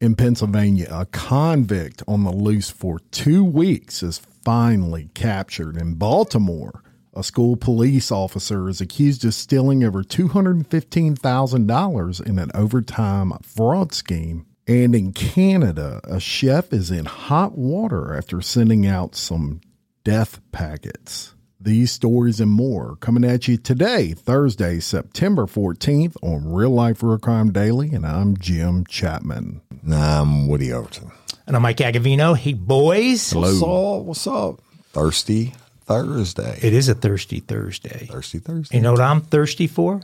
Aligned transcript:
In 0.00 0.14
Pennsylvania, 0.14 0.86
a 0.92 1.06
convict 1.06 2.04
on 2.06 2.22
the 2.22 2.30
loose 2.30 2.70
for 2.70 3.00
two 3.10 3.44
weeks 3.44 4.00
is 4.00 4.22
finally 4.44 5.10
captured. 5.12 5.76
In 5.76 5.94
Baltimore, 5.94 6.84
a 7.14 7.24
school 7.24 7.56
police 7.56 8.12
officer 8.12 8.68
is 8.68 8.80
accused 8.80 9.24
of 9.24 9.34
stealing 9.34 9.82
over 9.82 10.04
$215,000 10.04 12.26
in 12.26 12.38
an 12.38 12.52
overtime 12.54 13.32
fraud 13.42 13.92
scheme. 13.92 14.46
And 14.68 14.94
in 14.94 15.12
Canada, 15.12 16.00
a 16.04 16.20
chef 16.20 16.72
is 16.72 16.92
in 16.92 17.06
hot 17.06 17.58
water 17.58 18.16
after 18.16 18.40
sending 18.40 18.86
out 18.86 19.16
some 19.16 19.60
death 20.04 20.40
packets. 20.52 21.34
These 21.60 21.90
stories 21.90 22.38
and 22.40 22.52
more 22.52 22.94
coming 23.00 23.24
at 23.24 23.48
you 23.48 23.56
today, 23.56 24.12
Thursday, 24.14 24.78
September 24.78 25.46
14th 25.46 26.16
on 26.22 26.52
Real 26.52 26.70
Life 26.70 27.02
Real 27.02 27.18
Crime 27.18 27.50
Daily, 27.50 27.90
and 27.92 28.06
I'm 28.06 28.36
Jim 28.36 28.84
Chapman. 28.86 29.60
I'm 29.90 30.46
Woody 30.46 30.72
Overton. 30.72 31.10
And 31.48 31.56
I'm 31.56 31.62
Mike 31.62 31.78
Agovino. 31.78 32.36
Hey, 32.36 32.52
boys. 32.52 33.34
What's 33.34 33.60
up? 33.60 34.02
What's 34.04 34.26
up? 34.28 34.60
Thirsty 34.92 35.52
Thursday. 35.80 36.60
It 36.62 36.74
is 36.74 36.88
a 36.88 36.94
thirsty 36.94 37.40
Thursday. 37.40 38.06
Thirsty 38.06 38.38
Thursday. 38.38 38.76
You 38.76 38.82
know 38.82 38.92
what 38.92 39.00
I'm 39.00 39.20
thirsty 39.20 39.66
for? 39.66 40.02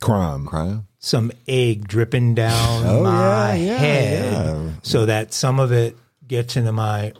Crime. 0.00 0.46
Crime. 0.46 0.86
Some 1.00 1.32
egg 1.48 1.88
dripping 1.88 2.36
down 2.36 2.86
Oh, 2.86 3.02
my 3.02 3.56
yeah, 3.56 3.64
yeah, 3.72 3.76
head 3.78 4.32
yeah. 4.32 4.70
so 4.82 5.06
that 5.06 5.32
some 5.34 5.58
of 5.58 5.72
it 5.72 5.96
gets 6.28 6.56
into 6.56 6.72
my. 6.72 7.12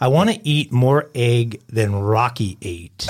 I 0.00 0.08
want 0.08 0.30
to 0.30 0.48
eat 0.48 0.72
more 0.72 1.10
egg 1.14 1.60
than 1.68 1.94
Rocky 1.94 2.58
ate 2.62 3.06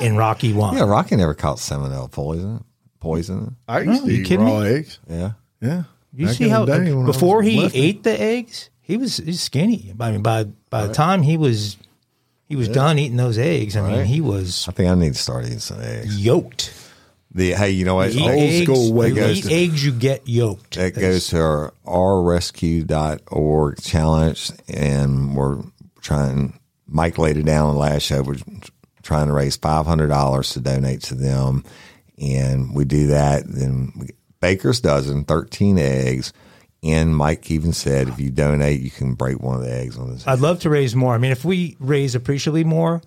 in 0.00 0.16
Rocky 0.16 0.52
1. 0.54 0.76
Yeah, 0.76 0.84
Rocky 0.84 1.16
never 1.16 1.34
caught 1.34 1.58
salmonella 1.58 2.10
poison. 2.10 2.64
Poison. 3.00 3.56
I 3.66 3.80
used 3.80 4.04
to 4.04 4.12
you 4.12 4.20
eat 4.20 4.26
kidding 4.26 4.44
raw 4.46 4.60
me? 4.60 4.66
eggs. 4.68 4.98
Yeah. 5.08 5.32
Yeah. 5.60 5.82
You 6.12 6.26
Back 6.26 6.34
see 6.36 6.48
how 6.48 6.64
day 6.66 6.92
when 6.92 7.04
I 7.04 7.06
before 7.06 7.42
he 7.42 7.60
lifting. 7.60 7.82
ate 7.82 8.02
the 8.02 8.20
eggs, 8.20 8.68
he 8.80 8.96
was 8.96 9.18
he's 9.18 9.40
skinny. 9.42 9.94
I 9.98 10.10
mean, 10.12 10.22
by 10.22 10.44
by 10.68 10.86
the 10.86 10.92
time 10.92 11.22
he 11.22 11.36
was 11.36 11.76
he 12.48 12.56
was 12.56 12.68
done 12.68 12.98
eating 12.98 13.16
those 13.16 13.38
eggs, 13.38 13.76
I 13.76 13.88
mean, 13.88 14.04
he 14.04 14.20
was 14.20 14.66
I 14.68 14.72
think 14.72 14.90
I 14.90 14.94
need 14.96 15.12
to 15.14 15.18
start 15.18 15.46
eating 15.46 15.60
some 15.60 15.80
eggs. 15.80 16.18
yoked. 16.22 16.74
The 17.32 17.52
hey, 17.52 17.70
you 17.70 17.84
know 17.84 17.94
what? 17.94 18.08
Old 18.16 18.28
eggs, 18.28 18.64
school 18.64 18.92
way 18.92 19.12
goes 19.12 19.38
eat 19.38 19.44
to, 19.44 19.54
eggs, 19.54 19.84
you 19.84 19.92
get 19.92 20.26
yoked. 20.28 20.76
it 20.76 20.96
goes 20.96 21.28
to 21.28 21.38
our 21.38 21.72
rrescue.org 21.84 23.82
challenge, 23.82 24.50
and 24.68 25.36
we're 25.36 25.62
trying. 26.00 26.58
Mike 26.88 27.18
laid 27.18 27.36
it 27.36 27.44
down 27.44 27.68
on 27.68 27.74
the 27.74 27.80
last 27.80 28.02
show. 28.02 28.22
We're 28.22 28.38
trying 29.04 29.28
to 29.28 29.32
raise 29.32 29.56
five 29.56 29.86
hundred 29.86 30.08
dollars 30.08 30.50
to 30.54 30.60
donate 30.60 31.02
to 31.02 31.14
them, 31.14 31.64
and 32.20 32.74
we 32.74 32.84
do 32.84 33.06
that. 33.08 33.44
Then 33.46 33.92
we, 33.96 34.08
Baker's 34.40 34.80
dozen, 34.80 35.24
thirteen 35.24 35.78
eggs, 35.78 36.32
and 36.82 37.14
Mike 37.16 37.48
even 37.50 37.72
said 37.72 38.08
if 38.08 38.18
you 38.18 38.30
donate, 38.30 38.80
you 38.80 38.90
can 38.90 39.14
break 39.14 39.40
one 39.40 39.56
of 39.56 39.62
the 39.62 39.72
eggs 39.72 39.96
on 39.96 40.10
this. 40.12 40.26
I'd 40.26 40.40
love 40.40 40.60
to 40.60 40.70
raise 40.70 40.96
more. 40.96 41.14
I 41.14 41.18
mean, 41.18 41.30
if 41.30 41.44
we 41.44 41.76
raise 41.78 42.16
appreciably 42.16 42.64
more, 42.64 43.02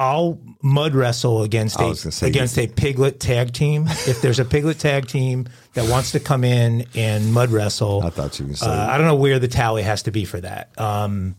I'll 0.00 0.38
mud 0.62 0.94
wrestle 0.94 1.42
against 1.42 1.78
a 1.78 1.84
was 1.88 2.02
gonna 2.02 2.12
say, 2.12 2.26
against 2.28 2.58
a 2.58 2.66
piglet 2.66 3.20
tag 3.20 3.52
team. 3.52 3.86
if 3.86 4.22
there's 4.22 4.38
a 4.38 4.44
piglet 4.46 4.78
tag 4.78 5.06
team 5.06 5.46
that 5.74 5.88
wants 5.90 6.12
to 6.12 6.20
come 6.20 6.42
in 6.42 6.86
and 6.94 7.32
mud 7.34 7.50
wrestle, 7.50 8.02
I 8.02 8.08
thought 8.10 8.40
you 8.40 8.46
were 8.46 8.54
say- 8.54 8.66
Uh, 8.66 8.86
I 8.90 8.96
don't 8.96 9.06
know 9.06 9.14
where 9.14 9.38
the 9.38 9.46
tally 9.48 9.82
has 9.82 10.02
to 10.04 10.10
be 10.10 10.24
for 10.24 10.40
that. 10.40 10.70
Um, 10.80 11.36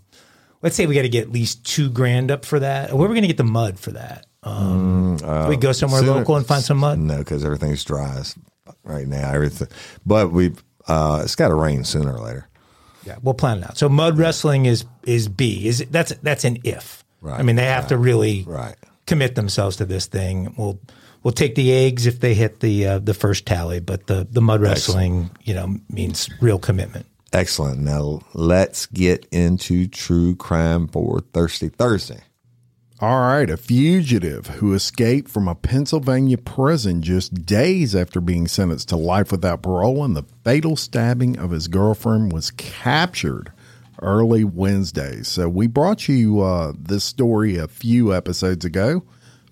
let's 0.62 0.76
say 0.76 0.86
we 0.86 0.94
got 0.94 1.02
to 1.02 1.10
get 1.10 1.24
at 1.24 1.32
least 1.32 1.66
two 1.66 1.90
grand 1.90 2.30
up 2.30 2.46
for 2.46 2.60
that. 2.60 2.94
Where 2.94 3.06
are 3.08 3.10
we 3.10 3.16
going 3.16 3.24
to 3.24 3.28
get 3.28 3.38
the 3.38 3.44
mud 3.44 3.80
for 3.80 3.92
that? 3.94 4.28
Um, 4.44 5.18
Mm, 5.20 5.50
we 5.50 5.58
go 5.58 5.72
somewhere 5.72 6.02
Sooner- 6.02 6.14
local 6.20 6.36
and 6.38 6.46
find 6.46 6.64
some 6.64 6.78
mud. 6.78 7.00
No, 7.00 7.18
because 7.18 7.44
everything's 7.44 7.84
dry 7.84 8.22
right 8.84 9.08
now. 9.08 9.32
Everything, 9.32 9.68
but 10.06 10.32
we 10.32 10.52
uh, 10.88 11.22
it's 11.24 11.36
got 11.36 11.48
to 11.50 11.56
rain 11.56 11.84
sooner 11.84 12.14
or 12.14 12.20
later. 12.20 12.48
Yeah, 13.06 13.16
we'll 13.24 13.34
plan 13.34 13.58
it 13.60 13.64
out. 13.64 13.78
So 13.78 13.90
mud 13.90 14.18
wrestling 14.20 14.66
is 14.68 14.86
is 15.04 15.28
B. 15.28 15.68
Is 15.68 15.82
it, 15.82 15.92
that's 15.92 16.14
that's 16.22 16.44
an 16.44 16.60
if. 16.64 17.01
Right, 17.22 17.40
I 17.40 17.44
mean, 17.44 17.56
they 17.56 17.66
have 17.66 17.88
to 17.88 17.98
really 17.98 18.44
Right. 18.48 18.76
commit 19.06 19.36
themselves 19.36 19.78
to 19.78 19.86
this 19.86 20.08
thing. 20.08 20.54
We'll 20.58 20.80
we'll 21.24 21.32
take 21.34 21.56
the 21.56 21.72
eggs 21.72 22.08
if 22.08 22.20
they 22.20 22.34
hit 22.34 22.60
the 22.62 22.86
uh, 22.88 23.00
the 23.00 23.14
first 23.14 23.46
tally, 23.46 23.80
but 23.80 24.08
the 24.08 24.28
the 24.30 24.42
mud 24.42 24.60
wrestling, 24.62 25.30
you 25.44 25.54
know, 25.54 25.78
means 25.90 26.30
real 26.42 26.58
commitment. 26.60 27.06
Excellent. 27.34 27.80
Now 27.80 28.22
let's 28.34 28.88
get 28.88 29.26
into 29.32 29.88
true 29.88 30.36
crime 30.36 30.88
for 30.88 31.22
Thirsty 31.34 31.70
Thursday. 31.70 32.22
All 33.00 33.20
right, 33.22 33.50
a 33.50 33.58
fugitive 33.58 34.46
who 34.46 34.76
escaped 34.76 35.28
from 35.30 35.48
a 35.48 35.56
Pennsylvania 35.56 36.38
prison 36.38 37.02
just 37.02 37.46
days 37.48 37.96
after 37.96 38.22
being 38.22 38.48
sentenced 38.48 38.90
to 38.90 38.96
life 38.96 39.32
without 39.32 39.64
parole 39.64 40.04
and 40.04 40.16
the 40.16 40.26
fatal 40.44 40.76
stabbing 40.76 41.36
of 41.40 41.50
his 41.50 41.68
girlfriend 41.68 42.32
was 42.32 42.52
captured 42.52 43.52
early 44.02 44.44
Wednesday. 44.44 45.24
So 45.24 45.48
we 45.50 45.68
brought 45.68 46.08
you 46.08 46.42
uh, 46.42 46.74
this 46.78 47.04
story 47.04 47.58
a 47.58 47.68
few 47.68 48.14
episodes 48.14 48.66
ago 48.66 49.04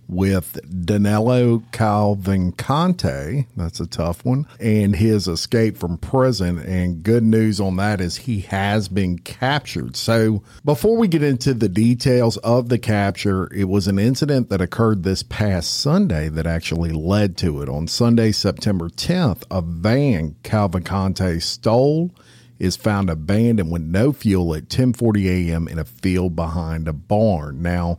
with 0.09 0.59
Danelo 0.67 1.63
Calvincante. 1.71 3.45
That's 3.55 3.79
a 3.79 3.85
tough 3.85 4.25
one. 4.25 4.47
And 4.59 4.95
his 4.95 5.27
escape 5.27 5.77
from 5.77 5.99
prison. 5.99 6.57
And 6.57 7.03
good 7.03 7.23
news 7.23 7.61
on 7.61 7.75
that 7.77 8.01
is 8.01 8.17
he 8.17 8.41
has 8.41 8.87
been 8.87 9.19
captured. 9.19 9.95
So 9.95 10.41
before 10.65 10.97
we 10.97 11.07
get 11.07 11.21
into 11.21 11.53
the 11.53 11.69
details 11.69 12.37
of 12.37 12.69
the 12.69 12.79
capture, 12.79 13.53
it 13.53 13.65
was 13.65 13.87
an 13.87 13.99
incident 13.99 14.49
that 14.49 14.61
occurred 14.61 15.03
this 15.03 15.21
past 15.21 15.79
Sunday 15.79 16.27
that 16.29 16.47
actually 16.47 16.91
led 16.91 17.37
to 17.37 17.61
it. 17.61 17.69
On 17.69 17.87
Sunday, 17.87 18.31
September 18.31 18.89
10th, 18.89 19.43
a 19.51 19.61
van 19.61 20.35
Calvincante 20.43 21.39
stole 21.41 22.11
is 22.59 22.75
found 22.75 23.09
abandoned 23.09 23.71
with 23.71 23.81
no 23.81 24.11
fuel 24.11 24.53
at 24.53 24.67
10:40 24.67 25.49
a.m. 25.49 25.67
in 25.67 25.79
a 25.79 25.85
field 25.85 26.35
behind 26.35 26.87
a 26.87 26.93
barn. 26.93 27.61
Now, 27.61 27.97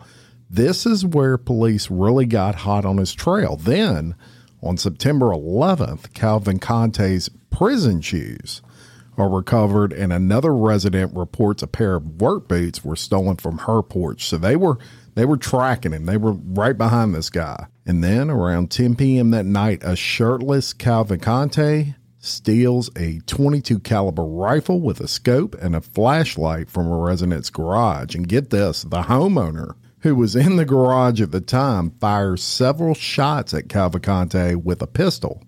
this 0.49 0.85
is 0.85 1.05
where 1.05 1.39
police 1.39 1.91
really 1.91 2.27
got 2.27 2.57
hot 2.57 2.85
on 2.85 2.99
his 2.99 3.15
trail. 3.15 3.57
Then, 3.57 4.15
on 4.63 4.77
September 4.77 5.27
11th, 5.27 6.13
Calvin 6.13 6.59
Conte's 6.59 7.31
prison 7.51 8.01
shoes 8.01 8.61
are 9.17 9.29
recovered, 9.29 9.93
and 9.93 10.13
another 10.13 10.55
resident 10.55 11.15
reports 11.15 11.63
a 11.63 11.67
pair 11.67 11.97
of 11.97 12.21
work 12.21 12.49
boots 12.49 12.85
were 12.85 12.97
stolen 12.97 13.37
from 13.37 13.59
her 13.59 13.83
porch. 13.83 14.27
So 14.27 14.39
they 14.39 14.57
were 14.57 14.79
they 15.15 15.25
were 15.25 15.37
tracking 15.37 15.93
him. 15.93 16.07
They 16.07 16.17
were 16.17 16.33
right 16.33 16.77
behind 16.77 17.15
this 17.15 17.31
guy. 17.31 17.67
And 17.85 18.03
then 18.03 18.31
around 18.31 18.71
10 18.71 18.95
p.m. 18.95 19.31
that 19.33 19.45
night, 19.45 19.81
a 19.83 19.97
shirtless 19.97 20.73
Calvin 20.73 21.21
Conte 21.21 21.95
steals 22.21 22.91
a 22.97 23.19
22 23.21 23.81
caliber 23.81 24.25
rifle 24.25 24.81
with 24.81 25.01
a 25.01 25.09
scope 25.09 25.57
and 25.61 25.75
a 25.75 25.81
flashlight 25.81 26.71
from 26.71 26.87
a 26.87 26.97
resident's 26.97 27.51
garage. 27.51 28.15
And 28.15 28.29
get 28.29 28.51
this, 28.51 28.83
the 28.83 29.03
homeowner 29.03 29.75
who 30.01 30.15
was 30.15 30.37
in 30.37 30.57
the 30.57 30.65
garage 30.65 31.21
at 31.21 31.31
the 31.31 31.41
time 31.41 31.91
fires 32.01 32.43
several 32.43 32.95
shots 32.95 33.53
at 33.55 33.69
Cavalcante 33.69 34.57
with 34.57 34.83
a 34.83 34.87
pistol. 34.87 35.43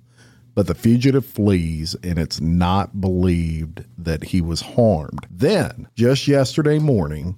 But 0.55 0.67
the 0.67 0.75
fugitive 0.75 1.25
flees, 1.25 1.97
and 2.03 2.19
it's 2.19 2.41
not 2.41 3.01
believed 3.01 3.85
that 3.97 4.25
he 4.25 4.43
was 4.43 4.61
harmed. 4.61 5.27
Then, 5.31 5.89
just 5.95 6.29
yesterday 6.29 6.79
morning, 6.79 7.37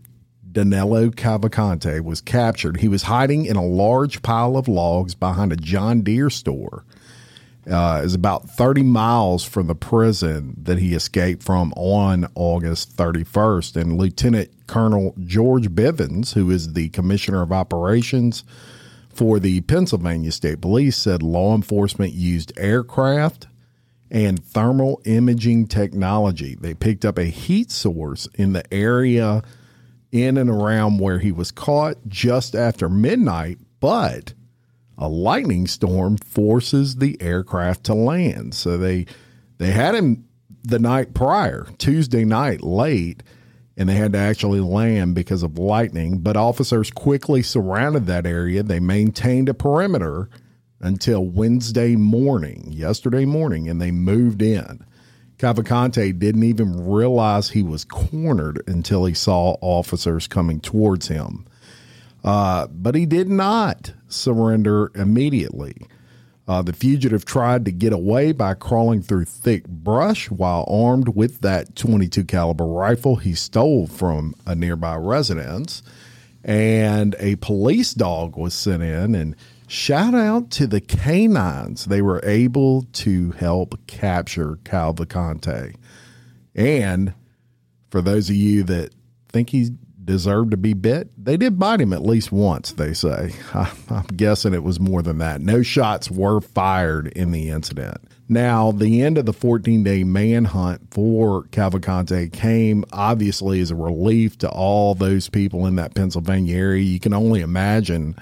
Danelo 0.51 1.15
Cavalcante 1.15 2.01
was 2.01 2.21
captured. 2.21 2.79
He 2.79 2.89
was 2.89 3.05
hiding 3.05 3.47
in 3.47 3.55
a 3.55 3.65
large 3.65 4.23
pile 4.23 4.57
of 4.57 4.67
logs 4.67 5.15
behind 5.15 5.53
a 5.53 5.57
John 5.57 6.03
Deere 6.03 6.31
store 6.31 6.85
uh, 7.71 8.03
is 8.05 8.15
about 8.15 8.49
30 8.51 8.83
miles 8.83 9.45
from 9.45 9.67
the 9.67 9.75
prison 9.75 10.55
that 10.63 10.79
he 10.79 10.95
escaped 10.95 11.43
from 11.43 11.73
on 11.77 12.29
August 12.35 12.97
31st. 12.97 13.81
And 13.81 13.99
Lieutenant 13.99 14.51
Colonel 14.67 15.15
George 15.25 15.71
Bivens, 15.71 16.35
who 16.35 16.51
is 16.51 16.73
the 16.73 16.89
Commissioner 16.91 17.43
of 17.43 17.53
Operations 17.53 18.45
for 19.09 19.39
the 19.39 19.61
Pennsylvania 19.63 20.33
State 20.33 20.61
Police, 20.61 20.97
said 20.97 21.23
law 21.23 21.55
enforcement 21.55 22.13
used 22.13 22.53
aircraft 22.57 23.47
and 24.11 24.45
thermal 24.45 25.01
imaging 25.05 25.67
technology. 25.67 26.55
They 26.55 26.75
picked 26.75 27.05
up 27.05 27.19
a 27.19 27.25
heat 27.25 27.71
source 27.71 28.29
in 28.35 28.53
the 28.53 28.73
area 28.73 29.43
in 30.13 30.37
and 30.37 30.49
around 30.49 31.01
where 31.01 31.19
he 31.19 31.33
was 31.33 31.51
caught 31.51 31.97
just 32.07 32.55
after 32.55 32.89
midnight, 32.89 33.59
but 33.81 34.33
a 34.97 35.09
lightning 35.09 35.67
storm 35.67 36.17
forces 36.17 36.97
the 36.97 37.21
aircraft 37.21 37.85
to 37.85 37.95
land. 37.95 38.55
So 38.55 38.77
they 38.77 39.07
they 39.59 39.71
had 39.71 39.95
him 39.95 40.25
the 40.63 40.79
night 40.79 41.15
prior, 41.15 41.67
Tuesday 41.79 42.25
night, 42.25 42.63
late, 42.63 43.23
and 43.77 43.89
they 43.89 43.95
had 43.95 44.13
to 44.13 44.19
actually 44.19 44.61
land 44.61 45.15
because 45.15 45.43
of 45.43 45.59
lightning. 45.59 46.19
But 46.19 46.37
officers 46.37 46.91
quickly 46.91 47.43
surrounded 47.43 48.07
that 48.07 48.27
area. 48.27 48.63
They 48.63 48.81
maintained 48.81 49.49
a 49.49 49.55
perimeter 49.55 50.29
until 50.81 51.25
Wednesday 51.25 51.97
morning, 51.97 52.67
yesterday 52.71 53.25
morning, 53.25 53.69
and 53.69 53.81
they 53.81 53.91
moved 53.91 54.43
in. 54.43 54.85
Cavalcante 55.39 56.17
didn't 56.19 56.45
even 56.45 56.89
realize 56.89 57.51
he 57.51 57.63
was 57.63 57.85
cornered 57.85 58.63
until 58.67 59.05
he 59.05 59.15
saw 59.15 59.57
officers 59.61 60.29
coming 60.29 60.61
towards 60.61 61.09
him. 61.09 61.47
Uh, 62.25 62.67
but 62.69 62.95
he 62.95 63.05
did 63.07 63.29
not 63.29 63.93
surrender 64.09 64.91
immediately. 64.95 65.75
Uh, 66.47 66.63
the 66.63 66.73
fugitive 66.73 67.25
tried 67.25 67.65
to 67.65 67.73
get 67.73 67.93
away 67.93 68.33
by 68.33 68.55
crawling 68.55 69.03
through 69.03 69.25
thick 69.25 69.67
brush 69.67 70.31
while 70.31 70.67
armed 70.69 71.09
with 71.09 71.41
that. 71.41 71.75
22 71.77 72.25
caliber 72.25 72.67
rifle 72.67 73.17
he 73.17 73.35
stole 73.35 73.87
from 73.87 74.35
a 74.47 74.55
nearby 74.55 74.97
residence. 74.97 75.83
And 76.43 77.15
a 77.19 77.37
police 77.37 77.95
dog 77.95 78.37
was 78.37 78.53
sent 78.53 78.83
in 78.83 79.15
and 79.15 79.35
shout 79.67 80.15
out 80.15 80.51
to 80.53 80.67
the 80.67 80.81
canines. 80.81 81.87
They 81.87 82.03
were 82.03 82.21
able 82.25 82.83
to 82.93 83.31
help 83.33 83.87
capture 83.87 84.59
Cal 84.65 84.93
Cavalcante 84.93 85.77
and 86.55 87.15
for 87.91 88.01
those 88.01 88.31
of 88.31 88.37
you 88.37 88.63
that 88.65 88.95
think 89.29 89.51
he 89.51 89.71
deserved 90.05 90.51
to 90.51 90.57
be 90.57 90.75
bit. 90.75 91.09
They 91.23 91.37
did 91.37 91.59
bite 91.59 91.81
him 91.81 91.93
at 91.93 92.05
least 92.05 92.33
once, 92.33 92.73
they 92.73 92.93
say. 92.93 93.33
I'm 93.55 94.07
guessing 94.17 94.55
it 94.55 94.63
was 94.63 94.81
more 94.81 95.03
than 95.03 95.19
that. 95.19 95.41
No 95.41 95.63
shots 95.63 96.11
were 96.11 96.41
fired 96.41 97.09
in 97.09 97.33
the 97.33 97.51
incident. 97.51 97.99
Now, 98.29 98.73
the 98.73 99.03
end 99.03 99.19
of 99.19 99.27
the 99.27 99.33
14 99.33 99.85
day 99.85 100.03
manhunt 100.03 100.93
for 100.93 101.45
Cavalcante 101.45 102.33
came 102.33 102.85
obviously 102.93 103.61
as 103.61 103.71
a 103.71 103.77
relief 103.77 104.39
to 104.39 104.49
all 104.49 104.95
those 104.95 105.29
people 105.29 105.67
in 105.67 105.77
that 105.77 105.95
Pennsylvania 105.95 106.57
area. 106.57 106.83
You 106.83 107.01
can 107.01 107.13
only 107.13 107.41
imagine 107.41 108.17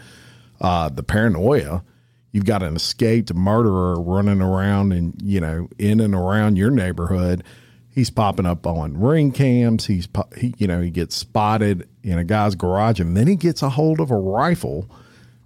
uh, 0.61 0.88
the 0.88 1.05
paranoia. 1.05 1.84
You've 2.32 2.46
got 2.46 2.62
an 2.62 2.75
escaped 2.75 3.32
murderer 3.34 4.00
running 4.00 4.40
around 4.40 4.93
and, 4.93 5.14
you 5.23 5.40
know, 5.40 5.69
in 5.79 6.00
and 6.00 6.14
around 6.14 6.56
your 6.56 6.70
neighborhood 6.70 7.44
he's 7.92 8.10
popping 8.10 8.46
up 8.46 8.66
on 8.66 8.98
ring 8.98 9.30
cams. 9.30 9.86
He's 9.86 10.08
he, 10.36 10.54
you 10.58 10.66
know 10.66 10.80
he 10.80 10.90
gets 10.90 11.14
spotted 11.14 11.88
in 12.02 12.18
a 12.18 12.24
guy's 12.24 12.54
garage, 12.54 13.00
and 13.00 13.16
then 13.16 13.26
he 13.26 13.36
gets 13.36 13.62
a 13.62 13.70
hold 13.70 14.00
of 14.00 14.10
a 14.10 14.16
rifle. 14.16 14.90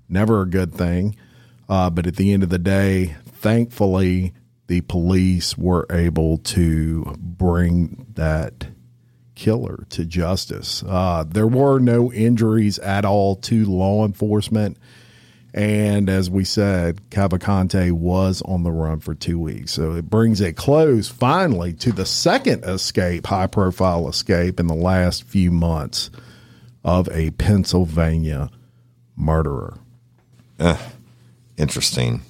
Never 0.08 0.43
a 0.43 0.46
good 0.46 0.72
thing. 0.72 1.16
Uh, 1.69 1.90
but 1.90 2.06
at 2.06 2.16
the 2.16 2.32
end 2.32 2.44
of 2.44 2.48
the 2.48 2.58
day, 2.58 3.16
thankfully, 3.26 4.32
the 4.69 4.81
police 4.82 5.58
were 5.58 5.87
able 5.90 6.38
to 6.38 7.14
bring 7.19 8.06
that 8.14 8.69
killer 9.34 9.84
to 9.90 10.04
justice. 10.04 10.82
Uh, 10.87 11.25
there 11.26 11.46
were 11.46 11.78
no 11.78 12.12
injuries 12.12 12.78
at 12.78 13.04
all 13.04 13.37
to 13.37 13.64
law 13.64 14.04
enforcement. 14.04 14.78
And 15.54 16.10
as 16.10 16.28
we 16.28 16.44
said, 16.44 17.00
Cavalcante 17.08 17.90
was 17.90 18.43
on 18.43 18.62
the 18.62 18.70
run 18.70 19.00
for 19.00 19.14
two 19.14 19.38
weeks. 19.38 19.72
So 19.72 19.93
it 19.93 20.10
brings 20.10 20.43
a 20.43 20.52
close 20.52 21.08
finally 21.08 21.72
to 21.75 21.93
the 21.93 22.04
second 22.04 22.64
escape, 22.64 23.26
high 23.26 23.46
profile 23.46 24.06
escape 24.08 24.60
in 24.60 24.66
the 24.66 24.75
last 24.75 25.22
few 25.22 25.50
months 25.50 26.10
of 26.84 27.08
a 27.10 27.31
Pennsylvania 27.31 28.50
murderer. 29.16 29.78
Uh, 30.58 30.76
interesting. 31.56 32.20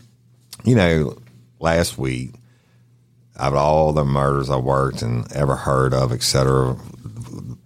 You 0.64 0.76
know, 0.76 1.18
last 1.58 1.98
week, 1.98 2.34
out 3.38 3.52
of 3.52 3.58
all 3.58 3.92
the 3.92 4.04
murders 4.04 4.50
I 4.50 4.56
worked 4.56 5.02
and 5.02 5.30
ever 5.32 5.56
heard 5.56 5.92
of, 5.92 6.12
et 6.12 6.22
cetera, 6.22 6.76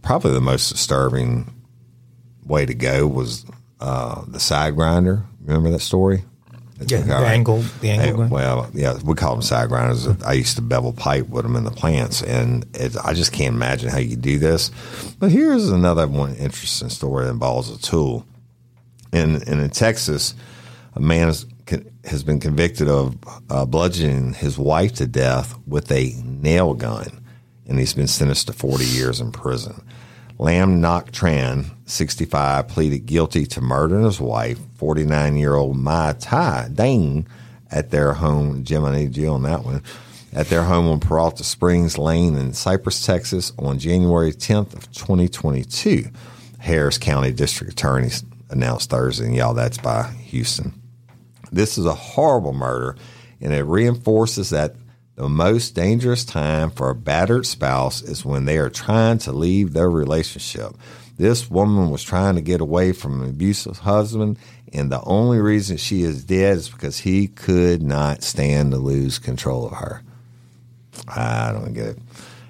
probably 0.03 0.33
the 0.33 0.41
most 0.41 0.71
disturbing 0.71 1.53
way 2.45 2.65
to 2.65 2.75
go 2.75 3.07
was 3.07 3.45
uh, 3.79 4.25
the 4.27 4.41
side 4.41 4.75
grinder 4.75 5.25
Remember 5.41 5.71
that 5.71 5.81
story? 5.81 6.25
Yeah, 6.87 7.03
the 7.03 7.15
angle, 7.15 7.63
the 7.83 7.91
angle. 7.91 8.25
Hey, 8.25 8.31
well, 8.31 8.71
yeah, 8.73 8.99
we 9.05 9.15
call 9.15 9.35
them 9.35 9.43
side 9.43 9.69
grinders. 9.69 10.07
I 10.23 10.33
used 10.33 10.57
to 10.57 10.63
bevel 10.63 10.95
pipe 10.95 11.29
with 11.29 11.43
them 11.43 11.55
in 11.55 11.65
the 11.65 11.71
plants, 11.71 12.23
and 12.23 12.65
it, 12.75 12.97
I 13.05 13.13
just 13.13 13.33
can't 13.33 13.55
imagine 13.55 13.91
how 13.91 13.99
you 13.99 14.17
do 14.17 14.39
this. 14.39 14.71
But 15.19 15.31
here's 15.31 15.69
another 15.69 16.07
one 16.07 16.35
interesting 16.37 16.89
story 16.89 17.27
that 17.27 17.33
involves 17.33 17.71
a 17.71 17.79
tool. 17.79 18.25
And, 19.13 19.43
in, 19.43 19.61
in 19.61 19.71
Texas, 19.71 20.35
a 20.95 21.01
man 21.01 21.27
has, 21.27 21.45
has 22.05 22.23
been 22.23 22.41
convicted 22.41 22.89
of 22.89 23.19
uh, 23.51 23.67
bludgeoning 23.67 24.33
his 24.33 24.59
wife 24.59 24.95
to 24.95 25.07
death 25.07 25.59
with 25.67 25.93
a 25.93 26.15
nail 26.25 26.73
gun, 26.73 27.23
and 27.67 27.79
he's 27.79 27.93
been 27.93 28.09
sentenced 28.09 28.47
to 28.47 28.55
40 28.55 28.87
years 28.87 29.21
in 29.21 29.33
prison. 29.33 29.85
Lam 30.41 30.81
Ngoc 30.81 31.11
Tran, 31.11 31.67
65, 31.85 32.67
pleaded 32.67 33.05
guilty 33.05 33.45
to 33.45 33.61
murdering 33.61 34.07
his 34.07 34.19
wife, 34.19 34.59
49 34.77 35.37
year 35.37 35.55
old 35.55 35.77
Mai 35.77 36.15
Tai 36.19 36.71
Dang, 36.73 37.27
at 37.71 37.91
their 37.91 38.15
home. 38.15 38.65
Jim, 38.65 38.87
I 38.87 38.97
need 38.97 39.19
you 39.19 39.29
on 39.29 39.43
that 39.43 39.67
one. 39.67 39.83
At 40.33 40.49
their 40.49 40.63
home 40.63 40.87
on 40.89 40.99
Peralta 40.99 41.45
Springs 41.45 41.99
Lane 41.99 42.39
in 42.39 42.55
Cypress, 42.55 43.05
Texas, 43.05 43.53
on 43.59 43.79
January 43.79 44.33
10th 44.33 44.73
of 44.73 44.91
2022. 44.93 46.07
Harris 46.59 46.97
County 46.97 47.33
District 47.33 47.71
Attorney 47.71 48.09
announced 48.49 48.89
Thursday, 48.89 49.27
and 49.27 49.37
y'all, 49.37 49.53
that's 49.53 49.77
by 49.77 50.05
Houston. 50.05 50.73
This 51.53 51.77
is 51.77 51.85
a 51.85 51.95
horrible 51.95 52.55
murder, 52.55 52.97
and 53.43 53.53
it 53.53 53.65
reinforces 53.65 54.49
that 54.49 54.80
the 55.21 55.29
most 55.29 55.75
dangerous 55.75 56.25
time 56.25 56.71
for 56.71 56.89
a 56.89 56.95
battered 56.95 57.45
spouse 57.45 58.01
is 58.01 58.25
when 58.25 58.47
they 58.47 58.57
are 58.57 58.71
trying 58.71 59.19
to 59.19 59.33
leave 59.33 59.75
their 59.75 59.91
relationship. 59.91 60.73
This 61.19 61.51
woman 61.51 61.91
was 61.91 62.03
trying 62.03 62.37
to 62.37 62.41
get 62.41 62.63
away 62.63 62.93
from 62.93 63.21
an 63.21 63.29
abusive 63.29 63.81
husband, 63.81 64.39
and 64.73 64.91
the 64.91 65.03
only 65.03 65.39
reason 65.39 65.77
she 65.77 66.05
is 66.05 66.25
dead 66.25 66.57
is 66.57 66.71
because 66.71 67.01
he 67.01 67.29
could 67.29 67.83
not 67.83 68.23
stand 68.23 68.71
to 68.71 68.79
lose 68.79 69.19
control 69.19 69.67
of 69.67 69.73
her. 69.73 70.03
I 71.07 71.53
don't 71.53 71.75
get 71.75 71.89
it. 71.89 71.99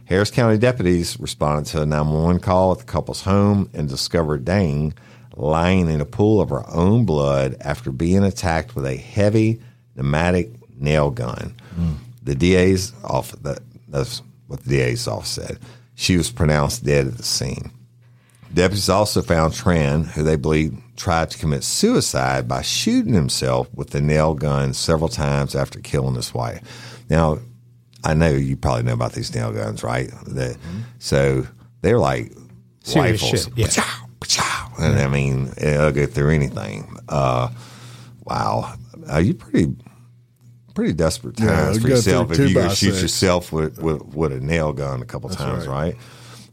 Harris 0.05 0.31
County 0.31 0.57
deputies 0.57 1.19
responded 1.19 1.69
to 1.73 1.83
a 1.83 1.87
911 1.87 2.41
call 2.41 2.71
at 2.71 2.79
the 2.79 2.85
couple's 2.85 3.23
home 3.23 3.69
and 3.75 3.89
discovered 3.89 4.45
Dang 4.45 4.95
lying 5.35 5.91
in 5.91 6.01
a 6.01 6.07
pool 6.07 6.41
of 6.41 6.51
her 6.51 6.63
own 6.71 7.05
blood 7.05 7.57
after 7.63 7.91
being 7.91 8.23
attacked 8.23 8.77
with 8.77 8.87
a 8.87 8.97
heavy 8.97 9.61
pneumatic 9.97 10.53
nail 10.81 11.11
gun. 11.11 11.57
Mm. 11.77 11.97
The 12.23 12.35
DA's 12.35 12.93
off 13.05 13.33
that 13.43 13.61
that's 13.89 14.23
what 14.47 14.65
the 14.65 14.71
DA's 14.71 15.07
office 15.09 15.31
said. 15.31 15.59
She 15.95 16.17
was 16.17 16.31
pronounced 16.31 16.85
dead 16.85 17.07
at 17.07 17.17
the 17.17 17.23
scene. 17.23 17.73
Deputies 18.53 18.89
also 18.89 19.23
found 19.23 19.53
Tran, 19.53 20.07
who 20.07 20.23
they 20.23 20.37
believe 20.37 20.77
tried 20.97 21.31
to 21.31 21.39
commit 21.39 21.63
suicide 21.63 22.49
by 22.49 22.63
shooting 22.63 23.15
himself 23.15 23.69
with 23.75 23.91
the 23.91 24.01
nail 24.01 24.35
gun 24.35 24.75
several 24.75 25.09
times 25.09 25.55
after 25.55 25.79
killing 25.81 26.17
his 26.17 26.35
wife. 26.35 27.05
Now, 27.09 27.39
I 28.03 28.15
know 28.15 28.31
you 28.31 28.57
probably 28.57 28.83
know 28.83 28.95
about 28.95 29.13
these 29.13 29.35
nail 29.35 29.53
guns, 29.53 29.85
right? 29.85 30.11
That, 30.27 30.57
mm-hmm. 30.57 30.81
So 30.99 31.47
they're 31.83 31.99
like 31.99 32.33
Serious 32.83 33.23
rifles. 33.23 33.45
Shit, 33.45 33.53
yeah. 33.57 33.85
Pachow, 34.21 34.79
And 34.79 34.99
I 34.99 35.09
mean, 35.09 35.53
it'll 35.57 35.93
go 35.93 36.07
through 36.07 36.31
anything. 36.31 36.97
Uh, 37.09 37.51
wow. 38.25 38.75
Are 39.09 39.21
you 39.21 39.35
pretty 39.35 39.75
pretty 40.75 40.93
desperate 40.93 41.37
times 41.37 41.77
yeah, 41.77 41.83
for 41.83 41.89
yourself 41.89 42.31
if 42.33 42.39
you 42.39 42.55
go 42.55 42.69
shoot 42.69 42.93
six. 42.93 43.03
yourself 43.03 43.53
with, 43.53 43.79
with, 43.79 44.03
with 44.15 44.33
a 44.33 44.41
nail 44.41 44.73
gun 44.73 45.03
a 45.03 45.05
couple 45.05 45.29
That's 45.29 45.41
times, 45.41 45.67
right. 45.67 45.95
right. 45.95 45.97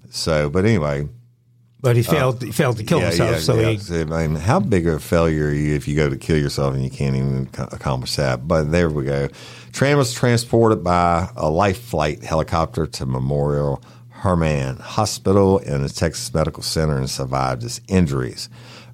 So, 0.09 0.49
but 0.49 0.65
anyway. 0.65 1.07
But 1.79 1.95
he 1.95 2.01
failed. 2.01 2.41
Uh, 2.41 2.47
he 2.47 2.51
failed 2.51 2.77
to 2.77 2.83
kill 2.83 2.99
yeah, 2.99 3.09
himself. 3.09 3.31
Yeah, 3.31 3.37
so 3.37 3.55
yeah. 3.59 4.05
he. 4.05 4.13
I 4.13 4.27
mean, 4.27 4.35
how 4.35 4.59
big 4.59 4.87
of 4.87 4.95
a 4.95 4.99
failure 4.99 5.47
are 5.47 5.53
you 5.53 5.75
if 5.75 5.87
you 5.87 5.95
go 5.95 6.09
to 6.09 6.17
kill 6.17 6.37
yourself 6.37 6.73
and 6.73 6.83
you 6.83 6.89
can't 6.89 7.15
even 7.15 7.47
accomplish 7.57 8.15
that? 8.15 8.47
But 8.47 8.71
there 8.71 8.89
we 8.89 9.05
go. 9.05 9.29
Tran 9.71 9.97
was 9.97 10.11
transported 10.11 10.83
by 10.83 11.29
a 11.35 11.49
life 11.49 11.79
flight 11.79 12.23
helicopter 12.23 12.87
to 12.87 13.05
Memorial 13.05 13.83
Hermann 14.09 14.77
Hospital 14.77 15.59
in 15.59 15.83
the 15.83 15.89
Texas 15.89 16.33
Medical 16.33 16.63
Center 16.63 16.97
and 16.97 17.09
survived 17.09 17.61
his 17.61 17.79
injuries. 17.87 18.49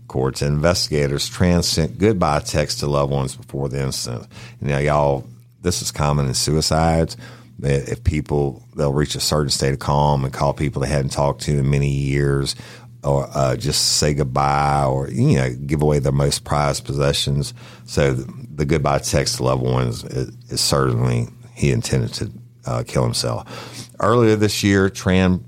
According 0.06 0.38
to 0.40 0.46
investigators, 0.46 1.30
Tran 1.30 1.64
sent 1.64 1.98
goodbye 1.98 2.40
texts 2.40 2.82
to 2.82 2.88
loved 2.88 3.12
ones 3.12 3.36
before 3.36 3.70
the 3.70 3.82
incident. 3.82 4.28
Now, 4.62 4.78
y'all, 4.78 5.26
this 5.62 5.82
is 5.82 5.92
common 5.92 6.28
in 6.28 6.34
suicides. 6.34 7.18
If 7.62 8.04
people 8.04 8.64
they'll 8.76 8.94
reach 8.94 9.16
a 9.16 9.20
certain 9.20 9.50
state 9.50 9.74
of 9.74 9.80
calm 9.80 10.26
and 10.26 10.34
call 10.34 10.54
people 10.54 10.82
they 10.82 10.90
hadn't 10.90 11.12
talked 11.12 11.42
to 11.44 11.60
in 11.60 11.70
many 11.70 11.90
years, 11.90 12.56
or 13.04 13.30
uh, 13.34 13.56
just 13.56 13.98
say 13.98 14.14
goodbye, 14.14 14.86
or 14.86 15.10
you 15.10 15.38
know, 15.38 15.54
give 15.66 15.82
away 15.82 16.00
their 16.00 16.12
most 16.12 16.44
prized 16.44 16.86
possessions. 16.86 17.54
So 17.86 18.14
the, 18.14 18.48
the 18.56 18.66
goodbye 18.66 19.00
text 19.00 19.38
to 19.38 19.44
loved 19.44 19.62
ones 19.62 20.04
is, 20.04 20.36
is 20.50 20.62
certainly 20.62 21.28
he 21.56 21.72
intended 21.72 22.14
to 22.16 22.32
uh, 22.66 22.84
kill 22.86 23.04
himself. 23.04 23.90
Earlier 24.00 24.36
this 24.36 24.64
year, 24.64 24.90
Tran 24.90 25.44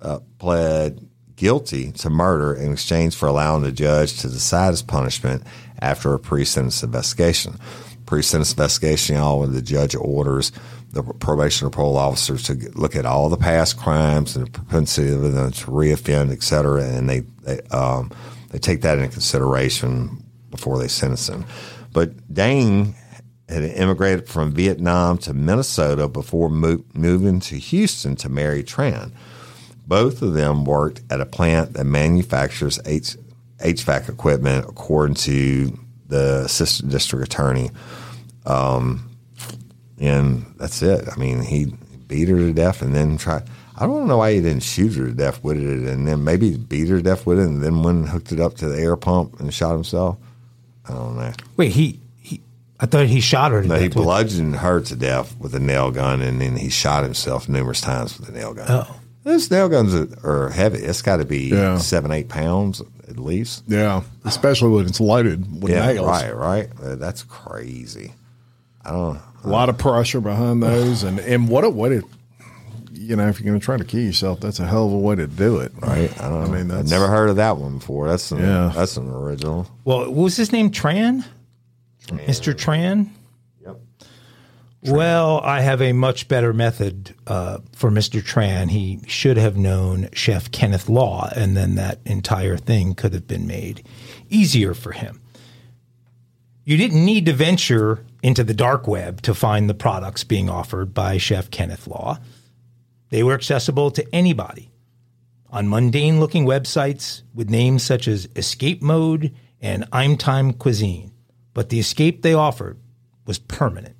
uh, 0.00 0.20
pled 0.38 1.06
guilty 1.40 1.90
to 1.90 2.10
murder 2.10 2.52
in 2.52 2.70
exchange 2.70 3.16
for 3.16 3.26
allowing 3.26 3.62
the 3.62 3.72
judge 3.72 4.20
to 4.20 4.28
decide 4.28 4.72
his 4.72 4.82
punishment 4.82 5.42
after 5.80 6.12
a 6.12 6.18
pre-sentence 6.18 6.82
investigation. 6.82 7.58
Pre-sentence 8.04 8.52
investigation, 8.52 9.16
y'all, 9.16 9.40
when 9.40 9.52
the 9.52 9.62
judge 9.62 9.94
orders 9.94 10.52
the 10.92 11.02
probation 11.02 11.66
or 11.66 11.70
parole 11.70 11.96
officers 11.96 12.42
to 12.42 12.54
look 12.74 12.94
at 12.94 13.06
all 13.06 13.30
the 13.30 13.38
past 13.38 13.78
crimes 13.78 14.36
and 14.36 14.46
the 14.46 14.50
propensity 14.50 15.10
of 15.10 15.22
them 15.22 15.50
to 15.50 15.66
reoffend, 15.70 16.30
et 16.30 16.42
cetera, 16.42 16.84
and 16.84 17.08
they 17.08 17.20
they, 17.42 17.60
um, 17.70 18.10
they 18.50 18.58
take 18.58 18.82
that 18.82 18.98
into 18.98 19.10
consideration 19.10 20.22
before 20.50 20.78
they 20.78 20.88
sentence 20.88 21.26
him. 21.26 21.46
But 21.94 22.34
Dang 22.34 22.96
had 23.48 23.64
immigrated 23.64 24.28
from 24.28 24.52
Vietnam 24.52 25.16
to 25.18 25.32
Minnesota 25.32 26.06
before 26.06 26.50
mo- 26.50 26.84
moving 26.92 27.40
to 27.40 27.56
Houston 27.56 28.14
to 28.16 28.28
marry 28.28 28.62
Tran. 28.62 29.12
Both 29.90 30.22
of 30.22 30.34
them 30.34 30.64
worked 30.64 31.00
at 31.10 31.20
a 31.20 31.26
plant 31.26 31.72
that 31.72 31.82
manufactures 31.82 32.78
H- 32.86 33.16
HVAC 33.58 34.08
equipment, 34.08 34.66
according 34.68 35.16
to 35.16 35.76
the 36.06 36.42
assistant 36.44 36.92
district 36.92 37.24
attorney. 37.24 37.72
Um, 38.46 39.10
and 39.98 40.46
that's 40.58 40.80
it. 40.80 41.08
I 41.10 41.18
mean, 41.18 41.42
he 41.42 41.74
beat 42.06 42.28
her 42.28 42.36
to 42.36 42.52
death 42.52 42.82
and 42.82 42.94
then 42.94 43.18
tried. 43.18 43.42
I 43.76 43.86
don't 43.86 44.06
know 44.06 44.18
why 44.18 44.34
he 44.34 44.40
didn't 44.40 44.62
shoot 44.62 44.94
her 44.94 45.06
to 45.06 45.12
death 45.12 45.42
with 45.42 45.56
it, 45.56 45.88
and 45.88 46.06
then 46.06 46.22
maybe 46.22 46.56
beat 46.56 46.88
her 46.88 46.98
to 46.98 47.02
death 47.02 47.26
with 47.26 47.40
it, 47.40 47.46
and 47.46 47.60
then 47.60 47.82
went 47.82 47.98
and 47.98 48.08
hooked 48.10 48.30
it 48.30 48.38
up 48.38 48.54
to 48.58 48.68
the 48.68 48.80
air 48.80 48.96
pump 48.96 49.40
and 49.40 49.52
shot 49.52 49.72
himself. 49.72 50.18
I 50.88 50.92
don't 50.92 51.16
know. 51.16 51.32
Wait, 51.56 51.72
he, 51.72 51.98
I 52.78 52.86
thought 52.86 53.06
he 53.06 53.20
shot 53.20 53.50
her 53.50 53.62
to 53.62 53.68
No, 53.68 53.74
he 53.74 53.88
bludgeoned 53.88 54.54
her 54.56 54.80
to 54.82 54.94
death 54.94 55.36
with 55.40 55.52
a 55.52 55.60
nail 55.60 55.90
gun, 55.90 56.22
and 56.22 56.40
then 56.40 56.56
he 56.56 56.70
shot 56.70 57.02
himself 57.02 57.48
numerous 57.48 57.80
times 57.80 58.16
with 58.16 58.28
a 58.28 58.32
nail 58.32 58.54
gun. 58.54 58.66
Oh. 58.70 58.99
Those 59.22 59.50
nail 59.50 59.68
guns 59.68 59.94
are, 59.94 60.08
are 60.24 60.48
heavy. 60.50 60.78
It's 60.78 61.02
got 61.02 61.18
to 61.18 61.24
be 61.24 61.48
Yeah. 61.48 61.78
seven, 61.78 62.10
eight 62.10 62.28
pounds 62.28 62.80
at 63.08 63.18
least. 63.18 63.64
Yeah, 63.68 64.02
especially 64.24 64.70
when 64.70 64.86
it's 64.86 65.00
loaded 65.00 65.62
with 65.62 65.72
Yeah, 65.72 65.92
nails. 65.92 66.06
right, 66.06 66.34
right. 66.34 66.68
Uh, 66.82 66.94
That's 66.94 67.22
crazy. 67.24 68.14
I 68.84 68.92
don't. 68.92 69.20
A 69.44 69.48
lot 69.48 69.68
of 69.68 69.76
pressure 69.78 70.20
behind 70.20 70.62
those, 70.62 71.02
and 71.02 71.18
and 71.18 71.48
what 71.48 71.64
a 71.64 71.70
way 71.70 71.88
to, 71.90 72.02
you 72.92 73.16
know, 73.16 73.28
if 73.28 73.40
you're 73.40 73.46
going 73.50 73.58
to 73.58 73.64
try 73.64 73.76
to 73.76 73.84
kill 73.84 74.00
yourself, 74.00 74.40
that's 74.40 74.58
a 74.60 74.66
hell 74.66 74.86
of 74.86 74.92
a 74.92 74.98
way 74.98 75.16
to 75.16 75.26
do 75.26 75.58
it. 75.60 75.72
Right. 75.80 76.10
I 76.22 76.28
don't. 76.28 76.44
I 76.44 76.48
mean, 76.62 76.70
I've 76.70 76.88
never 76.90 77.06
heard 77.08 77.28
of 77.30 77.36
that 77.36 77.56
one 77.56 77.78
before. 77.78 78.08
That's 78.08 78.30
an, 78.32 78.38
Yeah. 78.38 78.72
That's 78.74 78.96
an 78.96 79.08
original. 79.10 79.66
Well, 79.84 80.00
what 80.00 80.14
was 80.14 80.36
his 80.36 80.52
name? 80.52 80.70
Tran? 80.70 81.24
Mr. 82.08 82.54
Tran? 82.54 83.08
Yep. 84.82 84.96
Well, 84.96 85.40
I 85.40 85.60
have 85.60 85.82
a 85.82 85.92
much 85.92 86.26
better 86.26 86.54
method 86.54 87.14
uh, 87.26 87.58
for 87.72 87.90
Mr. 87.90 88.22
Tran. 88.22 88.70
He 88.70 89.00
should 89.06 89.36
have 89.36 89.56
known 89.56 90.08
Chef 90.14 90.50
Kenneth 90.50 90.88
Law, 90.88 91.30
and 91.36 91.54
then 91.54 91.74
that 91.74 91.98
entire 92.06 92.56
thing 92.56 92.94
could 92.94 93.12
have 93.12 93.28
been 93.28 93.46
made 93.46 93.86
easier 94.30 94.72
for 94.72 94.92
him. 94.92 95.20
You 96.64 96.78
didn't 96.78 97.04
need 97.04 97.26
to 97.26 97.32
venture 97.34 98.04
into 98.22 98.42
the 98.42 98.54
dark 98.54 98.86
web 98.86 99.20
to 99.22 99.34
find 99.34 99.68
the 99.68 99.74
products 99.74 100.24
being 100.24 100.48
offered 100.48 100.94
by 100.94 101.18
Chef 101.18 101.50
Kenneth 101.50 101.86
Law. 101.86 102.18
They 103.10 103.22
were 103.22 103.34
accessible 103.34 103.90
to 103.90 104.14
anybody 104.14 104.70
on 105.50 105.68
mundane 105.68 106.20
looking 106.20 106.46
websites 106.46 107.22
with 107.34 107.50
names 107.50 107.82
such 107.82 108.06
as 108.08 108.28
Escape 108.36 108.80
Mode 108.80 109.34
and 109.60 109.90
Imtime 109.90 110.56
Cuisine. 110.56 111.12
But 111.52 111.68
the 111.68 111.80
escape 111.80 112.22
they 112.22 112.34
offered 112.34 112.78
was 113.26 113.38
permanent. 113.38 113.96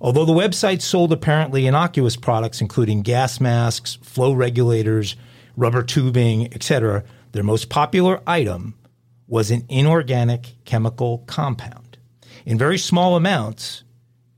Although 0.00 0.24
the 0.24 0.32
website 0.32 0.82
sold 0.82 1.12
apparently 1.12 1.66
innocuous 1.66 2.16
products, 2.16 2.60
including 2.60 3.02
gas 3.02 3.40
masks, 3.40 3.98
flow 4.02 4.32
regulators, 4.32 5.16
rubber 5.56 5.82
tubing, 5.82 6.52
etc., 6.54 7.04
their 7.32 7.42
most 7.42 7.68
popular 7.68 8.20
item 8.26 8.74
was 9.26 9.50
an 9.50 9.64
inorganic 9.68 10.54
chemical 10.64 11.18
compound. 11.26 11.98
In 12.44 12.58
very 12.58 12.78
small 12.78 13.16
amounts, 13.16 13.82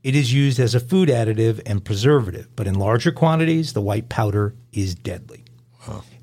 it 0.03 0.15
is 0.15 0.33
used 0.33 0.59
as 0.59 0.73
a 0.73 0.79
food 0.79 1.09
additive 1.09 1.61
and 1.65 1.83
preservative, 1.83 2.47
but 2.55 2.65
in 2.67 2.75
larger 2.75 3.11
quantities, 3.11 3.73
the 3.73 3.81
white 3.81 4.09
powder 4.09 4.55
is 4.71 4.95
deadly. 4.95 5.43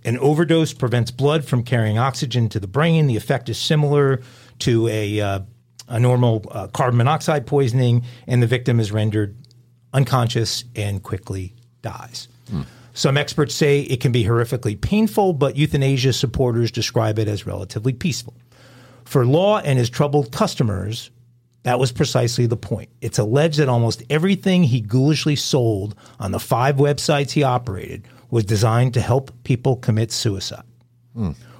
An 0.05 0.19
overdose 0.19 0.73
prevents 0.73 1.11
blood 1.11 1.45
from 1.45 1.63
carrying 1.63 1.99
oxygen 1.99 2.49
to 2.51 2.61
the 2.61 2.69
brain. 2.69 3.07
The 3.07 3.17
effect 3.17 3.49
is 3.49 3.59
similar 3.59 4.23
to 4.61 4.89
a, 4.89 5.21
uh, 5.21 5.41
a 5.89 6.01
normal 6.01 6.45
uh, 6.51 6.67
carbon 6.69 6.99
monoxide 6.99 7.47
poisoning, 7.47 8.05
and 8.27 8.43
the 8.43 8.47
victim 8.47 8.81
is 8.81 8.93
rendered 8.93 9.37
unconscious 9.93 10.65
and 10.75 11.03
quickly 11.03 11.55
dies. 11.83 12.29
Some 12.93 13.17
experts 13.19 13.55
say 13.55 13.81
it 13.81 14.01
can 14.01 14.11
be 14.11 14.25
horrifically 14.25 14.81
painful, 14.81 15.35
but 15.35 15.57
euthanasia 15.57 16.13
supporters 16.13 16.71
describe 16.71 17.19
it 17.19 17.29
as 17.29 17.47
relatively 17.47 17.93
peaceful. 17.93 18.35
For 19.05 19.27
Law 19.27 19.59
and 19.59 19.79
his 19.79 19.91
troubled 19.91 20.33
customers, 20.33 21.11
that 21.65 21.79
was 21.79 21.93
precisely 21.93 22.47
the 22.47 22.57
point. 22.57 22.89
It's 23.01 23.19
alleged 23.19 23.59
that 23.59 23.69
almost 23.69 24.03
everything 24.09 24.63
he 24.65 24.81
ghoulishly 24.81 25.37
sold 25.37 25.95
on 26.19 26.33
the 26.33 26.41
five 26.41 26.77
websites 26.77 27.33
he 27.33 27.43
operated 27.43 28.07
was 28.31 28.45
designed 28.45 28.95
to 28.95 29.01
help 29.01 29.31
people 29.45 29.77
commit 29.77 30.11
suicide. 30.11 30.65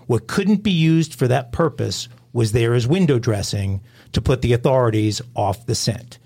What 0.07 0.27
couldn't 0.29 0.63
be 0.63 0.71
used 0.71 1.15
for 1.15 1.29
that 1.29 1.53
purpose 1.53 2.09
was 2.33 2.53
there 2.53 2.75
as 2.75 2.87
window 2.87 3.19
dressing 3.19 3.81
to 4.13 4.21
put 4.21 4.43
the 4.43 4.53
authorities 4.53 5.21
off 5.35 5.67
the 5.67 5.75
scent. 5.75 6.19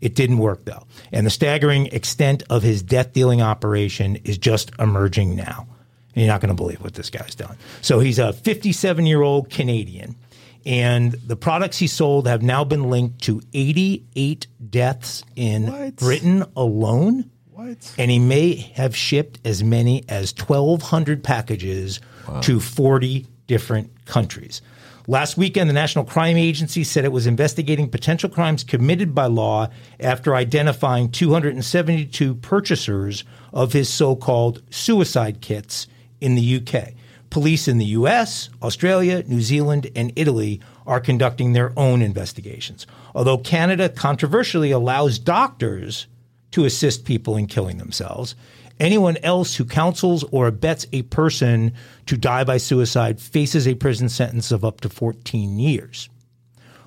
It 0.00 0.14
didn't 0.14 0.38
work 0.38 0.64
though. 0.64 0.86
And 1.12 1.26
the 1.26 1.30
staggering 1.30 1.86
extent 1.86 2.42
of 2.50 2.62
his 2.62 2.82
death 2.82 3.12
dealing 3.12 3.40
operation 3.42 4.16
is 4.24 4.38
just 4.38 4.70
emerging 4.78 5.34
now. 5.36 5.66
And 6.14 6.24
you're 6.24 6.32
not 6.32 6.40
going 6.40 6.48
to 6.48 6.54
believe 6.54 6.82
what 6.82 6.94
this 6.94 7.10
guy's 7.10 7.34
done. 7.34 7.56
So 7.82 8.00
he's 8.00 8.18
a 8.18 8.32
57 8.32 9.06
year 9.06 9.22
old 9.22 9.50
Canadian. 9.50 10.16
And 10.64 11.12
the 11.12 11.36
products 11.36 11.78
he 11.78 11.86
sold 11.86 12.26
have 12.26 12.42
now 12.42 12.64
been 12.64 12.90
linked 12.90 13.22
to 13.22 13.40
88 13.54 14.46
deaths 14.68 15.22
in 15.36 15.70
What? 15.70 15.96
Britain 15.96 16.44
alone. 16.56 17.30
What? 17.52 17.94
And 17.98 18.10
he 18.10 18.18
may 18.18 18.56
have 18.74 18.96
shipped 18.96 19.38
as 19.46 19.62
many 19.62 20.04
as 20.08 20.34
1,200 20.36 21.22
packages 21.22 22.00
to 22.42 22.58
40 22.60 23.26
different 23.46 24.04
countries. 24.06 24.60
Last 25.08 25.36
weekend, 25.36 25.70
the 25.70 25.74
National 25.74 26.04
Crime 26.04 26.36
Agency 26.36 26.82
said 26.82 27.04
it 27.04 27.12
was 27.12 27.28
investigating 27.28 27.88
potential 27.88 28.28
crimes 28.28 28.64
committed 28.64 29.14
by 29.14 29.26
law 29.26 29.68
after 30.00 30.34
identifying 30.34 31.12
272 31.12 32.34
purchasers 32.34 33.22
of 33.52 33.72
his 33.72 33.88
so 33.88 34.16
called 34.16 34.62
suicide 34.68 35.40
kits 35.40 35.86
in 36.20 36.34
the 36.34 36.56
UK. 36.56 36.94
Police 37.30 37.68
in 37.68 37.78
the 37.78 37.84
US, 37.84 38.50
Australia, 38.62 39.22
New 39.28 39.42
Zealand, 39.42 39.88
and 39.94 40.12
Italy 40.16 40.60
are 40.88 40.98
conducting 40.98 41.52
their 41.52 41.72
own 41.78 42.02
investigations. 42.02 42.84
Although 43.14 43.38
Canada 43.38 43.88
controversially 43.88 44.72
allows 44.72 45.20
doctors 45.20 46.08
to 46.50 46.64
assist 46.64 47.04
people 47.04 47.36
in 47.36 47.46
killing 47.46 47.78
themselves. 47.78 48.34
Anyone 48.78 49.16
else 49.18 49.56
who 49.56 49.64
counsels 49.64 50.22
or 50.30 50.46
abets 50.46 50.86
a 50.92 51.02
person 51.02 51.72
to 52.06 52.16
die 52.16 52.44
by 52.44 52.58
suicide 52.58 53.20
faces 53.20 53.66
a 53.66 53.74
prison 53.74 54.08
sentence 54.08 54.50
of 54.52 54.64
up 54.64 54.80
to 54.82 54.88
14 54.88 55.58
years. 55.58 56.10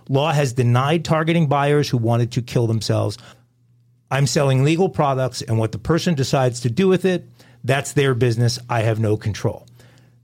Law 0.08 0.32
has 0.32 0.54
denied 0.54 1.04
targeting 1.04 1.48
buyers 1.48 1.90
who 1.90 1.98
wanted 1.98 2.32
to 2.34 2.42
kill 2.42 2.68
themselves. 2.68 3.18
I'm 4.12 4.28
selling 4.28 4.64
legal 4.64 4.90
products, 4.90 5.42
and 5.42 5.58
what 5.58 5.72
the 5.72 5.80
person 5.80 6.16
decides 6.16 6.60
to 6.62 6.70
do 6.70 6.88
with 6.88 7.06
it, 7.06 7.28
that's 7.64 7.94
their 7.94 8.14
business. 8.14 8.60
I 8.70 8.82
have 8.82 9.00
no 9.00 9.18
control. 9.18 9.66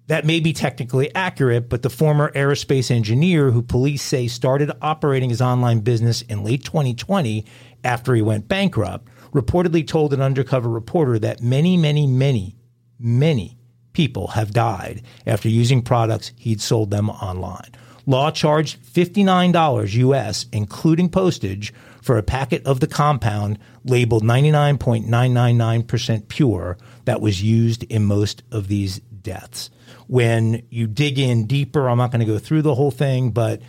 That 0.07 0.25
may 0.25 0.39
be 0.39 0.53
technically 0.53 1.13
accurate, 1.15 1.67
but 1.67 1.81
the 1.81 1.89
former 1.89 2.31
aerospace 2.34 2.91
engineer 2.91 3.50
who 3.50 3.63
police 3.63 4.03
say 4.03 4.27
started 4.27 4.72
operating 4.81 5.31
his 5.31 5.41
online 5.41 5.79
business 5.79 6.22
in 6.24 6.43
late 6.43 6.63
2020 6.63 7.43
after 7.84 8.13
he 8.13 8.22
went 8.22 8.48
bankrupt 8.48 9.07
reportedly 9.35 9.85
told 9.85 10.13
an 10.13 10.21
undercover 10.21 10.69
reporter 10.69 11.19
that 11.19 11.41
many, 11.41 11.75
many, 11.75 12.07
many, 12.07 12.55
many 12.97 13.57
people 13.91 14.27
have 14.27 14.51
died 14.51 15.01
after 15.27 15.49
using 15.49 15.81
products 15.81 16.31
he'd 16.37 16.61
sold 16.61 16.89
them 16.89 17.09
online. 17.09 17.71
Law 18.05 18.31
charged 18.31 18.81
$59 18.81 19.93
US, 19.95 20.45
including 20.53 21.09
postage, 21.09 21.73
for 22.01 22.17
a 22.17 22.23
packet 22.23 22.65
of 22.65 22.79
the 22.79 22.87
compound 22.87 23.59
labeled 23.83 24.23
99.999% 24.23 26.27
pure 26.27 26.77
that 27.05 27.19
was 27.19 27.43
used 27.43 27.83
in 27.83 28.05
most 28.05 28.43
of 28.51 28.67
these 28.67 28.99
deaths. 28.99 29.71
When 30.07 30.65
you 30.69 30.87
dig 30.87 31.19
in 31.19 31.47
deeper, 31.47 31.89
I'm 31.89 31.97
not 31.97 32.11
going 32.11 32.19
to 32.19 32.25
go 32.25 32.37
through 32.37 32.61
the 32.61 32.75
whole 32.75 32.91
thing, 32.91 33.31
but 33.31 33.59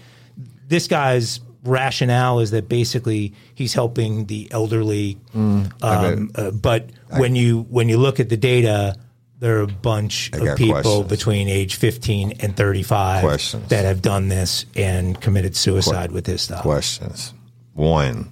this 0.69 0.87
guy's 0.87 1.41
rationale 1.67 2.41
is 2.41 2.51
that 2.53 2.69
basically 2.69 3.35
he's 3.55 3.75
helping 3.75 4.27
the 4.27 4.49
elderly. 4.51 5.19
um, 5.35 6.31
uh, 6.35 6.51
but 6.51 6.91
when 7.11 7.37
you 7.37 7.63
when 7.69 7.89
you 7.89 7.99
look 7.99 8.21
at 8.21 8.29
the 8.29 8.37
data, 8.37 8.97
there 9.39 9.59
are 9.59 9.63
a 9.63 9.67
bunch 9.67 10.31
of 10.33 10.57
people 10.57 10.81
questions. 10.81 11.09
between 11.09 11.49
age 11.49 11.75
15 11.77 12.33
and 12.41 12.57
35 12.57 13.23
Questions. 13.23 13.69
that 13.69 13.85
have 13.85 14.01
done 14.01 14.29
this 14.29 14.65
and 14.75 15.21
committed 15.21 15.55
suicide 15.57 16.11
with 16.11 16.25
this 16.25 16.43
stuff. 16.43 16.63
questions. 16.63 17.35
One, 17.75 18.31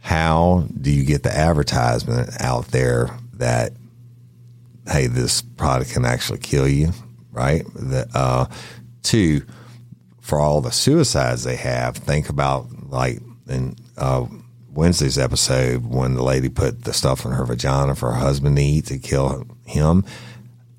how 0.00 0.66
do 0.80 0.92
you 0.92 1.04
get 1.04 1.24
the 1.24 1.36
advertisement 1.36 2.30
out 2.40 2.68
there 2.68 3.10
that 3.34 3.72
hey, 4.86 5.06
this 5.06 5.42
product 5.42 5.92
can 5.92 6.04
actually 6.04 6.38
kill 6.38 6.68
you, 6.68 6.90
right? 7.32 7.64
The, 7.74 8.06
uh, 8.14 8.46
two, 9.02 9.44
for 10.20 10.38
all 10.38 10.60
the 10.60 10.70
suicides 10.72 11.44
they 11.44 11.56
have, 11.56 11.96
think 11.96 12.28
about 12.28 12.68
like 12.94 13.20
in 13.48 13.76
uh, 13.98 14.24
Wednesday's 14.70 15.18
episode 15.18 15.86
when 15.86 16.14
the 16.14 16.22
lady 16.22 16.48
put 16.48 16.84
the 16.84 16.92
stuff 16.92 17.24
in 17.24 17.32
her 17.32 17.44
vagina 17.44 17.94
for 17.94 18.12
her 18.12 18.18
husband 18.18 18.56
to 18.56 18.62
eat 18.62 18.86
to 18.86 18.98
kill 18.98 19.46
him. 19.64 20.04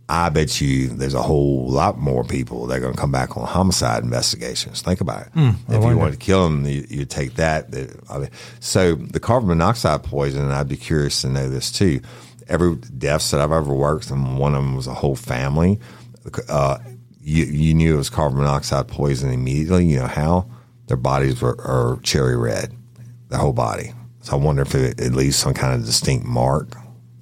I 0.07 0.29
bet 0.29 0.62
you 0.62 0.89
there's 0.89 1.15
a 1.15 1.22
whole 1.22 1.67
lot 1.67 1.98
more 1.98 2.24
people 2.24 2.67
that 2.67 2.77
are 2.77 2.79
going 2.79 2.93
to 2.93 3.00
come 3.00 3.12
back 3.12 3.36
on 3.38 3.48
homicide 3.48 4.03
investigations. 4.03 4.81
Think 4.81 5.01
about 5.01 5.27
it. 5.27 5.34
Mm, 5.34 5.55
if 5.67 5.84
you 5.84 5.98
wanted 5.98 6.12
to 6.12 6.17
kill 6.17 6.43
them, 6.43 6.63
you, 6.65 6.86
you 6.88 7.05
take 7.05 7.36
that. 7.36 7.74
I 8.10 8.19
mean, 8.19 8.29
so 8.60 8.95
the 8.95 9.19
carbon 9.19 9.50
monoxide 9.50 10.03
poison, 10.03 10.51
I'd 10.51 10.67
be 10.67 10.77
curious 10.77 11.22
to 11.22 11.29
know 11.29 11.50
this 11.50 11.72
too. 11.72 12.01
Every 12.48 12.75
deaths 12.75 13.31
that 13.31 13.39
I've 13.39 13.51
ever 13.51 13.74
worked, 13.74 14.12
and 14.12 14.38
one 14.38 14.53
of 14.53 14.62
them 14.62 14.75
was 14.75 14.86
a 14.86 14.93
whole 14.93 15.15
family. 15.15 15.79
Uh, 16.48 16.77
you, 17.19 17.45
you 17.45 17.74
knew 17.74 17.95
it 17.95 17.98
was 17.98 18.12
carbon 18.12 18.38
monoxide 18.38 18.88
poison 18.88 19.31
immediately. 19.31 19.86
You 19.88 20.00
know 20.00 20.07
how? 20.07 20.48
Their 20.88 20.98
bodies 20.98 21.42
were 21.42 21.60
are 21.60 22.00
cherry 22.04 22.38
red, 22.38 22.74
the 23.30 23.38
whole 23.38 23.54
body. 23.54 23.92
So 24.22 24.34
I 24.34 24.36
wonder 24.38 24.62
if 24.63 24.74
it, 24.74 25.00
it 25.00 25.13
leaves 25.13 25.36
some 25.36 25.54
kind 25.54 25.74
of 25.74 25.86
distinct 25.86 26.25
mark 26.25 26.75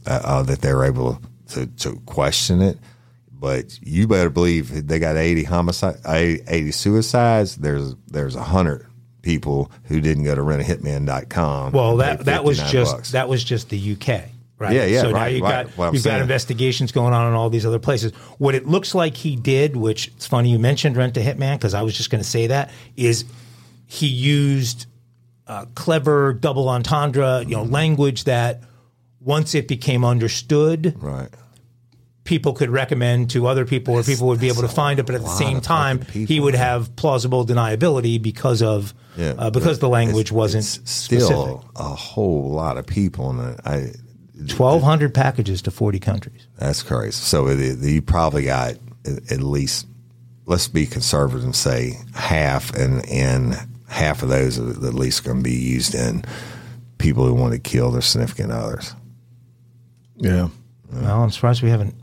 uh, 0.06 0.22
uh, 0.24 0.44
that 0.44 0.62
they 0.62 0.74
were 0.74 0.86
able 0.86 1.22
to, 1.50 1.68
to 1.68 1.96
question 2.06 2.62
it. 2.62 2.78
But 3.32 3.78
you 3.82 4.08
better 4.08 4.30
believe 4.30 4.88
they 4.88 5.00
got 5.00 5.18
80 5.18 5.44
homicide, 5.44 5.98
80 6.06 6.72
suicides. 6.72 7.58
There's 7.58 7.96
there's 8.08 8.36
a 8.36 8.44
hundred 8.44 8.88
people 9.22 9.72
who 9.86 10.00
didn't 10.00 10.24
go 10.24 10.36
to 10.36 10.42
rentahitman.com. 10.42 11.74
Well, 11.74 11.98
that 11.98 12.26
that 12.26 12.44
was 12.44 12.60
just 12.72 12.96
bucks. 12.96 13.12
that 13.12 13.28
was 13.28 13.44
just 13.44 13.70
the 13.70 13.94
UK. 13.94 14.30
Right. 14.60 14.76
Yeah, 14.76 14.86
yeah. 14.86 15.02
So 15.02 15.12
right, 15.12 15.20
now 15.20 15.26
you 15.26 15.44
right, 15.44 15.76
got 15.76 15.94
you've 15.94 16.04
got 16.06 16.22
investigations 16.22 16.94
going 16.94 17.14
on 17.14 17.28
in 17.28 17.34
all 17.34 17.50
these 17.50 17.66
other 17.66 17.80
places. 17.80 18.14
What 18.38 18.56
it 18.56 18.66
looks 18.66 18.96
like 18.96 19.18
he 19.18 19.36
did, 19.36 19.76
which 19.76 20.08
it's 20.08 20.26
funny 20.26 20.50
you 20.50 20.60
mentioned 20.60 20.96
Rent 20.96 21.18
a 21.18 21.20
Hitman 21.20 21.58
because 21.58 21.74
I 21.74 21.82
was 21.82 21.98
just 21.98 22.10
going 22.10 22.24
to 22.24 22.30
say 22.30 22.48
that 22.48 22.72
is 22.96 23.26
he 23.86 24.08
used 24.08 24.88
uh, 25.48 25.66
clever 25.76 26.34
double 26.34 26.70
entendre, 26.70 27.44
you 27.46 27.56
know, 27.56 27.64
language 27.64 28.24
that 28.26 28.62
once 29.20 29.56
it 29.56 29.68
became 29.68 30.04
understood, 30.04 30.96
right. 31.02 31.30
people 32.24 32.54
could 32.54 32.70
recommend 32.70 33.30
to 33.32 33.48
other 33.48 33.66
people 33.66 33.94
or 33.94 34.04
people 34.04 34.28
would 34.28 34.40
be 34.40 34.48
able 34.48 34.62
to 34.62 34.68
find 34.68 35.00
it. 35.00 35.06
But 35.06 35.16
at 35.16 35.22
the 35.22 35.28
same 35.28 35.62
time 35.62 36.02
he 36.02 36.40
would 36.40 36.56
have 36.56 36.96
plausible 36.96 37.46
deniability 37.46 38.22
because 38.22 38.62
of 38.62 38.94
yeah, 39.18 39.36
uh, 39.38 39.50
because 39.52 39.80
the 39.80 39.90
language 39.90 40.28
it's, 40.28 40.32
wasn't 40.32 40.66
it's 40.66 40.92
still 40.92 41.28
specific. 41.28 41.72
a 41.76 41.84
whole 41.84 42.50
lot 42.50 42.78
of 42.78 42.88
people 42.88 43.30
and 43.30 43.60
I 43.66 43.94
1200 44.36 45.14
packages 45.14 45.62
to 45.62 45.72
40 45.72 46.00
countries. 46.00 46.48
That's 46.58 46.82
crazy. 46.82 47.12
So 47.12 47.48
you 47.50 48.02
probably 48.02 48.46
got 48.46 48.76
at 49.06 49.42
least 49.42 49.88
let's 50.46 50.68
be 50.68 50.86
conservative 50.86 51.44
and 51.44 51.56
say 51.56 52.00
half 52.14 52.74
and 52.74 53.08
and 53.10 53.56
half 53.94 54.24
of 54.24 54.30
those 54.30 54.60
are 54.60 54.70
at 54.70 54.94
least 54.94 55.24
going 55.24 55.38
to 55.38 55.44
be 55.44 55.56
used 55.56 55.96
in 55.96 56.24
people 56.98 57.26
who 57.26 57.34
want 57.34 57.54
to 57.54 57.60
kill 57.60 57.92
their 57.92 58.02
significant 58.02 58.52
others 58.52 58.96
yeah 60.18 60.48
well, 61.02 61.24
I'm 61.24 61.32
surprised 61.32 61.64
we 61.64 61.70
haven't 61.70 61.96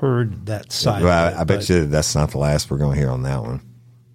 heard 0.00 0.46
that 0.46 0.72
side. 0.72 1.02
Well, 1.02 1.28
it, 1.28 1.36
I, 1.36 1.44
bet 1.44 1.68
you 1.68 1.86
that's 1.86 2.14
not 2.14 2.30
the 2.30 2.38
last 2.38 2.70
we're 2.70 2.78
going 2.78 2.94
to 2.94 2.98
hear 2.98 3.10
on 3.10 3.22
that 3.22 3.42
one. 3.42 3.60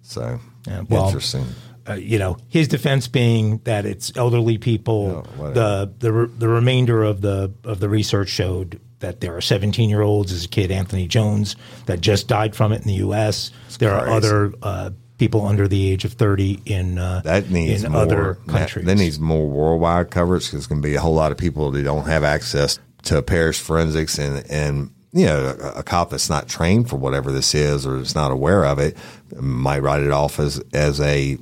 So 0.02 0.40
yeah, 0.66 0.82
well, 0.88 1.06
interesting. 1.06 1.46
Uh, 1.88 1.94
you 1.94 2.18
know, 2.18 2.36
his 2.48 2.66
defense 2.66 3.06
being 3.06 3.58
that 3.58 3.86
it's 3.86 4.12
elderly 4.16 4.58
people. 4.58 5.24
Oh, 5.38 5.52
the 5.52 5.92
the 5.98 6.30
the 6.38 6.48
remainder 6.48 7.04
of 7.04 7.20
the 7.20 7.52
of 7.64 7.80
the 7.80 7.88
research 7.88 8.28
showed 8.28 8.80
that 8.98 9.20
there 9.20 9.36
are 9.36 9.40
17 9.40 9.88
year 9.88 10.02
olds. 10.02 10.32
As 10.32 10.44
a 10.44 10.48
kid, 10.48 10.70
Anthony 10.70 11.06
Jones, 11.06 11.54
that 11.86 12.00
just 12.00 12.26
died 12.26 12.56
from 12.56 12.72
it 12.72 12.80
in 12.82 12.88
the 12.88 12.94
U.S. 12.94 13.52
That's 13.64 13.76
there 13.76 13.96
crazy. 13.96 14.10
are 14.10 14.16
other. 14.16 14.52
Uh, 14.62 14.90
people 15.18 15.46
under 15.46 15.66
the 15.66 15.90
age 15.90 16.04
of 16.04 16.12
30 16.12 16.60
in 16.66 16.98
uh, 16.98 17.22
that 17.24 17.50
needs 17.50 17.84
in 17.84 17.92
more, 17.92 18.02
other 18.02 18.34
countries. 18.46 18.84
That, 18.84 18.96
that 18.96 19.02
needs 19.02 19.18
more 19.18 19.46
worldwide 19.46 20.10
coverage 20.10 20.44
because 20.44 20.52
there's 20.52 20.66
going 20.66 20.82
to 20.82 20.88
be 20.88 20.94
a 20.94 21.00
whole 21.00 21.14
lot 21.14 21.32
of 21.32 21.38
people 21.38 21.70
that 21.70 21.82
don't 21.82 22.06
have 22.06 22.24
access 22.24 22.78
to 23.04 23.22
parish 23.22 23.60
forensics 23.60 24.18
and 24.18 24.48
and 24.50 24.90
you 25.12 25.24
know, 25.24 25.56
a, 25.58 25.78
a, 25.78 25.82
cop 25.82 26.10
that's 26.10 26.28
not 26.28 26.46
trained 26.46 26.90
for 26.90 26.96
whatever 26.96 27.32
this 27.32 27.54
is 27.54 27.86
or 27.86 27.96
is 27.96 28.14
not 28.14 28.30
aware 28.30 28.66
of 28.66 28.78
it 28.78 28.98
might 29.40 29.78
write 29.78 30.02
it 30.02 30.10
off 30.10 30.38
as 30.38 30.62
as 30.74 31.00
a 31.00 31.38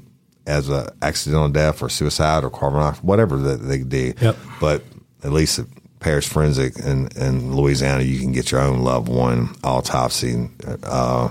as 0.46 0.68
a 0.68 0.92
accidental 1.02 1.48
death 1.48 1.82
or 1.82 1.88
suicide 1.88 2.44
or 2.44 2.50
carbon 2.50 2.94
whatever 3.02 3.36
that 3.36 3.56
they 3.56 3.78
do. 3.78 4.12
Yep. 4.20 4.36
But 4.60 4.82
at 5.22 5.32
least 5.32 5.60
parish 6.00 6.28
forensic 6.28 6.78
in, 6.78 7.08
in 7.16 7.56
Louisiana, 7.56 8.02
you 8.02 8.20
can 8.20 8.32
get 8.32 8.52
your 8.52 8.60
own 8.60 8.80
loved 8.80 9.08
one 9.08 9.56
autopsy. 9.64 10.50
Uh, 10.82 11.30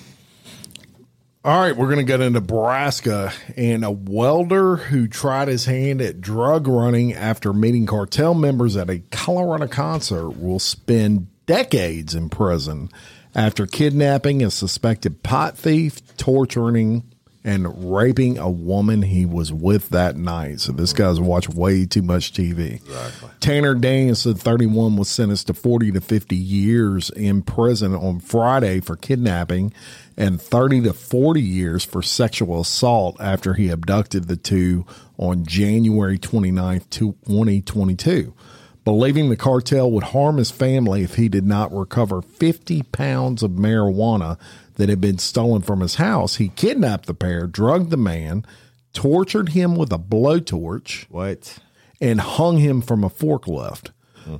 All 1.43 1.59
right, 1.59 1.75
we're 1.75 1.87
going 1.87 1.97
to 1.97 2.03
go 2.03 2.17
to 2.17 2.29
Nebraska 2.29 3.33
and 3.57 3.83
a 3.83 3.89
welder 3.89 4.75
who 4.75 5.07
tried 5.07 5.47
his 5.47 5.65
hand 5.65 5.99
at 5.99 6.21
drug 6.21 6.67
running 6.67 7.15
after 7.15 7.51
meeting 7.51 7.87
cartel 7.87 8.35
members 8.35 8.77
at 8.77 8.91
a 8.91 8.99
Colorado 9.09 9.65
concert 9.65 10.29
will 10.37 10.59
spend 10.59 11.29
decades 11.47 12.13
in 12.13 12.29
prison 12.29 12.91
after 13.33 13.65
kidnapping 13.65 14.43
a 14.43 14.51
suspected 14.51 15.23
pot 15.23 15.57
thief, 15.57 16.15
torturing, 16.15 17.10
and 17.43 17.91
raping 17.91 18.37
a 18.37 18.49
woman 18.49 19.01
he 19.01 19.25
was 19.25 19.51
with 19.51 19.89
that 19.89 20.15
night. 20.15 20.59
So 20.59 20.71
this 20.71 20.93
guy's 20.93 21.15
mm-hmm. 21.15 21.25
watched 21.25 21.49
way 21.49 21.85
too 21.85 22.03
much 22.03 22.33
TV. 22.33 22.75
Exactly. 22.75 23.29
Tanner 23.39 23.73
Danielson, 23.73 24.35
31, 24.35 24.95
was 24.95 25.09
sentenced 25.09 25.47
to 25.47 25.53
40 25.53 25.93
to 25.93 26.01
50 26.01 26.35
years 26.35 27.09
in 27.09 27.41
prison 27.41 27.95
on 27.95 28.19
Friday 28.19 28.79
for 28.79 28.95
kidnapping 28.95 29.73
and 30.17 30.39
30 30.39 30.81
to 30.83 30.93
40 30.93 31.41
years 31.41 31.83
for 31.83 32.03
sexual 32.03 32.61
assault 32.61 33.17
after 33.19 33.55
he 33.55 33.69
abducted 33.69 34.27
the 34.27 34.37
two 34.37 34.85
on 35.17 35.45
January 35.45 36.19
29th, 36.19 36.89
2022. 36.89 38.33
Believing 38.83 39.29
the 39.29 39.35
cartel 39.35 39.91
would 39.91 40.05
harm 40.05 40.37
his 40.37 40.49
family 40.49 41.03
if 41.03 41.15
he 41.15 41.29
did 41.29 41.45
not 41.45 41.71
recover 41.71 42.21
50 42.21 42.81
pounds 42.83 43.43
of 43.43 43.51
marijuana 43.51 44.39
that 44.81 44.89
had 44.89 44.99
been 44.99 45.19
stolen 45.19 45.61
from 45.61 45.81
his 45.81 45.95
house, 45.95 46.37
he 46.37 46.49
kidnapped 46.49 47.05
the 47.05 47.13
pair, 47.13 47.45
drugged 47.45 47.91
the 47.91 47.97
man, 47.97 48.43
tortured 48.93 49.49
him 49.49 49.75
with 49.75 49.93
a 49.93 49.99
blowtorch. 49.99 51.05
What? 51.07 51.59
And 52.01 52.19
hung 52.19 52.57
him 52.57 52.81
from 52.81 53.03
a 53.03 53.09
forklift. 53.11 53.91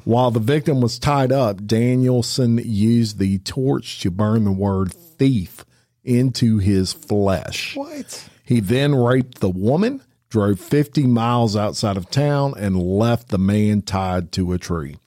While 0.04 0.32
the 0.32 0.40
victim 0.40 0.82
was 0.82 0.98
tied 0.98 1.32
up, 1.32 1.68
Danielson 1.68 2.58
used 2.58 3.20
the 3.20 3.38
torch 3.38 4.00
to 4.00 4.10
burn 4.10 4.46
the 4.46 4.52
word 4.52 4.92
thief 4.92 5.64
into 6.04 6.58
his 6.58 6.92
flesh. 6.92 7.76
What? 7.76 8.28
He 8.44 8.62
then 8.62 8.96
raped 8.96 9.42
the 9.42 9.50
woman, 9.50 10.02
drove 10.30 10.60
50 10.60 11.06
miles 11.06 11.56
outside 11.56 11.98
of 11.98 12.10
town, 12.10 12.56
and 12.58 12.82
left 12.82 13.28
the 13.28 13.38
man 13.38 13.84
tied 13.84 14.32
to 14.32 14.54
a 14.54 14.58
tree. 14.58 14.98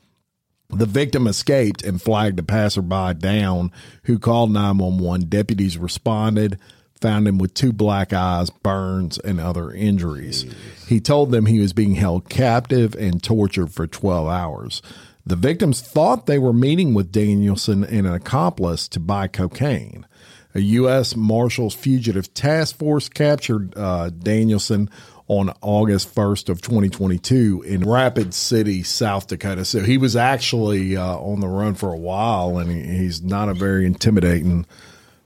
The 0.74 0.86
victim 0.86 1.26
escaped 1.26 1.82
and 1.82 2.02
flagged 2.02 2.38
a 2.38 2.42
passerby 2.42 3.14
down 3.18 3.70
who 4.04 4.18
called 4.18 4.50
911. 4.50 5.28
Deputies 5.28 5.78
responded, 5.78 6.58
found 7.00 7.28
him 7.28 7.38
with 7.38 7.54
two 7.54 7.72
black 7.72 8.12
eyes, 8.12 8.50
burns, 8.50 9.18
and 9.18 9.40
other 9.40 9.70
injuries. 9.70 10.44
He 10.88 11.00
told 11.00 11.30
them 11.30 11.46
he 11.46 11.60
was 11.60 11.72
being 11.72 11.94
held 11.94 12.28
captive 12.28 12.94
and 12.94 13.22
tortured 13.22 13.72
for 13.72 13.86
12 13.86 14.28
hours. 14.28 14.82
The 15.26 15.36
victims 15.36 15.80
thought 15.80 16.26
they 16.26 16.38
were 16.38 16.52
meeting 16.52 16.92
with 16.92 17.12
Danielson 17.12 17.84
and 17.84 18.06
an 18.06 18.12
accomplice 18.12 18.88
to 18.88 19.00
buy 19.00 19.28
cocaine. 19.28 20.06
A 20.54 20.60
U.S. 20.60 21.16
Marshals 21.16 21.74
Fugitive 21.74 22.32
Task 22.32 22.76
Force 22.76 23.08
captured 23.08 23.76
uh, 23.76 24.10
Danielson 24.10 24.88
on 25.26 25.50
August 25.62 26.14
1st 26.14 26.50
of 26.50 26.60
2022 26.60 27.64
in 27.66 27.88
Rapid 27.88 28.34
City, 28.34 28.82
South 28.82 29.26
Dakota. 29.26 29.64
So 29.64 29.80
he 29.80 29.96
was 29.96 30.16
actually 30.16 30.96
uh, 30.96 31.16
on 31.16 31.40
the 31.40 31.48
run 31.48 31.74
for 31.74 31.92
a 31.92 31.96
while, 31.96 32.58
and 32.58 32.70
he, 32.70 32.98
he's 32.98 33.22
not 33.22 33.48
a 33.48 33.54
very 33.54 33.86
intimidating 33.86 34.66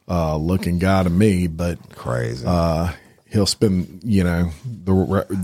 uh, 0.09 0.37
looking 0.37 0.79
guy 0.79 1.03
to 1.03 1.11
me, 1.11 1.49
but 1.49 1.79
Crazy. 1.97 2.45
uh, 2.47 2.93
he'll 3.27 3.47
spend 3.47 4.01
you 4.05 4.25
know 4.25 4.51
the 4.65 4.93
re- 4.93 5.37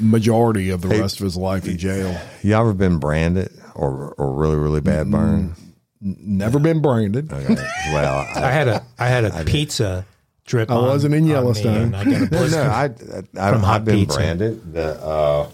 majority 0.00 0.70
of 0.70 0.80
the 0.80 0.88
rest 0.88 1.20
of 1.20 1.24
his 1.24 1.36
life 1.36 1.66
in 1.68 1.76
jail. 1.76 2.18
you 2.42 2.54
ever 2.54 2.72
been 2.72 2.98
branded 2.98 3.52
or, 3.74 4.14
or 4.14 4.32
really, 4.32 4.56
really 4.56 4.80
bad 4.80 5.10
burn? 5.10 5.54
Never 6.00 6.58
been 6.58 6.80
branded. 6.80 7.30
Okay. 7.30 7.54
Well, 7.92 8.26
I, 8.34 8.44
I 8.44 8.50
had 8.50 8.68
a 8.68 8.82
I 8.98 9.08
had 9.08 9.24
a 9.26 9.44
pizza 9.44 10.06
drip. 10.50 10.70
I 10.70 10.74
on- 10.74 10.84
wasn't 10.88 11.14
in 11.14 11.26
Yellowstone. 11.26 11.94
I 11.94 12.04
got 12.04 12.12
a 12.14 12.18
no, 12.20 12.26
blister. 12.26 12.64
no, 12.64 12.70
I, 12.70 12.84
I, 12.84 12.88
From 12.88 13.64
I, 13.64 13.66
Hot 13.66 13.72
have 13.74 13.84
been 13.84 13.94
Pizza. 14.00 14.16
branded. 14.18 14.72
The 14.74 15.02
uh, 15.02 15.48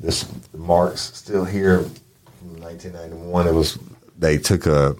this 0.00 0.30
marks 0.54 1.00
still 1.14 1.44
here 1.44 1.80
from 2.38 2.60
1991. 2.60 3.46
It 3.48 3.52
was 3.52 3.78
they 4.18 4.38
took 4.38 4.66
a 4.66 4.94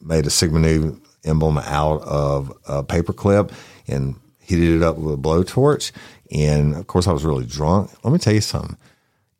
made 0.00 0.26
a 0.26 0.30
Sigma 0.30 0.58
Nu 0.58 1.00
emblem 1.24 1.58
out 1.58 2.02
of 2.02 2.52
a 2.68 2.82
paperclip 2.82 3.52
and 3.88 4.16
heated 4.40 4.76
it 4.76 4.82
up 4.82 4.96
with 4.96 5.14
a 5.14 5.16
blowtorch. 5.16 5.92
And 6.32 6.74
of 6.74 6.86
course, 6.86 7.06
I 7.06 7.12
was 7.12 7.24
really 7.24 7.46
drunk. 7.46 7.90
Let 8.04 8.12
me 8.12 8.18
tell 8.18 8.34
you 8.34 8.40
something. 8.40 8.76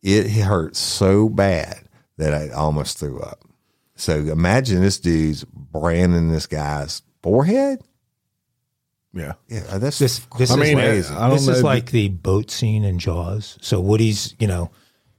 It 0.03 0.31
hurt 0.31 0.77
so 0.77 1.29
bad 1.29 1.81
that 2.17 2.33
I 2.33 2.51
almost 2.51 2.99
threw 2.99 3.21
up. 3.21 3.41
So 3.97 4.17
imagine 4.17 4.81
this 4.83 4.99
dude's 5.01 5.45
branding 5.45 6.31
this 6.31 6.47
guy's 6.47 7.03
forehead. 7.23 7.83
Yeah. 9.17 9.33
Yeah, 9.49 9.79
that's 9.79 9.99
This 9.99 10.21
this 10.39 10.51
I 10.51 10.55
is 10.55 10.61
mean, 10.61 10.77
like, 10.77 11.11
I 11.11 11.29
don't 11.29 11.31
this 11.31 11.49
is 11.49 11.63
know. 11.63 11.67
like 11.69 11.91
the 11.91 12.09
boat 12.11 12.51
scene 12.51 12.85
in 12.85 12.99
Jaws. 12.99 13.59
So 13.63 13.81
Woody's, 13.81 14.35
you 14.39 14.47
know, 14.47 14.71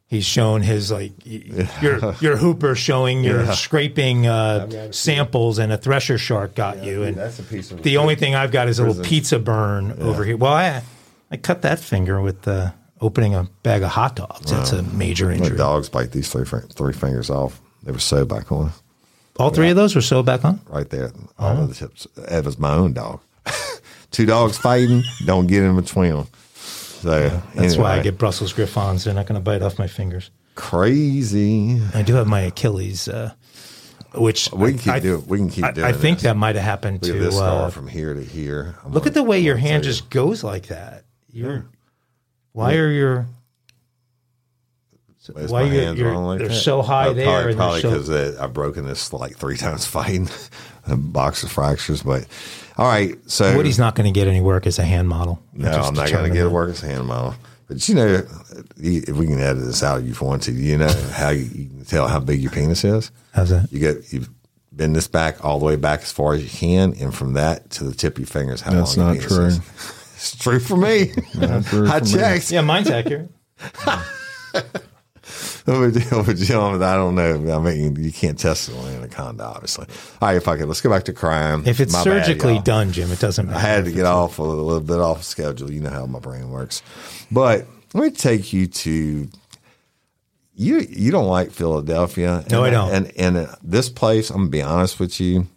he's 0.07 0.23
shown 0.25 0.61
his 0.61 0.91
like 0.91 1.11
y- 1.25 1.67
your 1.81 2.13
your 2.21 2.37
hooper 2.37 2.75
showing 2.75 3.23
your 3.23 3.45
scraping 3.53 4.27
uh, 4.27 4.91
samples, 4.91 5.57
and 5.59 5.71
a 5.73 5.77
thresher 5.77 6.17
shark 6.17 6.55
got 6.55 6.83
you. 6.83 7.03
And 7.03 7.17
that's 7.17 7.39
a 7.39 7.43
piece 7.43 7.71
of 7.71 7.81
the 7.83 7.97
only 7.97 8.15
thing 8.15 8.35
I've 8.35 8.51
got 8.51 8.67
is 8.67 8.79
a 8.79 8.85
little 8.85 9.03
pizza 9.03 9.39
burn 9.39 9.91
over 10.01 10.23
here. 10.23 10.37
Well, 10.37 10.53
I 10.53 10.83
I 11.31 11.37
cut 11.37 11.63
that 11.63 11.79
finger 11.79 12.21
with 12.21 12.47
uh, 12.47 12.71
opening 13.01 13.35
a 13.35 13.49
bag 13.63 13.81
of 13.83 13.89
hot 13.89 14.15
dogs. 14.15 14.49
That's 14.51 14.71
a 14.71 14.83
major 14.83 15.27
My 15.27 15.33
injury. 15.35 15.57
dogs 15.57 15.89
bite 15.89 16.11
these 16.11 16.29
three 16.31 16.45
fin- 16.45 16.67
three 16.73 16.93
fingers 16.93 17.29
off. 17.29 17.59
They 17.83 17.91
were 17.91 17.99
sewed 17.99 18.27
back 18.27 18.51
on 18.51 18.71
All 19.39 19.49
three 19.49 19.69
of 19.69 19.75
those 19.75 19.95
were 19.95 20.01
sewed 20.01 20.25
back 20.25 20.43
on. 20.45 20.59
right 20.69 20.89
there. 20.89 21.11
All 21.39 21.57
of 21.63 21.67
the 21.69 21.75
tips. 21.75 22.07
That 22.15 22.43
was 22.45 22.57
my 22.59 22.73
own 22.73 22.93
dog. 22.93 23.21
Two 24.11 24.25
dogs 24.25 24.57
fighting. 24.57 25.03
Don't 25.25 25.47
get 25.47 25.63
in 25.63 25.75
between 25.75 26.11
them. 26.15 26.27
So 26.55 27.41
That's 27.55 27.77
why 27.77 27.99
I 27.99 28.01
get 28.01 28.17
Brussels 28.17 28.53
Griffons. 28.53 29.03
They're 29.03 29.13
not 29.13 29.27
going 29.27 29.39
to 29.39 29.43
bite 29.43 29.61
off 29.61 29.77
my 29.77 29.87
fingers. 29.87 30.31
crazy. 30.55 31.79
I 31.93 32.01
do 32.01 32.15
have 32.15 32.25
my 32.27 32.41
Achilles, 32.41 33.07
uh, 33.07 33.33
which 34.15 34.49
We 34.51 34.71
can 34.71 34.79
keep 34.79 34.93
I, 34.93 34.99
doing. 34.99 35.27
We 35.27 35.37
can 35.37 35.49
keep 35.49 35.63
I, 35.63 35.71
doing. 35.71 35.85
I 35.87 35.91
think 35.91 36.17
this. 36.17 36.23
that 36.23 36.35
might 36.37 36.55
have 36.55 36.63
happened 36.63 37.03
to. 37.03 37.13
this 37.13 37.37
Uh, 37.37 37.69
from 37.69 37.87
here 37.87 38.13
to 38.15 38.23
here. 38.23 38.75
I'm 38.83 38.91
look 38.91 39.03
gonna- 39.03 39.11
at 39.11 39.13
the 39.13 39.23
way 39.23 39.39
your 39.39 39.55
I'm 39.55 39.61
gonna 39.61 39.71
hand 39.73 39.85
you. 39.85 39.91
just 39.91 40.09
goes 40.09 40.43
like 40.43 40.67
that. 40.67 41.03
You're. 41.31 41.65
Why 42.53 42.73
are 42.75 42.89
your? 42.89 43.27
Why 45.33 45.43
why 45.45 45.61
my 45.63 45.67
you're- 45.69 45.85
hands 45.85 45.99
you're- 45.99 46.15
like 46.17 46.39
they're 46.39 46.47
that? 46.47 46.53
so 46.55 46.81
high 46.81 47.09
Uh, 47.09 47.13
there 47.13 47.25
Probably, 47.25 47.49
and 47.51 47.57
probably 47.57 47.81
they're 47.81 47.91
because 47.91 48.07
so- 48.37 48.43
I've 48.43 48.53
broken 48.53 48.87
this 48.87 49.11
like 49.13 49.37
three 49.37 49.57
times 49.57 49.85
fighting, 49.85 50.29
boxer 50.87 51.47
fractures. 51.47 52.01
But 52.01 52.25
all 52.77 52.87
right, 52.87 53.15
so 53.29 53.55
Woody's 53.55 53.79
not 53.79 53.95
going 53.95 54.11
to 54.11 54.17
get 54.17 54.27
any 54.27 54.41
work 54.41 54.67
as 54.67 54.77
a 54.79 54.83
hand 54.83 55.07
model. 55.09 55.41
No, 55.53 55.71
Just 55.71 55.89
I'm 55.89 55.93
not 55.95 56.09
going 56.11 56.29
to 56.29 56.35
get 56.35 56.43
that. 56.43 56.49
work 56.49 56.69
as 56.69 56.83
a 56.83 56.87
hand 56.87 57.05
model. 57.07 57.35
But 57.67 57.87
you 57.89 57.95
know, 57.95 58.23
if 58.77 59.09
we 59.09 59.25
can 59.27 59.39
edit 59.39 59.65
this 59.65 59.83
out, 59.83 60.01
if 60.01 60.21
you 60.21 60.25
want 60.27 60.43
to, 60.43 60.51
you 60.53 60.77
know 60.77 60.87
how 61.13 61.29
you, 61.31 61.43
you 61.43 61.65
can 61.67 61.85
tell 61.85 62.07
how 62.07 62.19
big 62.19 62.41
your 62.41 62.51
penis 62.51 62.83
is. 62.85 63.11
How's 63.33 63.49
that? 63.49 63.67
You 63.71 63.79
get 63.79 64.13
you 64.13 64.25
bend 64.71 64.95
this 64.95 65.07
back 65.07 65.43
all 65.43 65.59
the 65.59 65.65
way 65.65 65.75
back 65.75 66.01
as 66.01 66.11
far 66.11 66.33
as 66.33 66.43
you 66.43 66.49
can, 66.49 66.93
and 67.01 67.13
from 67.13 67.33
that 67.33 67.69
to 67.71 67.83
the 67.83 67.93
tip 67.93 68.13
of 68.13 68.19
your 68.19 68.27
fingers, 68.27 68.61
how 68.61 68.71
That's 68.71 68.95
long 68.95 69.07
not 69.07 69.13
your 69.21 69.27
penis 69.29 69.35
true. 69.35 69.45
is. 69.45 69.93
It's 70.17 70.35
true 70.35 70.59
for 70.59 70.75
me. 70.77 71.11
true 71.11 71.43
I 71.45 71.61
for 71.99 72.05
me. 72.05 72.11
checked. 72.11 72.49
Yeah, 72.51 72.61
mine's 72.61 72.89
accurate. 72.89 73.29
Over 76.13 76.33
John, 76.33 76.81
I 76.81 76.95
don't 76.95 77.15
know. 77.15 77.53
I 77.53 77.59
mean, 77.59 78.01
you 78.01 78.13
can't 78.13 78.39
test 78.39 78.69
it 78.69 78.75
on 78.75 78.87
anaconda, 78.87 79.43
obviously. 79.43 79.85
All 80.21 80.29
right, 80.29 80.41
fuck 80.41 80.61
it. 80.61 80.65
Let's 80.65 80.79
go 80.79 80.89
back 80.89 81.03
to 81.05 81.13
crime. 81.13 81.63
If 81.65 81.81
it's 81.81 81.91
My 81.91 82.03
surgically 82.03 82.53
y'all. 82.53 82.61
done, 82.61 82.93
Jim, 82.93 83.11
it 83.11 83.19
doesn't 83.19 83.47
matter. 83.47 83.57
I 83.57 83.61
had 83.61 83.83
to 83.83 83.91
get 83.91 84.05
off 84.05 84.39
a 84.39 84.43
little 84.43 84.79
bit 84.79 85.01
off 85.01 85.23
schedule. 85.23 85.69
You 85.69 85.81
know 85.81 85.89
how 85.89 86.05
my 86.05 86.19
brain 86.19 86.51
works. 86.51 86.81
But 87.29 87.67
let 87.93 88.01
me 88.01 88.11
take 88.11 88.53
you 88.53 88.67
to 88.67 89.27
you. 90.55 90.79
You 90.89 91.11
don't 91.11 91.27
like 91.27 91.51
Philadelphia? 91.51 92.45
No, 92.49 92.63
and, 92.63 92.75
I 92.75 92.79
don't. 92.79 92.93
And 92.93 93.37
and 93.37 93.55
this 93.61 93.89
place, 93.89 94.29
I'm 94.29 94.37
gonna 94.37 94.49
be 94.49 94.61
honest 94.61 95.01
with 95.01 95.19
you. 95.19 95.47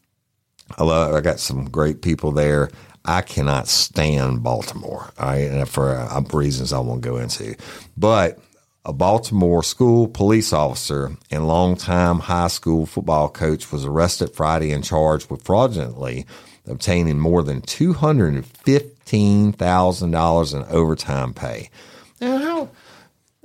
I 0.76 0.82
love. 0.82 1.14
I 1.14 1.20
got 1.20 1.38
some 1.38 1.70
great 1.70 2.02
people 2.02 2.32
there. 2.32 2.68
I 3.04 3.22
cannot 3.22 3.68
stand 3.68 4.42
Baltimore. 4.42 5.12
All 5.20 5.28
right, 5.28 5.48
and 5.48 5.68
for 5.68 5.94
uh, 5.94 6.20
reasons 6.32 6.72
I 6.72 6.80
won't 6.80 7.02
go 7.02 7.16
into, 7.18 7.54
but. 7.96 8.40
A 8.84 8.94
Baltimore 8.94 9.62
school 9.62 10.08
police 10.08 10.54
officer 10.54 11.16
and 11.30 11.46
longtime 11.46 12.20
high 12.20 12.48
school 12.48 12.86
football 12.86 13.28
coach 13.28 13.70
was 13.70 13.84
arrested 13.84 14.32
Friday 14.34 14.72
and 14.72 14.82
charged 14.82 15.30
with 15.30 15.42
fraudulently 15.42 16.24
obtaining 16.66 17.18
more 17.18 17.42
than 17.42 17.60
two 17.60 17.92
hundred 17.92 18.34
and 18.34 18.46
fifteen 18.46 19.52
thousand 19.52 20.12
dollars 20.12 20.54
in 20.54 20.64
overtime 20.64 21.34
pay. 21.34 21.68
Now, 22.22 22.38
how 22.38 22.68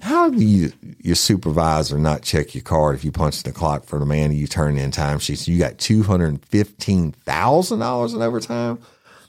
how 0.01 0.29
do 0.29 0.41
you 0.41 0.71
your 0.99 1.15
supervisor 1.15 1.97
not 1.97 2.21
check 2.21 2.55
your 2.55 2.63
card 2.63 2.95
if 2.95 3.03
you 3.03 3.11
punch 3.11 3.43
the 3.43 3.51
clock 3.51 3.83
for 3.83 3.99
the 3.99 4.05
man 4.05 4.31
you 4.31 4.47
turn 4.47 4.77
in 4.77 4.91
time 4.91 5.19
sheets? 5.19 5.49
You 5.49 5.59
got 5.59 5.77
two 5.77 6.03
hundred 6.03 6.27
and 6.27 6.45
fifteen 6.45 7.11
thousand 7.11 7.79
dollars 7.79 8.13
in 8.13 8.21
overtime. 8.21 8.79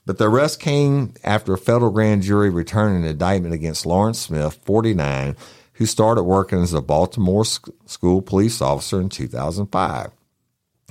But 0.04 0.18
the 0.18 0.30
arrest 0.30 0.60
came 0.60 1.14
after 1.24 1.52
a 1.52 1.58
federal 1.58 1.90
grand 1.90 2.22
jury 2.22 2.48
returned 2.48 2.96
an 2.96 3.10
indictment 3.10 3.54
against 3.54 3.84
Lawrence 3.84 4.20
Smith, 4.20 4.56
49, 4.64 5.34
who 5.76 5.86
started 5.86 6.22
working 6.24 6.62
as 6.62 6.72
a 6.72 6.80
Baltimore 6.80 7.44
sc- 7.44 7.68
school 7.86 8.22
police 8.22 8.60
officer 8.60 9.00
in 9.00 9.08
2005. 9.08 10.10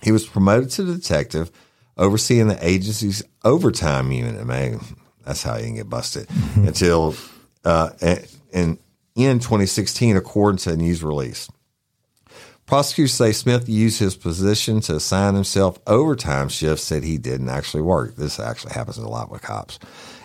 He 0.03 0.11
was 0.11 0.27
promoted 0.27 0.69
to 0.71 0.85
detective, 0.85 1.51
overseeing 1.97 2.47
the 2.47 2.65
agency's 2.65 3.23
overtime 3.43 4.11
unit. 4.11 4.45
Man, 4.45 4.79
that's 5.25 5.43
how 5.43 5.57
you 5.57 5.65
can 5.65 5.75
get 5.75 5.89
busted 5.89 6.27
until 6.55 7.15
uh, 7.63 7.89
and 8.53 8.77
in 9.15 9.39
2016, 9.39 10.17
according 10.17 10.59
to 10.59 10.73
a 10.73 10.75
news 10.75 11.01
release. 11.03 11.49
Prosecutors 12.65 13.13
say 13.13 13.31
Smith 13.31 13.69
used 13.69 13.99
his 13.99 14.15
position 14.15 14.81
to 14.81 14.95
assign 14.95 15.35
himself 15.35 15.79
overtime 15.85 16.49
shifts 16.49 16.89
that 16.89 17.03
he 17.03 17.17
didn't 17.17 17.49
actually 17.49 17.83
work. 17.83 18.15
This 18.15 18.39
actually 18.39 18.73
happens 18.73 18.97
a 18.97 19.07
lot 19.07 19.31
with 19.31 19.43
cops. 19.43 19.77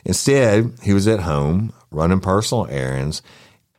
Instead, 0.05 0.73
he 0.83 0.95
was 0.95 1.07
at 1.07 1.21
home 1.21 1.73
running 1.91 2.21
personal 2.21 2.67
errands 2.71 3.23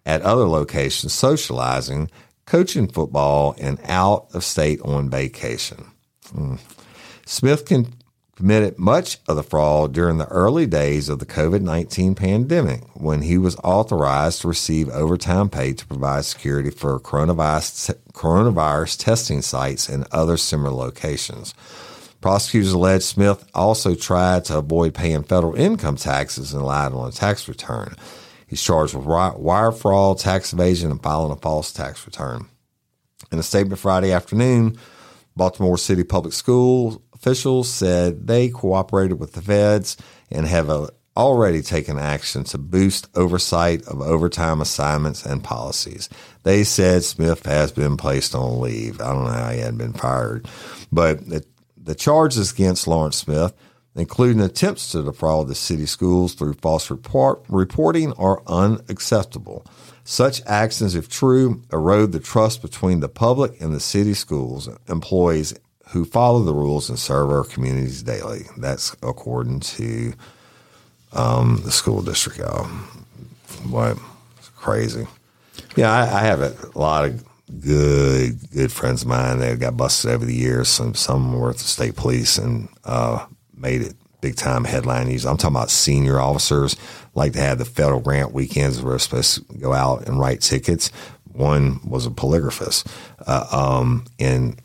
at 0.05 0.21
other 0.21 0.47
locations, 0.47 1.13
socializing, 1.13 2.09
coaching 2.45 2.87
football, 2.87 3.55
and 3.59 3.79
out 3.85 4.27
of 4.33 4.43
state 4.43 4.81
on 4.81 5.09
vacation. 5.09 5.85
Hmm. 6.31 6.55
Smith 7.25 7.65
committed 8.35 8.79
much 8.79 9.19
of 9.27 9.35
the 9.35 9.43
fraud 9.43 9.93
during 9.93 10.17
the 10.17 10.27
early 10.27 10.65
days 10.65 11.09
of 11.09 11.19
the 11.19 11.25
COVID 11.25 11.61
19 11.61 12.15
pandemic 12.15 12.81
when 12.95 13.21
he 13.21 13.37
was 13.37 13.55
authorized 13.57 14.41
to 14.41 14.47
receive 14.47 14.89
overtime 14.89 15.49
pay 15.49 15.73
to 15.73 15.85
provide 15.85 16.25
security 16.25 16.71
for 16.71 16.99
coronavirus, 16.99 17.95
coronavirus 18.13 18.97
testing 18.97 19.41
sites 19.41 19.87
and 19.87 20.07
other 20.11 20.37
similar 20.37 20.71
locations. 20.71 21.53
Prosecutors 22.21 22.71
allege 22.71 23.01
Smith 23.03 23.47
also 23.53 23.95
tried 23.95 24.45
to 24.45 24.57
avoid 24.57 24.93
paying 24.93 25.23
federal 25.23 25.55
income 25.55 25.95
taxes 25.95 26.53
and 26.53 26.63
lied 26.63 26.93
on 26.93 27.09
a 27.09 27.11
tax 27.11 27.47
return. 27.47 27.95
He's 28.51 28.61
charged 28.61 28.93
with 28.93 29.05
wire 29.05 29.71
fraud, 29.71 30.19
tax 30.19 30.51
evasion, 30.51 30.91
and 30.91 31.01
filing 31.01 31.31
a 31.31 31.37
false 31.37 31.71
tax 31.71 32.05
return. 32.05 32.49
In 33.31 33.39
a 33.39 33.43
statement 33.43 33.79
Friday 33.79 34.11
afternoon, 34.11 34.77
Baltimore 35.37 35.77
City 35.77 36.03
Public 36.03 36.33
School 36.33 37.01
officials 37.13 37.69
said 37.69 38.27
they 38.27 38.49
cooperated 38.49 39.21
with 39.21 39.31
the 39.31 39.41
feds 39.41 39.95
and 40.29 40.45
have 40.45 40.69
uh, 40.69 40.87
already 41.15 41.61
taken 41.61 41.97
action 41.97 42.43
to 42.43 42.57
boost 42.57 43.07
oversight 43.15 43.83
of 43.87 44.01
overtime 44.01 44.59
assignments 44.59 45.25
and 45.25 45.41
policies. 45.41 46.09
They 46.43 46.65
said 46.65 47.05
Smith 47.05 47.45
has 47.45 47.71
been 47.71 47.95
placed 47.95 48.35
on 48.35 48.59
leave. 48.59 48.99
I 48.99 49.13
don't 49.13 49.23
know 49.23 49.31
how 49.31 49.51
he 49.51 49.59
hadn't 49.59 49.77
been 49.77 49.93
fired, 49.93 50.45
but 50.91 51.25
the, 51.29 51.45
the 51.77 51.95
charges 51.95 52.51
against 52.51 52.85
Lawrence 52.85 53.15
Smith, 53.15 53.53
including 53.95 54.41
attempts 54.41 54.91
to 54.91 55.03
defraud 55.03 55.47
the 55.47 55.55
city 55.55 55.85
schools 55.85 56.33
through 56.33 56.53
false 56.53 56.89
report, 56.89 57.43
reporting, 57.49 58.13
are 58.13 58.41
unacceptable. 58.47 59.65
Such 60.03 60.41
actions, 60.45 60.95
if 60.95 61.09
true, 61.09 61.61
erode 61.71 62.11
the 62.11 62.19
trust 62.19 62.61
between 62.61 63.01
the 63.01 63.09
public 63.09 63.59
and 63.61 63.73
the 63.73 63.79
city 63.79 64.13
schools 64.13 64.69
employees 64.87 65.53
who 65.89 66.05
follow 66.05 66.41
the 66.43 66.53
rules 66.53 66.89
and 66.89 66.97
serve 66.97 67.29
our 67.29 67.43
communities 67.43 68.01
daily. 68.01 68.45
That's 68.57 68.95
according 69.03 69.59
to 69.61 70.13
um, 71.13 71.61
the 71.63 71.71
school 71.71 72.01
district. 72.01 72.39
Y'all. 72.39 72.65
What? 73.69 73.97
It's 74.37 74.49
crazy. 74.49 75.05
Yeah, 75.75 75.91
I, 75.91 76.01
I 76.01 76.21
have 76.21 76.41
a 76.41 76.79
lot 76.79 77.05
of 77.05 77.23
good, 77.59 78.39
good 78.51 78.71
friends 78.71 79.01
of 79.01 79.09
mine 79.09 79.39
that 79.39 79.59
got 79.59 79.75
busted 79.75 80.11
over 80.11 80.25
the 80.25 80.33
years. 80.33 80.69
Some, 80.69 80.95
some 80.95 81.37
were 81.37 81.49
at 81.49 81.57
the 81.57 81.63
state 81.63 81.97
police 81.97 82.37
and 82.37 82.69
uh, 82.85 83.25
made 83.61 83.81
it 83.81 83.95
big 84.21 84.35
time 84.35 84.63
headline 84.63 85.07
news. 85.07 85.25
I'm 85.25 85.37
talking 85.37 85.55
about 85.55 85.69
senior 85.69 86.19
officers 86.19 86.75
like 87.15 87.33
to 87.33 87.39
have 87.39 87.57
the 87.57 87.65
federal 87.65 87.99
grant 87.99 88.33
weekends 88.33 88.81
where 88.81 88.91
they're 88.91 88.99
supposed 88.99 89.49
to 89.49 89.57
go 89.57 89.73
out 89.73 90.07
and 90.07 90.19
write 90.19 90.41
tickets. 90.41 90.91
One 91.31 91.79
was 91.87 92.05
a 92.05 92.09
polygraphist, 92.09 92.87
uh, 93.25 93.47
um, 93.51 94.05
and 94.19 94.61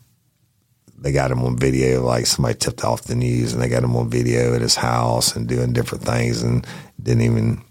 they 0.97 1.11
got 1.11 1.31
him 1.31 1.41
on 1.43 1.57
video. 1.57 2.03
Like 2.03 2.25
somebody 2.25 2.55
tipped 2.55 2.83
off 2.83 3.03
the 3.03 3.15
news, 3.15 3.53
and 3.53 3.61
they 3.61 3.69
got 3.69 3.83
him 3.83 3.95
on 3.95 4.09
video 4.09 4.53
at 4.53 4.61
his 4.61 4.75
house 4.75 5.35
and 5.35 5.47
doing 5.47 5.73
different 5.73 6.03
things, 6.03 6.43
and 6.43 6.67
didn't 7.01 7.23
even 7.23 7.63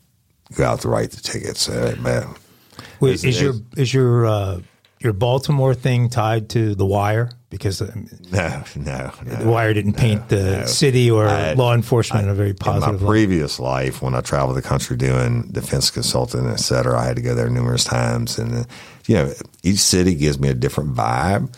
go 0.55 0.65
out 0.65 0.81
to 0.81 0.89
write 0.89 1.11
the 1.11 1.21
tickets. 1.21 1.63
So, 1.63 1.95
man, 1.97 2.35
Wait, 3.01 3.23
is 3.23 3.41
your 3.41 3.55
is 3.77 3.93
your 3.93 4.27
uh, 4.27 4.61
your 5.01 5.13
Baltimore 5.13 5.75
thing 5.75 6.09
tied 6.09 6.49
to 6.51 6.75
the 6.75 6.87
Wire? 6.87 7.31
Because 7.51 7.81
no, 7.81 7.87
no, 8.31 8.65
no. 8.77 9.11
the 9.37 9.49
Wire 9.49 9.73
didn't 9.73 9.95
paint 9.95 10.29
the 10.29 10.67
city 10.67 11.11
or 11.11 11.27
I- 11.29 11.53
law 11.53 11.75
enforcement 11.75 12.25
in 12.25 12.31
a 12.31 12.35
very 12.35 12.51
in 12.51 12.57
positive 12.57 13.01
my 13.01 13.07
light. 13.07 13.11
previous 13.13 13.59
life, 13.61 14.03
when 14.03 14.15
I 14.15 14.21
traveled 14.21 14.57
the 14.57 14.63
country 14.63 14.97
doing 14.97 15.49
defense 15.53 15.91
consulting, 15.91 16.47
et 16.49 16.57
cetera, 16.61 16.99
I 16.99 17.05
had 17.07 17.17
to 17.17 17.23
go 17.23 17.35
there 17.35 17.49
numerous 17.49 17.85
times. 17.85 18.39
And, 18.39 18.55
uh, 18.55 18.65
you 19.07 19.15
know, 19.15 19.33
each 19.63 19.79
city 19.79 20.15
gives 20.15 20.39
me 20.41 20.49
a 20.49 20.55
different 20.55 20.95
vibe. 20.95 21.55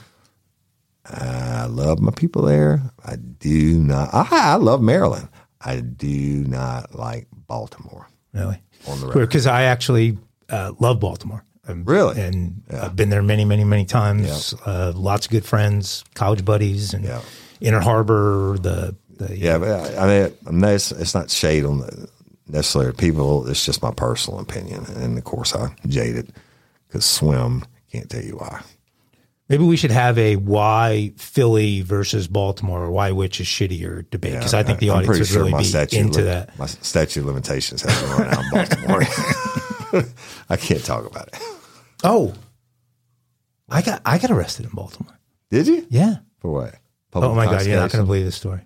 I 1.10 1.64
love 1.66 2.00
my 2.00 2.12
people 2.12 2.42
there. 2.42 2.82
I 3.04 3.16
do 3.16 3.78
not, 3.80 4.10
I, 4.12 4.26
I 4.30 4.54
love 4.56 4.82
Maryland. 4.82 5.28
I 5.60 5.80
do 5.80 6.44
not 6.44 6.94
like 6.94 7.28
Baltimore. 7.32 8.08
Really, 8.34 8.60
On 8.86 9.00
the 9.00 9.06
record. 9.06 9.20
because 9.28 9.46
I 9.46 9.62
actually 9.62 10.18
uh, 10.50 10.72
love 10.78 11.00
Baltimore. 11.00 11.42
Um, 11.68 11.84
Really? 11.84 12.20
and 12.20 12.62
I've 12.70 12.96
been 12.96 13.10
there 13.10 13.22
many, 13.22 13.44
many, 13.44 13.64
many 13.64 13.84
times. 13.84 14.54
Uh, 14.64 14.92
lots 14.94 15.26
of 15.26 15.32
good 15.32 15.44
friends, 15.44 16.04
college 16.14 16.44
buddies, 16.44 16.94
and 16.94 17.04
Yeah. 17.04 17.20
Inner 17.60 17.80
Harbor. 17.80 18.56
The, 18.60 18.96
the 19.16 19.36
Yeah, 19.36 19.58
but 19.58 19.68
I 19.68 19.96
I 19.96 20.06
mean, 20.06 20.34
I'm 20.46 20.60
not, 20.60 20.72
it's, 20.72 20.90
it's 20.92 21.14
not 21.14 21.30
shade 21.30 21.64
on 21.64 21.78
the 21.80 22.08
necessarily 22.48 22.92
people. 22.92 23.46
It's 23.48 23.64
just 23.64 23.82
my 23.82 23.90
personal 23.92 24.40
opinion. 24.40 24.86
And 24.96 25.18
of 25.18 25.24
course, 25.24 25.54
I'm 25.54 25.76
jaded 25.86 26.32
because 26.88 27.04
swim 27.04 27.64
can't 27.92 28.08
tell 28.08 28.22
you 28.22 28.36
why. 28.36 28.62
Maybe 29.48 29.64
we 29.64 29.78
should 29.78 29.90
have 29.90 30.18
a 30.18 30.36
why 30.36 31.12
Philly 31.16 31.80
versus 31.80 32.28
Baltimore 32.28 32.84
or 32.84 32.90
why 32.90 33.12
which 33.12 33.40
is 33.40 33.46
shittier 33.46 34.04
debate 34.10 34.34
because 34.34 34.52
I 34.52 34.62
think 34.62 34.78
the 34.78 34.90
I'm 34.90 34.98
audience 34.98 35.18
would 35.20 35.26
sure 35.28 35.44
really 35.44 35.54
be 35.58 35.64
statute 35.64 35.98
into 35.98 36.18
li- 36.18 36.24
that. 36.26 36.58
My 36.58 36.66
statute 36.66 37.20
of 37.20 37.26
limitations 37.26 37.80
has 37.82 37.98
been 38.02 38.10
run 38.10 38.28
out 38.28 38.44
in 38.44 38.50
Baltimore. 38.50 39.02
I 40.50 40.56
can't 40.56 40.84
talk 40.84 41.06
about 41.06 41.28
it. 41.28 41.38
Oh, 42.04 42.34
I 43.68 43.82
got 43.82 44.02
I 44.04 44.18
got 44.18 44.30
arrested 44.30 44.66
in 44.66 44.72
Baltimore. 44.72 45.18
Did 45.50 45.66
you? 45.66 45.86
Yeah. 45.90 46.16
For 46.38 46.50
what? 46.50 46.74
Oh 47.14 47.34
my 47.34 47.46
god, 47.46 47.66
you're 47.66 47.76
not 47.80 47.90
going 47.90 48.02
to 48.02 48.06
believe 48.06 48.24
this 48.24 48.36
story. 48.36 48.60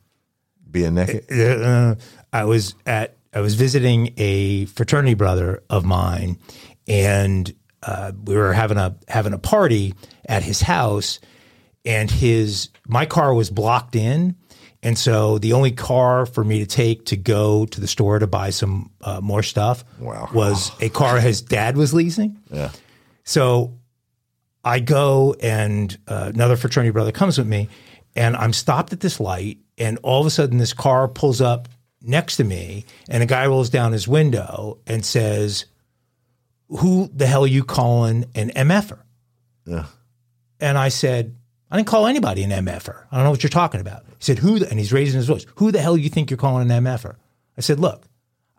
being 0.70 0.94
naked. 0.94 1.30
Uh, 1.32 1.94
I 2.32 2.44
was 2.44 2.74
at 2.86 3.16
I 3.32 3.40
was 3.40 3.54
visiting 3.54 4.12
a 4.16 4.66
fraternity 4.66 5.14
brother 5.14 5.62
of 5.70 5.84
mine, 5.84 6.38
and 6.86 7.52
uh, 7.82 8.12
we 8.24 8.36
were 8.36 8.52
having 8.52 8.78
a 8.78 8.96
having 9.08 9.32
a 9.32 9.38
party 9.38 9.94
at 10.28 10.42
his 10.42 10.60
house, 10.60 11.18
and 11.84 12.10
his 12.10 12.68
my 12.86 13.06
car 13.06 13.32
was 13.32 13.48
blocked 13.48 13.96
in, 13.96 14.36
and 14.82 14.98
so 14.98 15.38
the 15.38 15.52
only 15.54 15.72
car 15.72 16.26
for 16.26 16.44
me 16.44 16.58
to 16.58 16.66
take 16.66 17.06
to 17.06 17.16
go 17.16 17.64
to 17.66 17.80
the 17.80 17.88
store 17.88 18.18
to 18.18 18.26
buy 18.26 18.50
some 18.50 18.90
uh, 19.00 19.20
more 19.22 19.42
stuff 19.42 19.84
Wow. 19.98 20.28
was 20.34 20.70
a 20.82 20.88
car 20.90 21.20
his 21.20 21.40
dad 21.42 21.76
was 21.76 21.94
leasing. 21.94 22.38
Yeah. 22.50 22.70
So 23.24 23.78
I 24.64 24.80
go 24.80 25.34
and 25.40 25.96
uh, 26.06 26.30
another 26.34 26.56
fraternity 26.56 26.90
brother 26.90 27.12
comes 27.12 27.38
with 27.38 27.46
me, 27.46 27.68
and 28.14 28.36
I'm 28.36 28.52
stopped 28.52 28.92
at 28.92 29.00
this 29.00 29.20
light, 29.20 29.58
and 29.78 29.98
all 30.02 30.20
of 30.20 30.26
a 30.26 30.30
sudden 30.30 30.58
this 30.58 30.72
car 30.72 31.08
pulls 31.08 31.40
up 31.40 31.68
next 32.00 32.36
to 32.36 32.44
me, 32.44 32.84
and 33.08 33.22
a 33.22 33.26
guy 33.26 33.46
rolls 33.46 33.70
down 33.70 33.92
his 33.92 34.06
window 34.06 34.78
and 34.86 35.04
says, 35.04 35.66
"Who 36.68 37.10
the 37.14 37.26
hell 37.26 37.44
are 37.44 37.48
you 37.48 37.64
calling 37.64 38.26
an 38.34 38.50
MFer?" 38.50 38.98
Yeah. 39.66 39.86
And 40.60 40.78
I 40.78 40.90
said, 40.90 41.36
I 41.72 41.76
didn't 41.76 41.88
call 41.88 42.06
anybody 42.06 42.42
an 42.42 42.50
MFer. 42.50 43.04
I 43.10 43.16
don't 43.16 43.24
know 43.24 43.30
what 43.30 43.42
you're 43.42 43.50
talking 43.50 43.80
about. 43.80 44.04
He 44.06 44.14
said, 44.20 44.38
Who? 44.38 44.58
The, 44.58 44.68
and 44.68 44.78
he's 44.78 44.92
raising 44.92 45.16
his 45.16 45.26
voice. 45.26 45.46
Who 45.56 45.72
the 45.72 45.80
hell 45.80 45.96
do 45.96 46.02
you 46.02 46.10
think 46.10 46.30
you're 46.30 46.36
calling 46.36 46.70
an 46.70 46.84
MFer? 46.84 47.16
I 47.56 47.62
said, 47.62 47.80
Look, 47.80 48.04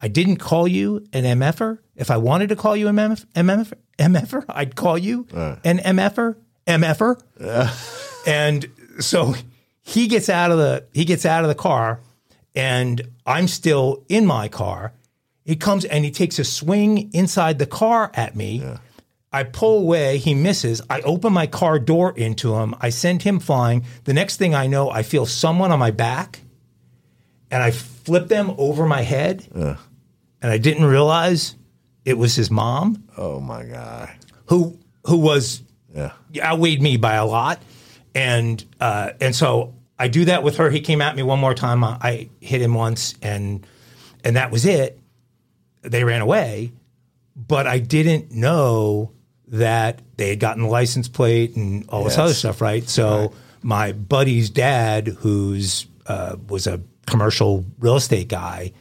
I 0.04 0.10
didn't 0.10 0.36
call 0.38 0.68
you 0.68 0.98
an 1.14 1.24
MFer. 1.24 1.80
If 1.96 2.12
I 2.12 2.18
wanted 2.18 2.50
to 2.50 2.58
call 2.58 2.76
you 2.76 2.90
an 2.90 2.98
MF, 2.98 3.26
MFer, 3.36 3.74
MFer, 3.98 4.44
I'd 4.50 4.76
call 4.76 4.98
you 4.98 5.26
an 5.64 5.78
MFer, 5.80 6.36
MFer. 6.68 7.22
And 8.28 8.66
so 9.00 9.34
he 9.82 10.08
gets 10.08 10.30
out 10.30 10.52
of 10.52 10.58
the 10.58 10.86
he 10.94 11.04
gets 11.04 11.26
out 11.26 11.44
of 11.44 11.50
the 11.50 11.56
car, 11.56 12.00
and 12.56 13.02
I'm 13.26 13.48
still 13.50 14.06
in 14.08 14.26
my 14.26 14.48
car. 14.48 14.94
He 15.44 15.56
comes 15.58 15.84
and 15.84 16.06
he 16.06 16.12
takes 16.12 16.40
a 16.40 16.44
swing 16.46 17.12
inside 17.14 17.60
the 17.60 17.66
car 17.66 18.12
at 18.14 18.36
me. 18.36 18.62
I 19.34 19.44
pull 19.44 19.80
away. 19.80 20.20
He 20.20 20.34
misses. 20.36 20.82
I 20.90 21.02
open 21.02 21.34
my 21.34 21.48
car 21.48 21.80
door 21.80 22.14
into 22.16 22.56
him. 22.56 22.76
I 22.80 22.90
send 22.92 23.24
him 23.24 23.40
flying. 23.40 23.84
The 24.06 24.14
next 24.14 24.38
thing 24.38 24.54
I 24.56 24.68
know, 24.68 24.90
I 24.90 25.04
feel 25.04 25.26
someone 25.26 25.72
on 25.74 25.80
my 25.80 25.92
back, 25.92 26.40
and 27.52 27.62
I 27.62 27.72
flip 27.72 28.28
them 28.30 28.54
over 28.58 28.86
my 28.86 29.02
head. 29.02 29.48
And 30.44 30.52
I 30.52 30.58
didn't 30.60 30.86
realize 30.86 31.56
it 32.06 32.18
was 32.18 32.36
his 32.36 32.52
mom, 32.52 33.04
Oh 33.18 33.40
my 33.40 33.64
god. 33.64 34.10
who 34.48 34.78
who 35.06 35.18
was 35.18 35.64
Yeah. 35.96 36.12
outweighed 36.42 36.82
me 36.82 36.98
by 36.98 37.16
a 37.16 37.26
lot, 37.26 37.62
and 38.14 38.64
uh, 38.80 39.12
and 39.22 39.34
so 39.36 39.74
I 39.98 40.08
do 40.10 40.26
that 40.26 40.44
with 40.44 40.58
her. 40.58 40.70
He 40.70 40.82
came 40.82 41.02
at 41.02 41.16
me 41.16 41.24
one 41.24 41.40
more 41.40 41.54
time. 41.54 41.84
I, 41.84 41.98
I 42.02 42.30
hit 42.42 42.62
him 42.62 42.74
once, 42.74 43.16
and 43.22 43.66
and 44.24 44.36
that 44.36 44.52
was 44.52 44.66
it. 44.66 45.00
They 45.82 46.04
ran 46.04 46.22
away, 46.22 46.74
but 47.36 47.68
I 47.68 47.80
didn't 47.80 48.32
know 48.32 49.12
that 49.48 50.02
they 50.18 50.30
had 50.30 50.40
gotten 50.40 50.64
the 50.64 50.70
license 50.70 51.08
plate 51.08 51.56
and 51.56 51.86
all 51.90 52.04
this 52.04 52.14
Yes. 52.14 52.20
other 52.20 52.34
stuff. 52.34 52.62
Right. 52.62 52.88
So 52.90 53.34
my 53.62 53.92
buddy's 53.94 54.50
dad, 54.50 55.08
who's 55.08 55.86
uh, 56.08 56.36
was 56.50 56.68
a 56.68 56.82
commercial 57.06 57.66
real 57.80 57.96
estate 57.98 58.28
guy. 58.30 58.74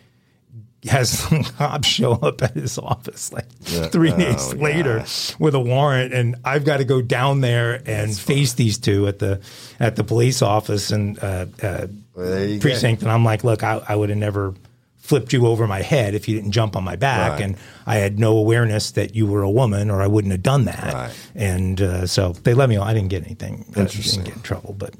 Has 0.89 1.17
some 1.17 1.45
cops 1.59 1.87
show 1.87 2.13
up 2.15 2.43
at 2.43 2.55
his 2.55 2.77
office 2.77 3.33
like 3.33 3.49
three 3.63 4.11
days 4.11 4.53
Oh, 4.53 4.57
later 4.57 5.05
with 5.39 5.55
a 5.55 5.61
warrant, 5.61 6.13
and 6.13 6.35
I've 6.45 6.65
got 6.65 6.79
to 6.79 6.85
go 6.85 7.01
down 7.01 7.41
there 7.41 7.81
and 7.87 8.19
face 8.19 8.55
these 8.55 8.79
two 8.79 9.07
at 9.07 9.21
the 9.21 9.41
at 9.79 9.95
the 9.95 10.03
police 10.03 10.43
office 10.43 10.91
and 10.91 11.19
uh, 11.23 11.47
uh, 11.63 11.87
you 12.17 12.57
go. 12.57 12.61
precinct. 12.61 13.03
And 13.03 13.13
I'm 13.13 13.25
like, 13.25 13.45
look, 13.45 13.63
I, 13.63 13.81
I 13.89 13.95
would 13.95 14.09
have 14.09 14.19
never 14.19 14.55
flipped 14.99 15.33
you 15.33 15.47
over 15.47 15.67
my 15.69 15.83
head 15.83 16.15
if 16.15 16.29
you 16.29 16.35
didn't 16.37 16.51
jump 16.53 16.75
on 16.77 16.83
my 16.85 16.97
back, 16.97 17.33
Right. 17.33 17.43
and 17.43 17.57
I 17.87 17.97
had 17.97 18.19
no 18.19 18.37
awareness 18.37 18.93
that 18.93 19.15
you 19.15 19.27
were 19.27 19.43
a 19.43 19.51
woman, 19.51 19.89
or 19.91 20.03
I 20.03 20.07
wouldn't 20.09 20.33
have 20.33 20.43
done 20.43 20.65
that. 20.65 20.93
Right. 20.95 21.13
And 21.37 21.81
uh, 21.81 22.07
so 22.09 22.33
they 22.33 22.55
let 22.55 22.69
me. 22.69 22.77
I 22.77 22.93
didn't 22.93 23.09
get 23.11 23.25
anything. 23.25 23.67
I 23.77 23.81
Interesting. 23.83 24.25
didn't 24.25 24.27
get 24.27 24.37
in 24.39 24.43
trouble, 24.43 24.75
but 24.77 24.95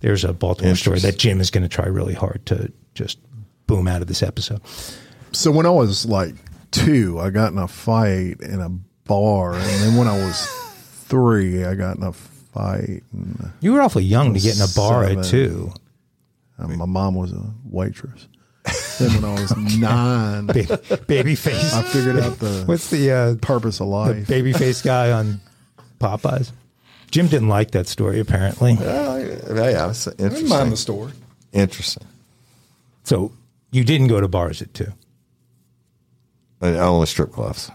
there's 0.00 0.24
a 0.24 0.34
Baltimore 0.34 0.76
story 0.76 0.98
that 1.00 1.16
Jim 1.18 1.40
is 1.40 1.50
going 1.50 1.62
to 1.62 1.68
try 1.68 1.86
really 1.86 2.14
hard 2.14 2.44
to 2.46 2.70
just 2.94 3.18
boom 3.68 3.86
out 3.86 4.02
of 4.02 4.08
this 4.08 4.24
episode. 4.24 4.60
So 5.32 5.52
when 5.52 5.64
I 5.66 5.70
was 5.70 6.04
like 6.06 6.34
two, 6.72 7.20
I 7.20 7.30
got 7.30 7.52
in 7.52 7.58
a 7.58 7.68
fight 7.68 8.40
in 8.40 8.60
a 8.60 8.70
bar, 9.06 9.54
and 9.54 9.62
then 9.82 9.96
when 9.96 10.08
I 10.08 10.16
was 10.18 10.46
three, 11.06 11.64
I 11.64 11.74
got 11.76 11.96
in 11.98 12.02
a 12.02 12.12
fight, 12.12 13.02
and 13.12 13.52
You 13.60 13.74
were 13.74 13.80
awfully 13.80 14.04
young 14.04 14.34
to 14.34 14.40
get 14.40 14.56
in 14.56 14.62
a 14.62 14.68
bar 14.74 15.04
Seven. 15.04 15.18
at 15.20 15.24
two. 15.26 15.72
my 16.58 16.84
mom 16.86 17.14
was 17.14 17.32
a 17.32 17.42
waitress. 17.64 18.26
then 18.98 19.14
when 19.22 19.24
I 19.24 19.40
was 19.40 19.56
nine, 19.78 20.46
Ba- 20.46 20.80
baby 21.06 21.34
face. 21.36 21.72
I 21.72 21.82
figured 21.82 22.18
out 22.18 22.38
the 22.38 22.64
What's 22.66 22.90
the 22.90 23.12
uh, 23.12 23.34
purpose 23.40 23.76
of 23.80 23.86
the 23.86 23.92
life. 23.92 24.26
baby 24.26 24.52
face 24.52 24.82
guy 24.82 25.12
on 25.12 25.40
Popeyes? 26.00 26.50
Jim 27.10 27.28
didn't 27.28 27.48
like 27.48 27.70
that 27.70 27.86
story 27.86 28.20
apparently. 28.20 28.72
Yeah, 28.74 29.16
yeah, 29.18 29.88
it's 29.90 30.06
interesting. 30.06 30.48
Mind 30.48 30.72
the 30.72 30.76
story. 30.76 31.12
Interesting. 31.52 32.06
So 33.04 33.32
you 33.70 33.84
didn't 33.84 34.08
go 34.08 34.20
to 34.20 34.28
bars 34.28 34.62
at 34.62 34.72
two. 34.74 34.92
But 36.58 36.74
only 36.74 37.06
strip 37.06 37.32
clubs. 37.32 37.70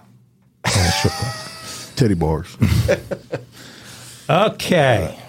Teddy 1.95 2.15
bars. 2.15 2.57
Okay. 4.29 5.19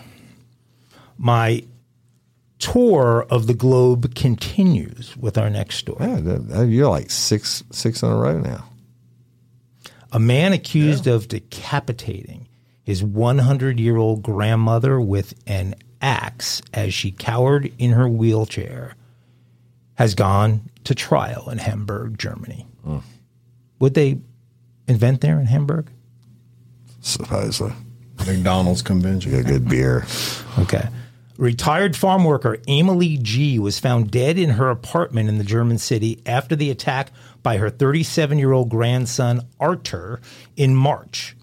My 1.18 1.64
tour 2.61 3.27
of 3.29 3.46
the 3.48 3.55
globe 3.55 4.14
continues 4.14 5.16
with 5.16 5.37
our 5.37 5.50
next 5.50 5.77
story. 5.79 5.98
Yeah, 6.07 6.20
that- 6.20 6.48
that- 6.48 6.68
you're 6.68 6.88
like 6.88 7.11
six 7.11 7.64
six 7.70 8.03
in 8.05 8.09
a 8.11 8.16
row 8.16 8.38
now. 8.38 8.64
A 10.12 10.20
man 10.20 10.53
accused 10.53 11.09
of 11.09 11.27
decapitating 11.27 12.46
his 12.85 13.03
100 13.03 13.81
year 13.81 13.96
old 13.96 14.22
grandmother 14.22 15.00
with 15.00 15.35
an 15.46 15.74
axe 16.00 16.62
as 16.72 16.94
she 16.94 17.11
cowered 17.11 17.72
in 17.79 17.90
her 17.92 18.09
wheelchair 18.09 18.94
has 19.95 20.15
gone 20.15 20.69
to 20.85 20.95
trial 20.95 21.49
in 21.51 21.59
Hamburg, 21.59 22.19
Germany. 22.19 22.67
Would 23.79 23.95
they 23.95 24.19
invent 24.89 25.21
there 25.21 25.39
in 25.41 25.47
Hamburg? 25.47 25.91
Supposedly, 27.01 27.73
McDonald's 28.27 28.83
convention. 28.83 29.31
get 29.31 29.41
a 29.41 29.45
good 29.45 29.69
beer. 29.69 30.07
Okay. 30.59 30.89
Retired 31.37 31.97
farm 31.97 32.25
worker 32.25 32.59
Emily 32.69 33.19
G 33.19 33.59
was 33.59 33.81
found 33.81 34.11
dead 34.11 34.39
in 34.39 34.51
her 34.51 34.71
apartment 34.71 35.29
in 35.29 35.39
the 35.39 35.45
German 35.45 35.79
city 35.79 36.23
after 36.25 36.55
the 36.55 36.71
attack 36.71 37.11
by 37.43 37.57
her 37.57 37.69
37 37.71 38.39
year 38.39 38.53
old 38.53 38.69
grandson 38.69 39.43
Artur 39.59 40.21
in 40.57 40.77
March. 40.77 41.37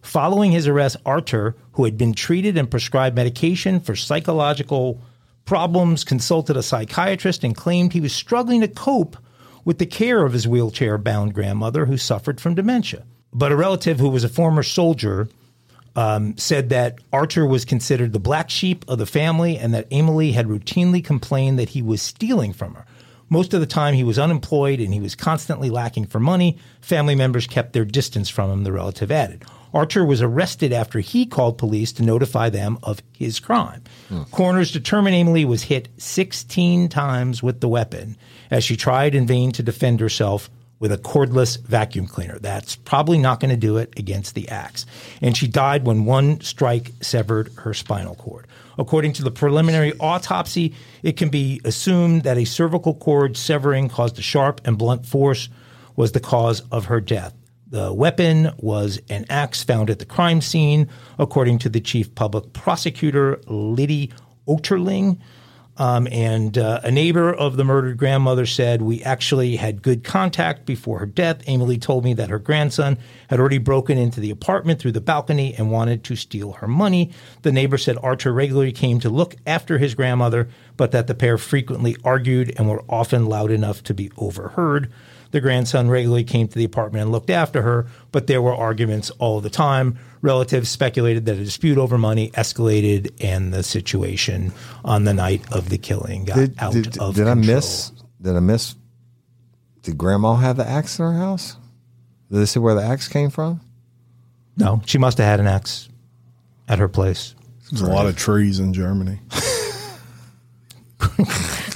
Following 0.00 0.52
his 0.52 0.68
arrest, 0.68 0.96
Artur, 1.04 1.56
who 1.72 1.84
had 1.84 1.98
been 1.98 2.12
treated 2.12 2.56
and 2.56 2.70
prescribed 2.70 3.16
medication 3.16 3.80
for 3.80 3.96
psychological 3.96 5.00
problems, 5.44 6.04
consulted 6.04 6.56
a 6.56 6.62
psychiatrist 6.62 7.44
and 7.44 7.56
claimed 7.56 7.92
he 7.92 8.00
was 8.00 8.12
struggling 8.12 8.60
to 8.60 8.68
cope 8.68 9.16
with 9.64 9.78
the 9.78 9.86
care 9.86 10.24
of 10.24 10.32
his 10.32 10.48
wheelchair 10.48 10.98
bound 10.98 11.34
grandmother 11.34 11.86
who 11.86 11.96
suffered 11.96 12.40
from 12.40 12.54
dementia. 12.54 13.04
But 13.32 13.52
a 13.52 13.56
relative 13.56 13.98
who 13.98 14.08
was 14.08 14.24
a 14.24 14.28
former 14.28 14.62
soldier 14.62 15.28
um, 15.94 16.36
said 16.36 16.70
that 16.70 16.98
Archer 17.12 17.46
was 17.46 17.64
considered 17.64 18.12
the 18.12 18.20
black 18.20 18.50
sheep 18.50 18.84
of 18.88 18.98
the 18.98 19.06
family 19.06 19.58
and 19.58 19.74
that 19.74 19.88
Emily 19.90 20.32
had 20.32 20.46
routinely 20.46 21.04
complained 21.04 21.58
that 21.58 21.70
he 21.70 21.82
was 21.82 22.02
stealing 22.02 22.52
from 22.52 22.74
her. 22.74 22.86
Most 23.28 23.54
of 23.54 23.60
the 23.60 23.66
time, 23.66 23.94
he 23.94 24.04
was 24.04 24.18
unemployed 24.18 24.78
and 24.78 24.92
he 24.92 25.00
was 25.00 25.14
constantly 25.14 25.70
lacking 25.70 26.06
for 26.06 26.20
money. 26.20 26.58
Family 26.80 27.14
members 27.14 27.46
kept 27.46 27.72
their 27.72 27.84
distance 27.84 28.28
from 28.28 28.50
him, 28.50 28.64
the 28.64 28.72
relative 28.72 29.10
added. 29.10 29.44
Archer 29.74 30.04
was 30.04 30.20
arrested 30.20 30.72
after 30.72 31.00
he 31.00 31.24
called 31.26 31.58
police 31.58 31.92
to 31.92 32.02
notify 32.02 32.50
them 32.50 32.78
of 32.82 33.02
his 33.16 33.40
crime. 33.40 33.82
Coroners 34.30 34.72
determined 34.72 35.16
Emily 35.16 35.44
was 35.44 35.62
hit 35.64 35.88
16 35.98 36.88
times 36.88 37.42
with 37.42 37.60
the 37.60 37.68
weapon 37.68 38.16
as 38.50 38.64
she 38.64 38.76
tried 38.76 39.14
in 39.14 39.26
vain 39.26 39.52
to 39.52 39.62
defend 39.62 40.00
herself 40.00 40.50
with 40.78 40.90
a 40.90 40.98
cordless 40.98 41.62
vacuum 41.64 42.08
cleaner. 42.08 42.40
That's 42.40 42.74
probably 42.74 43.16
not 43.16 43.38
going 43.38 43.52
to 43.52 43.56
do 43.56 43.76
it 43.76 43.96
against 43.96 44.34
the 44.34 44.48
axe. 44.48 44.84
And 45.20 45.36
she 45.36 45.46
died 45.46 45.84
when 45.84 46.04
one 46.04 46.40
strike 46.40 46.90
severed 47.00 47.52
her 47.58 47.72
spinal 47.72 48.16
cord. 48.16 48.48
According 48.76 49.12
to 49.14 49.22
the 49.22 49.30
preliminary 49.30 49.92
autopsy, 50.00 50.74
it 51.04 51.16
can 51.16 51.28
be 51.28 51.60
assumed 51.64 52.24
that 52.24 52.36
a 52.36 52.44
cervical 52.44 52.94
cord 52.94 53.36
severing 53.36 53.88
caused 53.88 54.18
a 54.18 54.22
sharp 54.22 54.60
and 54.64 54.76
blunt 54.76 55.06
force 55.06 55.48
was 55.94 56.12
the 56.12 56.20
cause 56.20 56.62
of 56.72 56.86
her 56.86 57.00
death. 57.00 57.32
The 57.72 57.90
weapon 57.90 58.50
was 58.58 59.00
an 59.08 59.24
axe 59.30 59.62
found 59.62 59.88
at 59.88 59.98
the 59.98 60.04
crime 60.04 60.42
scene, 60.42 60.90
according 61.18 61.58
to 61.60 61.70
the 61.70 61.80
chief 61.80 62.14
public 62.14 62.52
prosecutor, 62.52 63.40
Liddy 63.46 64.12
Oterling. 64.46 65.18
Um, 65.78 66.06
and 66.12 66.58
uh, 66.58 66.80
a 66.84 66.90
neighbor 66.90 67.32
of 67.32 67.56
the 67.56 67.64
murdered 67.64 67.96
grandmother 67.96 68.44
said, 68.44 68.82
We 68.82 69.02
actually 69.02 69.56
had 69.56 69.80
good 69.80 70.04
contact 70.04 70.66
before 70.66 70.98
her 70.98 71.06
death. 71.06 71.42
Emily 71.46 71.78
told 71.78 72.04
me 72.04 72.12
that 72.12 72.28
her 72.28 72.38
grandson 72.38 72.98
had 73.28 73.40
already 73.40 73.56
broken 73.56 73.96
into 73.96 74.20
the 74.20 74.30
apartment 74.30 74.78
through 74.78 74.92
the 74.92 75.00
balcony 75.00 75.54
and 75.54 75.70
wanted 75.70 76.04
to 76.04 76.14
steal 76.14 76.52
her 76.52 76.68
money. 76.68 77.10
The 77.40 77.52
neighbor 77.52 77.78
said 77.78 77.96
Archer 78.02 78.34
regularly 78.34 78.72
came 78.72 79.00
to 79.00 79.08
look 79.08 79.36
after 79.46 79.78
his 79.78 79.94
grandmother, 79.94 80.50
but 80.76 80.90
that 80.90 81.06
the 81.06 81.14
pair 81.14 81.38
frequently 81.38 81.96
argued 82.04 82.52
and 82.58 82.68
were 82.68 82.84
often 82.86 83.24
loud 83.24 83.50
enough 83.50 83.82
to 83.84 83.94
be 83.94 84.12
overheard. 84.18 84.92
The 85.32 85.40
grandson 85.40 85.88
regularly 85.88 86.24
came 86.24 86.46
to 86.46 86.54
the 86.54 86.64
apartment 86.64 87.02
and 87.02 87.10
looked 87.10 87.30
after 87.30 87.62
her, 87.62 87.86
but 88.12 88.26
there 88.26 88.42
were 88.42 88.54
arguments 88.54 89.10
all 89.18 89.40
the 89.40 89.50
time. 89.50 89.98
Relatives 90.20 90.68
speculated 90.68 91.24
that 91.26 91.36
a 91.36 91.44
dispute 91.44 91.78
over 91.78 91.96
money 91.96 92.30
escalated, 92.30 93.10
and 93.22 93.52
the 93.52 93.62
situation 93.62 94.52
on 94.84 95.04
the 95.04 95.14
night 95.14 95.42
of 95.50 95.70
the 95.70 95.78
killing 95.78 96.26
got 96.26 96.36
Did, 96.36 96.54
out 96.58 96.74
did, 96.74 96.98
of 96.98 97.14
did 97.14 97.26
I 97.26 97.34
miss? 97.34 97.92
Did 98.20 98.36
I 98.36 98.40
miss? 98.40 98.74
Did 99.82 99.98
Grandma 99.98 100.36
have 100.36 100.58
the 100.58 100.68
axe 100.68 100.98
in 100.98 101.06
her 101.06 101.14
house? 101.14 101.56
Did 102.30 102.38
they 102.38 102.46
say 102.46 102.60
where 102.60 102.74
the 102.74 102.84
axe 102.84 103.08
came 103.08 103.30
from? 103.30 103.60
No, 104.56 104.82
she 104.84 104.98
must 104.98 105.16
have 105.16 105.26
had 105.26 105.40
an 105.40 105.46
axe 105.46 105.88
at 106.68 106.78
her 106.78 106.88
place. 106.88 107.34
There's 107.70 107.80
a 107.80 107.90
lot 107.90 108.06
of 108.06 108.16
trees 108.16 108.60
in 108.60 108.74
Germany. 108.74 109.18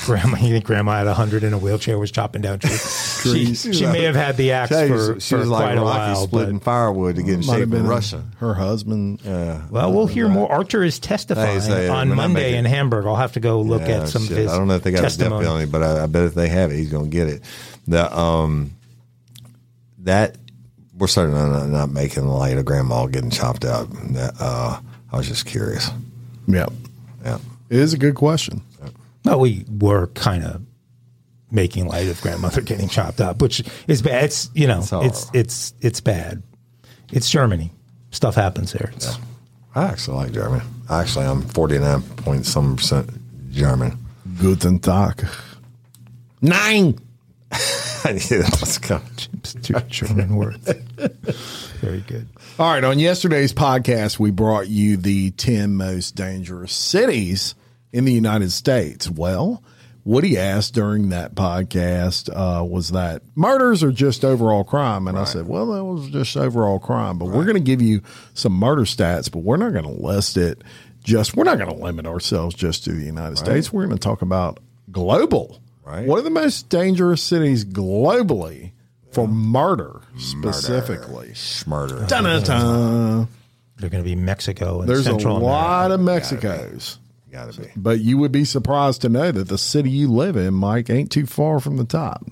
grandma, 0.04 0.36
you 0.38 0.52
think 0.52 0.66
grandma 0.66 1.00
at 1.00 1.07
100 1.07 1.42
in 1.42 1.54
a 1.54 1.59
wheelchair 1.59 1.98
was 1.98 2.11
chopping 2.11 2.42
down 2.42 2.59
trees? 2.59 3.05
She, 3.33 3.55
she 3.55 3.87
may 3.87 4.03
have 4.05 4.14
had 4.14 4.37
the 4.37 4.53
axe 4.53 4.70
Tell 4.70 4.87
you, 4.87 4.89
for, 5.14 5.20
she 5.20 5.31
for 5.35 5.39
was 5.41 5.49
quite 5.49 5.74
like 5.74 5.79
a 5.79 5.81
Rocky 5.81 5.99
while. 6.12 6.27
splitting 6.27 6.61
firewood 6.61 7.16
to 7.16 7.22
get 7.22 7.35
in 7.35 7.43
shape 7.43 7.68
been 7.70 7.81
in 7.81 7.85
her- 7.85 7.91
Russia. 7.91 8.24
Her 8.39 8.55
husband. 8.55 9.20
well, 9.24 9.93
we'll 9.93 10.07
hear 10.07 10.29
more. 10.29 10.51
Archer 10.51 10.83
is 10.83 10.99
testifying 10.99 11.61
say, 11.61 11.89
on 11.89 12.14
Monday 12.14 12.55
it- 12.55 12.59
in 12.59 12.64
Hamburg. 12.64 13.07
I'll 13.07 13.16
have 13.16 13.33
to 13.33 13.41
go 13.41 13.61
look 13.61 13.83
Yeah, 13.83 14.03
at 14.03 14.09
some 14.09 14.22
shit. 14.22 14.31
of 14.33 14.37
his 14.39 14.53
I 14.53 14.59
don't 14.59 14.68
know 14.68 14.74
if 14.77 14.83
they 14.83 14.91
got 14.91 14.99
a 14.99 15.03
death 15.03 15.18
testimony. 15.18 15.45
penalty, 15.45 15.66
but 15.66 15.83
I, 15.83 16.05
I 16.05 16.07
bet 16.07 16.24
if 16.24 16.35
they 16.35 16.49
have 16.49 16.70
it, 16.72 16.77
he's 16.77 16.91
going 16.91 17.05
to 17.05 17.11
get 17.11 17.29
it. 17.29 17.43
The 17.89 18.16
um, 18.18 18.72
that 20.01 20.37
we're 20.97 21.07
certainly 21.09 21.41
not, 21.41 21.68
not 21.68 21.91
making 21.91 22.27
light 22.27 22.57
of 22.57 22.64
grandma 22.64 23.07
getting 23.07 23.31
chopped 23.31 23.64
up. 23.64 23.89
That, 23.91 24.35
uh, 24.41 24.81
I 25.12 25.16
was 25.16 25.29
just 25.29 25.47
curious. 25.47 25.91
Yeah. 26.47 26.66
Yeah, 27.24 27.39
It 27.70 27.79
is 27.79 27.93
a 27.93 27.99
good 27.99 28.14
question. 28.14 28.62
No, 29.24 29.39
we 29.39 29.64
were 29.68 30.07
kind 30.09 30.45
of 30.45 30.62
making 31.51 31.86
light 31.86 32.09
of 32.09 32.20
grandmother 32.20 32.61
getting 32.61 32.88
chopped 32.88 33.20
up, 33.20 33.40
which 33.40 33.62
is 33.86 34.03
bad. 34.03 34.24
It's 34.24 34.51
you 34.55 34.66
know, 34.66 34.82
all 34.92 35.05
it's 35.05 35.30
it's 35.32 35.74
it's 35.80 36.01
bad. 36.01 36.42
It's 37.12 37.30
Germany. 37.30 37.72
Stuff 38.11 38.34
happens 38.34 38.72
there. 38.72 38.90
It's, 38.94 39.18
I 39.74 39.84
actually 39.84 40.16
like 40.16 40.32
German. 40.32 40.62
Actually, 40.88 41.26
I'm 41.26 41.42
49 41.42 42.03
point 42.03 42.47
some 42.47 42.76
percent 42.76 43.11
German. 43.53 43.99
Guten 44.38 44.78
Tag. 44.78 45.26
Nine. 46.42 46.99
yeah, 48.05 48.42
that's 48.42 48.78
kind 48.78 49.03
of, 49.03 49.28
it's 49.34 49.55
two 49.55 49.74
German 49.88 50.36
words. 50.36 50.72
Very 51.80 52.01
good. 52.01 52.28
All 52.59 52.70
right. 52.72 52.84
On 52.84 52.99
yesterday's 52.99 53.53
podcast, 53.53 54.18
we 54.18 54.30
brought 54.30 54.68
you 54.68 54.97
the 54.97 55.30
10 55.32 55.74
most 55.76 56.14
dangerous 56.14 56.72
cities 56.72 57.55
in 57.92 58.05
the 58.05 58.12
United 58.12 58.53
States. 58.53 59.11
Well, 59.11 59.62
Woody 60.07 60.38
asked 60.38 60.72
during 60.72 61.09
that 61.09 61.34
podcast, 61.34 62.30
uh, 62.30 62.64
was 62.64 62.90
that 62.92 63.22
murders 63.34 63.82
are 63.82 63.90
just 63.90 64.24
overall 64.24 64.62
crime? 64.62 65.09
And 65.09 65.18
I 65.18 65.24
said, 65.24 65.48
well, 65.48 65.66
that 65.72 65.84
was 65.84 66.09
just 66.11 66.36
overall 66.36 66.78
crime, 66.78 67.18
but 67.18 67.26
we're 67.26 67.44
going 67.44 67.57
to 67.57 67.61
give 67.61 67.82
you 67.82 68.02
some 68.32 68.52
murder 68.52 68.82
stats, 68.82 69.28
but 69.30 69.40
we're 69.40 69.57
not 69.57 69.72
going 69.72 69.84
to 69.84 69.90
list 69.90 70.36
it 70.36 70.62
just, 71.02 71.36
we're 71.36 71.42
not 71.42 71.59
going 71.59 71.70
to 71.70 71.82
limit 71.82 72.07
ourselves 72.07 72.54
just 72.54 72.84
to 72.84 72.92
the 72.92 73.04
United 73.04 73.36
States. 73.36 73.72
We're 73.72 73.84
going 73.86 73.98
to 73.98 74.00
talk 74.02 74.22
about 74.22 74.61
global. 74.92 75.61
Right. 75.84 76.07
What 76.07 76.20
are 76.20 76.22
the 76.22 76.30
most 76.30 76.68
dangerous 76.68 77.20
cities 77.20 77.64
globally 77.64 78.72
for 79.11 79.26
murder 79.26 80.02
specifically? 80.18 81.34
murder. 81.66 82.07
Dun-dun-dun. 82.07 83.26
They're 83.78 83.90
going 83.90 84.04
to 84.04 84.09
be 84.09 84.14
Mexico 84.14 84.80
and 84.80 84.88
There's 84.88 85.04
Central 85.04 85.36
a 85.36 85.38
lot 85.38 85.90
America. 85.90 86.36
of 86.36 86.42
Mexicos. 86.42 86.98
Got 87.37 87.53
to 87.53 87.61
be. 87.61 87.68
But 87.76 88.01
you 88.01 88.16
would 88.16 88.32
be 88.32 88.47
surprised 88.47 89.03
to 89.03 89.11
know 89.11 89.30
that 89.30 89.49
the 89.49 89.59
city 89.59 89.91
you 89.91 90.11
live 90.11 90.37
in, 90.37 90.55
Mike, 90.55 90.89
ain't 90.89 91.12
too 91.12 91.26
far 91.26 91.61
from 91.61 91.76
the 91.76 91.84
top. 91.84 92.24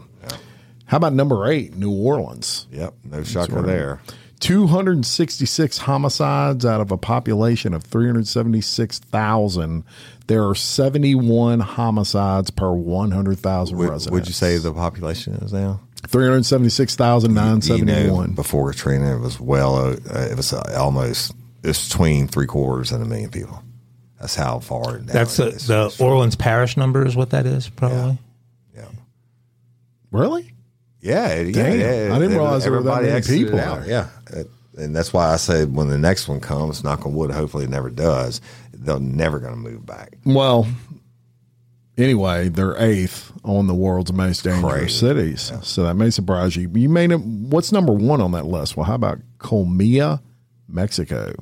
How 0.86 0.96
about 0.96 1.12
number 1.12 1.46
eight, 1.46 1.76
New 1.76 1.92
Orleans? 1.92 2.66
Yep, 2.72 2.94
no 3.04 3.22
shocker 3.22 3.60
there. 3.60 4.00
266 4.40 5.78
homicides 5.78 6.64
out 6.64 6.80
of 6.80 6.90
a 6.90 6.96
population 6.96 7.74
of 7.74 7.84
376,000. 7.84 9.84
There 10.26 10.48
are 10.48 10.54
71 10.54 11.60
homicides 11.60 12.50
per 12.50 12.72
100,000 12.72 13.76
Would, 13.76 13.90
residents. 13.90 14.10
would 14.10 14.26
you 14.26 14.32
say 14.32 14.56
the 14.56 14.72
population 14.72 15.34
is 15.34 15.52
now? 15.52 15.80
376,971. 16.06 17.86
You 17.86 18.06
know, 18.06 18.26
before 18.28 18.72
Katrina, 18.72 19.16
it 19.16 19.20
was 19.20 19.38
well, 19.38 19.76
uh, 19.76 19.96
it 20.30 20.36
was 20.36 20.54
uh, 20.54 20.62
almost 20.78 21.34
it's 21.62 21.88
between 21.88 22.28
three 22.28 22.46
quarters 22.46 22.92
and 22.92 23.02
a 23.02 23.06
million 23.06 23.30
people. 23.30 23.63
That's 24.24 24.36
how 24.36 24.58
far. 24.58 24.96
Down 24.96 25.04
That's 25.04 25.38
it 25.38 25.42
the, 25.66 25.84
is. 25.84 25.96
the 25.98 26.02
Orleans 26.02 26.34
Parish 26.34 26.78
number 26.78 27.06
is 27.06 27.14
what 27.14 27.28
that 27.30 27.44
is, 27.44 27.68
probably. 27.68 28.16
yeah. 28.74 28.86
really? 30.10 30.50
Yeah, 31.02 31.26
it- 31.28 31.52
Damn. 31.52 31.78
yeah, 31.78 32.06
yeah. 32.08 32.14
I 32.14 32.18
didn't 32.18 32.34
realize 32.38 32.62
there 32.62 32.72
were 32.72 32.78
that 32.82 32.88
Everybody 33.02 33.06
many 33.08 33.16
exited 33.18 33.44
people 33.48 33.60
out. 33.60 33.86
Yeah, 33.86 34.08
It- 34.30 34.50
and 34.78 34.96
that's 34.96 35.12
why 35.12 35.30
I 35.30 35.36
said 35.36 35.76
when 35.76 35.88
the 35.90 35.98
next 35.98 36.26
one 36.26 36.40
comes, 36.40 36.82
knock 36.82 37.04
on 37.04 37.12
wood, 37.12 37.32
hopefully 37.32 37.64
it 37.64 37.70
never 37.70 37.90
does. 37.90 38.40
They're 38.72 38.98
never 38.98 39.38
going 39.40 39.52
to 39.52 39.58
move 39.60 39.84
back. 39.84 40.16
Well, 40.24 40.66
anyway, 41.98 42.48
they're 42.48 42.76
eighth 42.82 43.30
on 43.44 43.66
the 43.66 43.74
world's 43.74 44.10
most 44.14 44.42
dangerous 44.44 44.72
Crazy. 44.72 44.98
cities. 44.98 45.52
So 45.62 45.82
that 45.82 45.96
may 45.96 46.08
surprise 46.08 46.56
you. 46.56 46.70
You 46.74 46.88
may 46.88 47.06
know 47.06 47.18
what's 47.18 47.72
number 47.72 47.92
one 47.92 48.22
on 48.22 48.32
that 48.32 48.46
list. 48.46 48.74
Well, 48.74 48.86
how 48.86 48.94
about 48.94 49.18
Colima, 49.38 50.20
Mexico? 50.66 51.34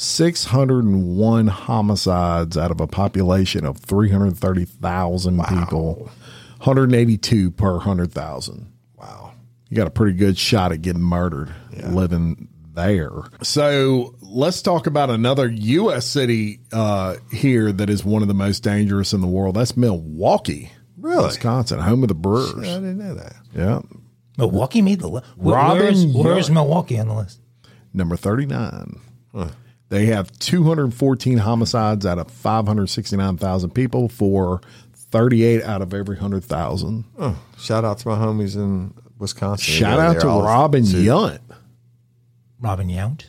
601 0.00 1.46
homicides 1.48 2.56
out 2.56 2.70
of 2.70 2.80
a 2.80 2.86
population 2.86 3.66
of 3.66 3.76
330,000 3.78 5.44
people, 5.46 6.10
182 6.58 7.50
per 7.50 7.72
100,000 7.72 8.72
Wow. 8.96 9.32
you 9.68 9.76
got 9.76 9.86
a 9.86 9.90
pretty 9.90 10.16
good 10.16 10.38
shot 10.38 10.72
at 10.72 10.80
getting 10.82 11.02
murdered 11.02 11.52
living 11.88 12.48
there. 12.72 13.10
So 13.42 14.14
let's 14.22 14.62
talk 14.62 14.86
about 14.86 15.10
another 15.10 15.48
U.S. 15.50 16.06
city 16.06 16.60
uh, 16.72 17.16
here 17.30 17.70
that 17.70 17.90
is 17.90 18.02
one 18.04 18.22
of 18.22 18.28
the 18.28 18.34
most 18.34 18.60
dangerous 18.62 19.12
in 19.12 19.20
the 19.20 19.26
world. 19.26 19.56
That's 19.56 19.76
Milwaukee, 19.76 20.72
Really? 20.96 21.24
Wisconsin, 21.24 21.78
home 21.80 22.02
of 22.02 22.08
the 22.08 22.14
Brewers. 22.14 22.54
I 22.68 22.74
didn't 22.76 22.98
know 22.98 23.14
that. 23.14 23.34
Yeah, 23.54 23.80
Milwaukee 24.38 24.80
made 24.80 25.00
the 25.00 25.08
list. 25.08 25.26
Robin 25.36 25.78
Where's, 25.82 26.04
where's 26.06 26.50
Milwaukee 26.50 26.98
on 26.98 27.08
the 27.08 27.14
list? 27.14 27.38
number 27.92 28.16
thirty-nine. 28.16 28.98
They 29.90 30.06
have 30.06 30.30
214 30.38 31.38
homicides 31.38 32.06
out 32.06 32.18
of 32.18 32.30
569,000 32.30 33.70
people 33.70 34.08
for 34.08 34.60
38 34.94 35.62
out 35.64 35.82
of 35.82 35.92
every 35.92 36.14
100,000. 36.14 37.04
Oh, 37.18 37.38
shout 37.58 37.84
out 37.84 37.98
to 37.98 38.08
my 38.08 38.14
homies 38.16 38.54
in 38.54 38.94
Wisconsin. 39.18 39.64
Shout 39.64 39.98
go 39.98 40.02
out 40.02 40.20
to 40.20 40.28
all- 40.28 40.42
Robin 40.42 40.84
Yunt. 40.84 41.40
Robin 42.60 42.88
Yount. 42.88 43.26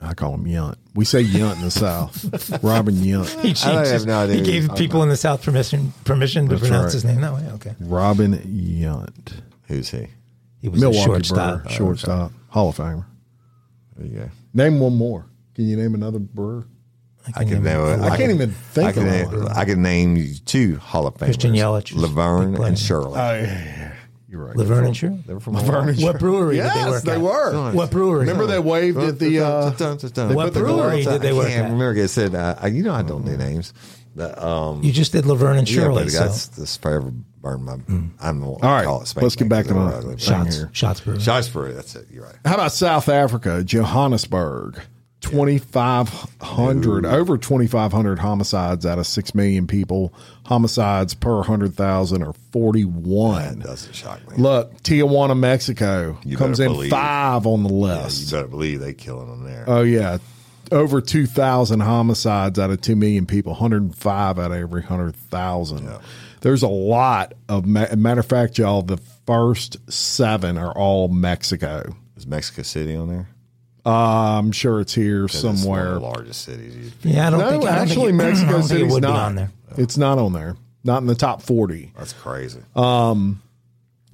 I 0.00 0.14
call 0.14 0.34
him 0.34 0.44
Yunt. 0.46 0.76
We 0.94 1.04
say 1.04 1.22
Yunt 1.22 1.56
in 1.56 1.62
the 1.62 1.70
South. 1.70 2.62
Robin 2.64 2.94
Yunt. 2.96 3.28
He 3.40 3.50
I 3.50 3.52
changed. 3.52 3.90
have 3.90 4.06
no 4.06 4.18
idea 4.18 4.36
he 4.36 4.42
gave 4.42 4.66
you're 4.66 4.76
people 4.76 5.02
in 5.04 5.08
the 5.08 5.16
South 5.16 5.42
permission 5.42 5.92
permission 6.04 6.48
to 6.48 6.56
That's 6.56 6.62
pronounce 6.62 6.86
right. 6.86 6.92
his 6.92 7.04
name 7.04 7.18
oh, 7.18 7.20
that 7.20 7.34
way. 7.34 7.50
Okay, 7.54 7.74
Robin 7.80 8.34
Yunt. 8.34 9.42
Who's 9.68 9.90
he? 9.90 10.08
he 10.60 10.68
was 10.68 10.80
a 10.80 10.84
Milwaukee 10.86 11.04
shortstop. 11.04 11.62
Brewer, 11.62 11.66
oh, 11.66 11.72
shortstop, 11.72 12.32
Hall 12.48 12.70
of 12.70 12.76
Famer. 12.76 13.04
There 13.96 14.06
you 14.06 14.18
go. 14.18 14.30
Name 14.54 14.80
one 14.80 14.96
more. 14.96 15.26
Can 15.58 15.66
you 15.66 15.76
name 15.76 15.96
another 15.96 16.20
brewer? 16.20 16.68
I 17.34 17.42
can 17.42 17.64
name. 17.64 17.80
it. 17.80 18.00
I 18.00 18.16
can't 18.16 18.30
even 18.30 18.52
think 18.52 18.86
I 18.90 18.92
can, 18.92 19.02
of 19.02 19.08
name, 19.32 19.42
one. 19.42 19.48
I 19.52 19.64
can 19.64 19.82
name 19.82 20.32
two 20.46 20.76
Hall 20.76 21.04
of 21.08 21.14
Famers: 21.14 21.24
Christian 21.24 21.52
Yelich 21.52 21.92
Laverne, 21.96 22.54
and 22.62 22.78
Shirley. 22.78 23.18
Oh, 23.18 23.34
yeah, 23.34 23.42
yeah, 23.42 23.92
You're 24.28 24.44
right. 24.46 24.56
Laverne 24.56 24.84
and 24.86 24.96
Shirley. 24.96 25.24
they 25.26 25.34
were 25.34 25.40
from 25.40 25.54
Laverne 25.54 25.88
and 25.88 26.00
What 26.00 26.20
brewery 26.20 26.58
Yes, 26.58 26.72
did 26.72 26.84
they 26.84 26.90
work 26.90 27.02
they 27.02 27.12
at? 27.14 27.20
were. 27.20 27.72
What 27.72 27.90
brewery? 27.90 28.20
Remember 28.20 28.46
they 28.46 28.60
waved 28.60 28.98
at 28.98 29.18
the. 29.18 29.40
Uh, 29.40 29.72
What 30.32 30.52
brewery 30.54 31.02
did 31.02 31.22
they 31.22 31.30
I 31.36 31.42
can't 31.48 31.66
at? 31.66 31.72
remember. 31.72 31.94
It 31.96 32.08
said, 32.08 32.36
uh, 32.36 32.54
you 32.70 32.84
know, 32.84 32.94
I 32.94 33.02
don't 33.02 33.24
do 33.24 33.36
names. 33.36 33.74
But, 34.14 34.40
um, 34.40 34.84
You 34.84 34.92
just 34.92 35.10
did 35.10 35.26
Laverne 35.26 35.58
and 35.58 35.68
yeah, 35.70 35.82
Shirley. 35.82 36.04
but 36.04 36.12
so 36.12 36.18
that's 36.20 36.46
this 36.46 36.76
forever 36.76 37.10
burned 37.42 37.64
my. 37.64 37.72
I'm 38.20 38.40
the 38.40 38.46
one 38.46 38.62
All 38.62 38.70
right, 38.70 38.84
call 38.84 39.02
it 39.02 39.12
let's 39.16 39.34
get 39.34 39.48
back 39.48 39.66
to 39.66 39.74
my- 39.74 40.16
shots, 40.18 40.56
here. 40.56 40.70
Shotz 40.72 41.02
brewery. 41.02 41.18
Shotz 41.20 41.52
Brewery. 41.52 41.72
That's 41.74 41.94
it. 41.96 42.06
You're 42.12 42.24
right. 42.24 42.36
how 42.44 42.54
about 42.54 42.70
South 42.72 43.08
Africa, 43.08 43.62
Johannesburg? 43.64 44.80
2,500, 45.20 47.04
over 47.06 47.38
2,500 47.38 48.18
homicides 48.18 48.86
out 48.86 48.98
of 48.98 49.06
6 49.06 49.34
million 49.34 49.66
people. 49.66 50.12
Homicides 50.46 51.14
per 51.14 51.36
100,000 51.36 52.22
are 52.22 52.32
41. 52.52 53.58
That 53.58 53.66
doesn't 53.66 53.94
shock 53.94 54.20
me. 54.30 54.36
Look, 54.36 54.82
Tijuana, 54.82 55.38
Mexico 55.38 56.18
You 56.24 56.36
comes 56.36 56.60
in 56.60 56.72
believe. 56.72 56.90
five 56.90 57.46
on 57.46 57.62
the 57.64 57.70
Yeah, 57.70 58.02
list. 58.04 58.30
you 58.30 58.36
better 58.36 58.48
believe 58.48 58.80
they 58.80 58.94
killing 58.94 59.28
them 59.28 59.44
there. 59.44 59.64
Oh 59.66 59.82
yeah, 59.82 60.18
over 60.72 61.00
two 61.00 61.26
thousand 61.26 61.80
homicides 61.80 62.58
out 62.58 62.70
of 62.70 62.80
two 62.80 62.96
million 62.96 63.26
people. 63.26 63.52
One 63.52 63.60
hundred 63.60 63.82
and 63.82 63.94
five 63.96 64.38
out 64.38 64.50
of 64.52 64.56
every 64.58 64.82
hundred 64.82 65.16
thousand. 65.16 65.88
There's 66.40 66.62
a 66.62 66.68
lot 66.68 67.34
of 67.48 67.66
matter 67.66 68.20
of 68.20 68.26
fact, 68.26 68.58
y'all. 68.58 68.82
The 68.82 68.98
first 69.26 69.76
seven 69.92 70.56
are 70.56 70.72
all 70.72 71.08
Mexico. 71.08 71.94
Is 72.16 72.26
Mexico 72.26 72.62
City 72.62 72.94
on 72.94 73.08
there? 73.08 73.28
Uh, 73.88 74.38
I'm 74.38 74.52
sure 74.52 74.80
it's 74.80 74.94
here 74.94 75.26
'Cause 75.26 75.36
it's 75.36 75.44
one 75.44 75.52
of 75.54 75.58
somewhere. 75.60 75.94
the 75.94 76.00
largest 76.00 76.42
cities. 76.42 76.92
Yeah, 77.02 77.28
I 77.28 77.30
don't 77.30 77.40
No, 77.40 77.50
think. 77.50 77.62
I 77.64 77.66
don't 77.66 77.74
actually, 77.78 77.96
think 77.96 78.08
it, 78.08 78.12
Mexico 78.24 78.50
don't 78.52 78.60
think 78.62 78.70
it 78.70 78.74
City's 78.78 78.92
would 78.92 79.02
not 79.02 79.12
be 79.14 79.18
on 79.18 79.34
there. 79.36 79.50
It's 79.76 79.96
not 79.96 80.18
on 80.18 80.32
there. 80.32 80.56
Not 80.84 80.98
in 81.02 81.06
the 81.06 81.14
top 81.14 81.42
forty. 81.42 81.92
That's 81.96 82.12
crazy. 82.12 82.60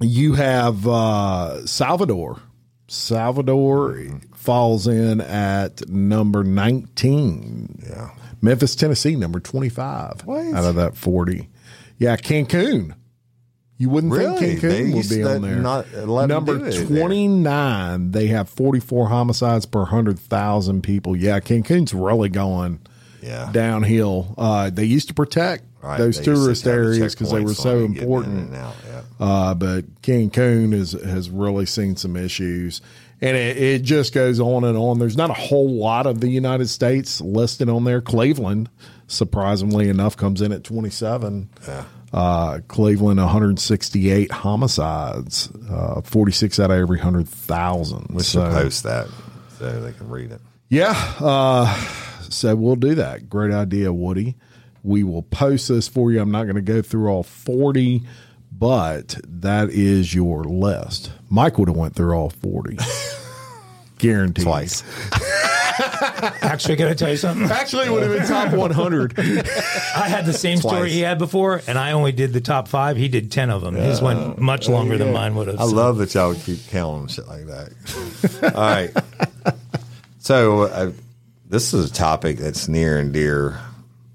You 0.01 0.33
have 0.33 0.87
uh, 0.87 1.65
Salvador. 1.65 2.39
Salvador 2.87 3.97
falls 4.35 4.87
in 4.87 5.21
at 5.21 5.87
number 5.89 6.43
19. 6.43 7.83
Yeah. 7.89 8.09
Memphis, 8.41 8.75
Tennessee, 8.75 9.15
number 9.15 9.39
25 9.39 10.21
What? 10.25 10.53
out 10.53 10.65
of 10.65 10.75
that 10.75 10.95
40. 10.95 11.47
Yeah, 11.97 12.15
Cancun. 12.17 12.93
You 13.77 13.89
wouldn't 13.89 14.13
Really? 14.13 14.39
think 14.39 14.61
They 14.61 14.83
Cancun 14.83 14.93
would 14.95 15.09
be 15.09 15.23
on 15.23 15.41
there. 15.41 15.55
not 15.57 16.27
number 16.29 16.57
there. 16.57 16.85
29, 16.85 18.11
they 18.11 18.27
have 18.27 18.47
44 18.49 19.09
homicides 19.09 19.65
per 19.65 19.79
100,000 19.81 20.81
people. 20.81 21.15
Yeah, 21.15 21.39
Cancun's 21.41 21.93
really 21.93 22.29
going 22.29 22.79
Yeah. 23.21 23.49
downhill. 23.51 24.33
Uh, 24.37 24.69
they 24.69 24.85
used 24.85 25.09
to 25.09 25.13
protect 25.13 25.65
Right, 25.83 25.97
those 25.97 26.17
they 26.19 26.23
tourist 26.23 26.65
areas 26.65 27.13
because 27.15 27.31
they 27.31 27.41
were 27.41 27.53
so 27.53 27.79
on 27.79 27.83
it, 27.83 27.93
getting 27.95 27.99
in 27.99 28.03
important. 28.03 28.51
yeah. 28.53 28.71
Uh, 29.19 29.53
but 29.53 30.01
Cancun 30.01 30.73
is, 30.73 30.93
has 30.93 31.29
really 31.29 31.65
seen 31.65 31.95
some 31.97 32.15
issues. 32.15 32.81
And 33.21 33.35
it, 33.37 33.57
it 33.57 33.81
just 33.83 34.13
goes 34.13 34.39
on 34.39 34.63
and 34.63 34.77
on. 34.77 34.99
There's 34.99 35.17
not 35.17 35.29
a 35.29 35.33
whole 35.33 35.69
lot 35.69 36.05
of 36.05 36.19
the 36.21 36.27
United 36.29 36.67
States 36.69 37.19
listed 37.21 37.69
on 37.69 37.83
there. 37.85 38.01
Cleveland, 38.01 38.69
surprisingly 39.07 39.89
enough, 39.89 40.15
comes 40.17 40.41
in 40.41 40.51
at 40.51 40.63
27. 40.63 41.49
Uh, 42.15 42.59
Cleveland, 42.69 43.19
168 43.19 44.31
homicides, 44.31 45.49
uh, 45.69 45.99
46 45.99 46.59
out 46.61 46.71
of 46.71 46.77
every 46.77 46.97
100,000. 46.97 48.07
We 48.09 48.23
should 48.23 48.25
So- 48.25 48.51
post 48.51 48.83
that 48.83 49.07
so 49.59 49.81
they 49.81 49.91
can 49.91 50.07
read 50.09 50.31
it. 50.31 50.39
yeah. 50.69 50.93
Uh, 51.19 51.75
so 52.29 52.55
we'll 52.55 52.77
do 52.77 52.95
that. 52.95 53.29
Great 53.29 53.53
idea, 53.53 53.91
Woody. 53.91 54.37
We 54.81 55.03
will 55.03 55.23
post 55.23 55.67
this 55.67 55.89
for 55.89 56.11
you. 56.11 56.21
I'm 56.21 56.31
not 56.31 56.43
going 56.43 56.55
to 56.55 56.61
go 56.61 56.81
through 56.81 57.09
all 57.09 57.23
40, 57.23 58.03
but 58.49 59.17
that 59.27 59.69
is 59.71 60.13
your 60.15 60.45
list. 60.45 61.11
Mike 61.29 61.57
would 61.59 61.67
have 61.67 61.75
went 61.77 61.95
through 61.95 62.13
all 62.15 62.29
40. 62.29 62.77
Guaranteed. 63.97 64.45
Twice. 64.45 64.83
Actually, 66.41 66.77
can 66.77 66.87
I 66.87 66.93
tell 66.93 67.09
you 67.09 67.17
something? 67.17 67.49
Actually, 67.49 67.87
it 67.87 67.91
would 67.91 68.03
have 68.03 68.11
been 68.11 68.27
top 68.27 68.53
100. 68.53 69.19
I 69.19 70.07
had 70.07 70.25
the 70.25 70.33
same 70.33 70.57
story 70.57 70.89
he 70.89 71.01
had 71.01 71.17
before, 71.17 71.61
and 71.67 71.77
I 71.77 71.91
only 71.91 72.11
did 72.11 72.33
the 72.33 72.41
top 72.41 72.67
five. 72.67 72.97
He 72.97 73.07
did 73.07 73.31
ten 73.31 73.49
of 73.49 73.61
them. 73.61 73.75
His 73.75 74.01
went 74.01 74.37
much 74.39 74.69
longer 74.69 74.97
than 74.97 75.11
mine 75.13 75.35
would 75.35 75.47
have. 75.47 75.59
I 75.59 75.65
so- 75.65 75.75
love 75.75 75.97
that 75.97 76.13
y'all 76.13 76.33
keep 76.33 76.59
counting 76.67 77.07
shit 77.07 77.27
like 77.27 77.45
that. 77.47 78.53
All 78.55 78.61
right. 78.61 78.91
So 80.19 80.63
uh, 80.63 80.91
this 81.47 81.73
is 81.73 81.91
a 81.91 81.93
topic 81.93 82.37
that's 82.37 82.67
near 82.67 82.97
and 82.99 83.13
dear 83.13 83.59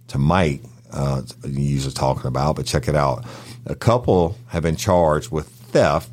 to 0.09 0.19
Mike. 0.19 0.63
Uh, 0.93 1.23
you 1.45 1.61
usually 1.63 1.95
talking 1.95 2.27
about, 2.27 2.57
but 2.57 2.67
check 2.67 2.89
it 2.89 2.97
out. 2.97 3.25
A 3.67 3.75
couple 3.75 4.37
have 4.49 4.63
been 4.63 4.77
charged 4.77 5.31
with 5.31 5.47
theft 5.47 6.11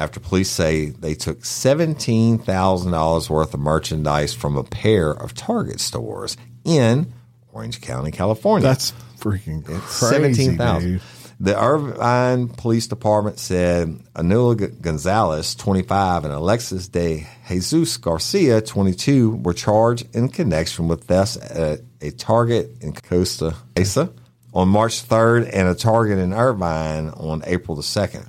after 0.00 0.18
police 0.18 0.50
say 0.50 0.86
they 0.86 1.14
took 1.14 1.44
seventeen 1.44 2.38
thousand 2.38 2.92
dollars 2.92 3.28
worth 3.28 3.52
of 3.52 3.60
merchandise 3.60 4.32
from 4.32 4.56
a 4.56 4.64
pair 4.64 5.10
of 5.10 5.34
Target 5.34 5.78
stores 5.78 6.38
in 6.64 7.12
Orange 7.52 7.80
County, 7.82 8.10
California. 8.10 8.66
That's 8.66 8.92
freaking 9.18 9.62
crazy. 9.62 9.82
Seventeen 9.86 10.50
dude. 10.50 10.58
thousand. 10.58 11.00
The 11.38 11.58
Irvine 11.58 12.48
Police 12.48 12.86
Department 12.86 13.38
said 13.38 13.98
Anula 14.14 14.78
Gonzalez, 14.82 15.54
25, 15.54 16.26
and 16.26 16.34
Alexis 16.34 16.88
de 16.88 17.26
Jesus 17.48 17.96
Garcia, 17.96 18.60
22, 18.60 19.36
were 19.36 19.54
charged 19.54 20.14
in 20.14 20.28
connection 20.28 20.86
with 20.86 21.04
thefts 21.04 21.38
at 21.38 21.80
a 22.02 22.10
Target 22.10 22.76
in 22.82 22.92
Costa 22.92 23.54
Mesa 23.74 24.12
on 24.52 24.68
March 24.68 25.08
3rd 25.08 25.48
and 25.52 25.68
a 25.68 25.74
Target 25.74 26.18
in 26.18 26.34
Irvine 26.34 27.08
on 27.08 27.42
April 27.46 27.74
the 27.74 27.82
2nd. 27.82 28.28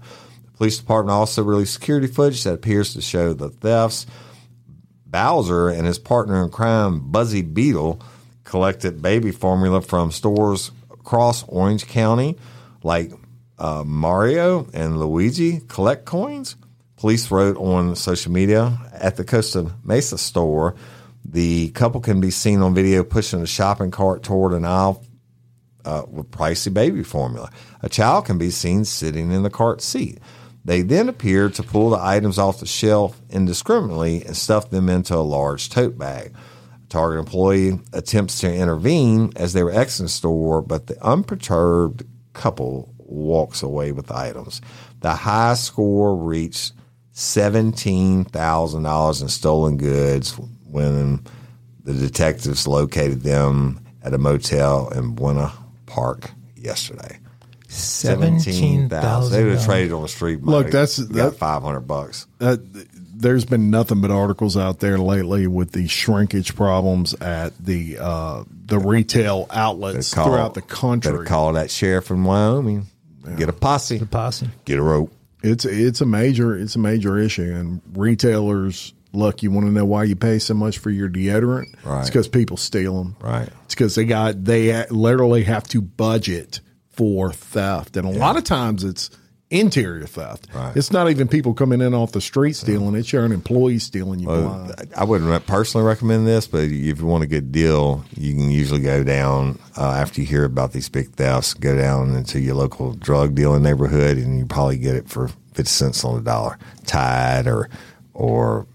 Police 0.61 0.77
department 0.77 1.15
also 1.15 1.41
released 1.41 1.73
security 1.73 2.05
footage 2.05 2.43
that 2.43 2.53
appears 2.53 2.93
to 2.93 3.01
show 3.01 3.33
the 3.33 3.49
thefts. 3.49 4.05
Bowser 5.07 5.69
and 5.69 5.87
his 5.87 5.97
partner 5.97 6.43
in 6.43 6.51
crime, 6.51 7.09
Buzzy 7.09 7.41
Beetle, 7.41 7.99
collected 8.43 9.01
baby 9.01 9.31
formula 9.31 9.81
from 9.81 10.11
stores 10.11 10.69
across 10.91 11.43
Orange 11.47 11.87
County, 11.87 12.37
like 12.83 13.11
uh, 13.57 13.83
Mario 13.83 14.67
and 14.71 14.99
Luigi 14.99 15.61
collect 15.61 16.05
coins. 16.05 16.55
Police 16.95 17.31
wrote 17.31 17.57
on 17.57 17.95
social 17.95 18.31
media 18.31 18.77
at 18.93 19.15
the 19.15 19.23
Costa 19.23 19.71
Mesa 19.83 20.19
store. 20.19 20.75
The 21.25 21.69
couple 21.69 22.01
can 22.01 22.21
be 22.21 22.29
seen 22.29 22.61
on 22.61 22.75
video 22.75 23.03
pushing 23.03 23.41
a 23.41 23.47
shopping 23.47 23.89
cart 23.89 24.21
toward 24.21 24.53
an 24.53 24.65
aisle 24.65 25.03
uh, 25.85 26.03
with 26.07 26.29
pricey 26.29 26.71
baby 26.71 27.01
formula. 27.01 27.49
A 27.81 27.89
child 27.89 28.25
can 28.25 28.37
be 28.37 28.51
seen 28.51 28.85
sitting 28.85 29.31
in 29.31 29.41
the 29.41 29.49
cart 29.49 29.81
seat. 29.81 30.19
They 30.63 30.83
then 30.83 31.09
appear 31.09 31.49
to 31.49 31.63
pull 31.63 31.89
the 31.89 31.99
items 31.99 32.37
off 32.37 32.59
the 32.59 32.65
shelf 32.65 33.21
indiscriminately 33.29 34.23
and 34.23 34.37
stuff 34.37 34.69
them 34.69 34.87
into 34.89 35.15
a 35.15 35.19
large 35.19 35.69
tote 35.69 35.97
bag. 35.97 36.33
A 36.83 36.87
Target 36.87 37.19
employee 37.19 37.79
attempts 37.93 38.39
to 38.41 38.53
intervene 38.53 39.31
as 39.35 39.53
they 39.53 39.63
were 39.63 39.71
exiting 39.71 40.05
the 40.05 40.09
store, 40.09 40.61
but 40.61 40.85
the 40.87 41.03
unperturbed 41.03 42.03
couple 42.33 42.93
walks 42.97 43.63
away 43.63 43.91
with 43.91 44.07
the 44.07 44.15
items. 44.15 44.61
The 45.01 45.13
high 45.13 45.55
score 45.55 46.15
reached 46.15 46.73
$17,000 47.13 49.21
in 49.21 49.29
stolen 49.29 49.77
goods 49.77 50.39
when 50.65 51.23
the 51.83 51.93
detectives 51.93 52.67
located 52.67 53.21
them 53.21 53.79
at 54.03 54.13
a 54.13 54.17
motel 54.17 54.89
in 54.89 55.15
Buena 55.15 55.53
Park 55.87 56.31
yesterday. 56.55 57.17
Seventeen 57.71 58.87
They 58.89 58.95
would 58.95 59.03
thousand. 59.03 59.49
have 59.49 59.65
traded 59.65 59.93
on 59.93 60.01
the 60.03 60.07
street. 60.07 60.43
Look, 60.43 60.65
Mike. 60.65 60.71
that's- 60.71 60.99
You 60.99 61.05
got 61.07 61.31
that- 61.31 61.37
five 61.37 61.61
hundred 61.63 61.81
bucks. 61.81 62.27
uh, 62.39 62.57
there's 63.15 63.45
been 63.45 63.69
nothing 63.69 64.01
but 64.01 64.09
articles 64.11 64.57
out 64.57 64.79
there 64.79 64.97
lately 64.97 65.45
with 65.47 65.71
the 65.73 65.87
shrinkage 65.87 66.55
problems 66.55 67.13
at 67.21 67.53
the 67.63 67.97
uh, 67.99 68.43
the 68.65 68.79
retail 68.79 69.45
outlets 69.51 70.13
Call- 70.13 70.25
throughout 70.27 70.53
the 70.55 70.61
Better 70.61 70.73
country. 70.75 71.25
call 71.25 71.53
that 71.53 71.69
sheriff 71.71 72.09
in 72.09 72.23
Wyoming. 72.23 72.87
Get 73.37 73.47
a 73.49 73.53
posse. 73.53 73.99
Posse. 73.99 74.49
Get 74.65 74.79
a 74.79 74.81
rope. 74.81 75.13
It's 75.43 75.65
it's 75.65 76.01
a 76.01 76.05
major 76.05 76.57
it's 76.57 76.75
a 76.75 76.79
major 76.79 77.17
issue, 77.17 77.53
and 77.53 77.81
retailers 77.95 78.93
look. 79.13 79.43
You 79.43 79.51
want 79.51 79.67
to 79.67 79.71
know 79.71 79.85
why 79.85 80.03
you 80.05 80.15
pay 80.15 80.39
so 80.39 80.53
much 80.55 80.79
for 80.79 80.89
your 80.89 81.07
deodorant? 81.09 81.73
Right. 81.83 82.01
It's 82.01 82.09
because 82.09 82.27
people 82.27 82.57
steal 82.57 82.97
them. 83.03 83.15
Right. 83.21 83.49
It's 83.65 83.75
because 83.75 83.95
they 83.95 84.05
got 84.05 84.43
they 84.43 84.85
literally 84.89 85.43
have 85.43 85.67
to 85.69 85.81
budget 85.81 86.59
for 87.01 87.31
theft, 87.31 87.97
and 87.97 88.05
a 88.07 88.11
lot 88.11 88.37
of 88.37 88.43
times 88.43 88.83
it's 88.83 89.09
interior 89.49 90.05
theft. 90.05 90.45
Right. 90.53 90.77
It's 90.77 90.91
not 90.91 91.09
even 91.09 91.27
people 91.27 91.55
coming 91.55 91.81
in 91.81 91.95
off 91.95 92.11
the 92.11 92.21
street 92.21 92.53
stealing. 92.53 92.93
It's 92.93 93.11
your 93.11 93.23
own 93.23 93.31
employees 93.31 93.81
stealing 93.81 94.19
you 94.19 94.27
blind. 94.27 94.93
I 94.95 95.03
wouldn't 95.03 95.47
personally 95.47 95.87
recommend 95.87 96.27
this, 96.27 96.45
but 96.45 96.65
if 96.65 96.99
you 96.99 97.05
want 97.07 97.23
a 97.23 97.27
good 97.27 97.51
deal, 97.51 98.05
you 98.15 98.35
can 98.35 98.51
usually 98.51 98.81
go 98.81 99.03
down 99.03 99.57
uh, 99.75 99.93
after 99.93 100.21
you 100.21 100.27
hear 100.27 100.45
about 100.45 100.73
these 100.73 100.89
big 100.89 101.11
thefts. 101.13 101.55
Go 101.55 101.75
down 101.75 102.15
into 102.15 102.39
your 102.39 102.53
local 102.53 102.93
drug 102.93 103.33
dealing 103.33 103.63
neighborhood, 103.63 104.17
and 104.17 104.37
you 104.37 104.45
probably 104.45 104.77
get 104.77 104.93
it 104.93 105.09
for 105.09 105.29
fifty 105.55 105.71
cents 105.71 106.05
on 106.05 106.13
the 106.17 106.21
dollar, 106.21 106.59
Tide 106.85 107.47
or 107.47 107.67
or. 108.13 108.67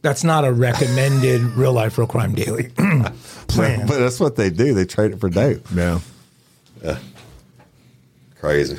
That's 0.00 0.24
not 0.24 0.46
a 0.46 0.52
recommended 0.52 1.42
real 1.56 1.74
life, 1.74 1.98
real 1.98 2.06
crime 2.06 2.34
daily 2.34 2.70
plan. 2.70 3.12
But 3.86 3.98
that's 3.98 4.18
what 4.18 4.36
they 4.36 4.48
do. 4.48 4.72
They 4.72 4.86
trade 4.86 5.12
it 5.12 5.20
for 5.20 5.28
dope. 5.28 5.60
Yeah. 5.74 6.00
Crazy. 8.40 8.78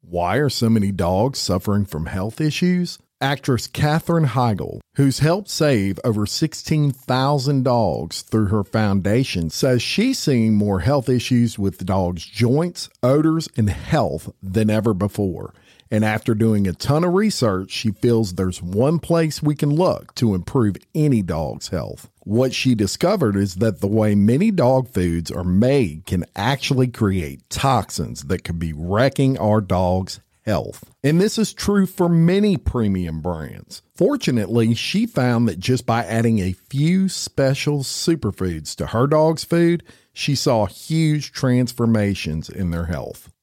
Why 0.00 0.36
are 0.36 0.48
so 0.48 0.68
many 0.70 0.92
dogs 0.92 1.38
suffering 1.38 1.84
from 1.84 2.06
health 2.06 2.40
issues? 2.40 2.98
Actress 3.20 3.66
Katherine 3.66 4.26
Heigl, 4.26 4.80
who's 4.96 5.20
helped 5.20 5.48
save 5.48 5.98
over 6.04 6.26
16,000 6.26 7.62
dogs 7.62 8.22
through 8.22 8.46
her 8.46 8.64
foundation, 8.64 9.50
says 9.50 9.82
she's 9.82 10.18
seeing 10.18 10.56
more 10.56 10.80
health 10.80 11.08
issues 11.08 11.58
with 11.58 11.86
dogs' 11.86 12.26
joints, 12.26 12.90
odors, 13.02 13.48
and 13.56 13.70
health 13.70 14.30
than 14.42 14.68
ever 14.68 14.92
before. 14.92 15.54
And 15.90 16.04
after 16.04 16.34
doing 16.34 16.66
a 16.66 16.72
ton 16.72 17.04
of 17.04 17.14
research, 17.14 17.70
she 17.70 17.92
feels 17.92 18.34
there's 18.34 18.62
one 18.62 18.98
place 18.98 19.42
we 19.42 19.54
can 19.54 19.70
look 19.74 20.14
to 20.16 20.34
improve 20.34 20.76
any 20.94 21.22
dog's 21.22 21.68
health. 21.68 22.10
What 22.24 22.54
she 22.54 22.74
discovered 22.74 23.36
is 23.36 23.56
that 23.56 23.80
the 23.80 23.86
way 23.86 24.14
many 24.14 24.50
dog 24.50 24.88
foods 24.88 25.30
are 25.30 25.44
made 25.44 26.06
can 26.06 26.24
actually 26.34 26.88
create 26.88 27.48
toxins 27.50 28.24
that 28.24 28.44
could 28.44 28.58
be 28.58 28.72
wrecking 28.72 29.38
our 29.38 29.60
dog's 29.60 30.20
health. 30.46 30.84
And 31.02 31.20
this 31.20 31.36
is 31.36 31.52
true 31.52 31.84
for 31.84 32.08
many 32.08 32.56
premium 32.56 33.20
brands. 33.20 33.82
Fortunately, 33.94 34.74
she 34.74 35.06
found 35.06 35.48
that 35.48 35.58
just 35.58 35.84
by 35.84 36.04
adding 36.04 36.38
a 36.38 36.52
few 36.52 37.10
special 37.10 37.80
superfoods 37.80 38.74
to 38.76 38.86
her 38.88 39.06
dog's 39.06 39.44
food, 39.44 39.82
she 40.14 40.34
saw 40.34 40.66
huge 40.66 41.32
transformations 41.32 42.48
in 42.48 42.70
their 42.70 42.86
health. 42.86 43.30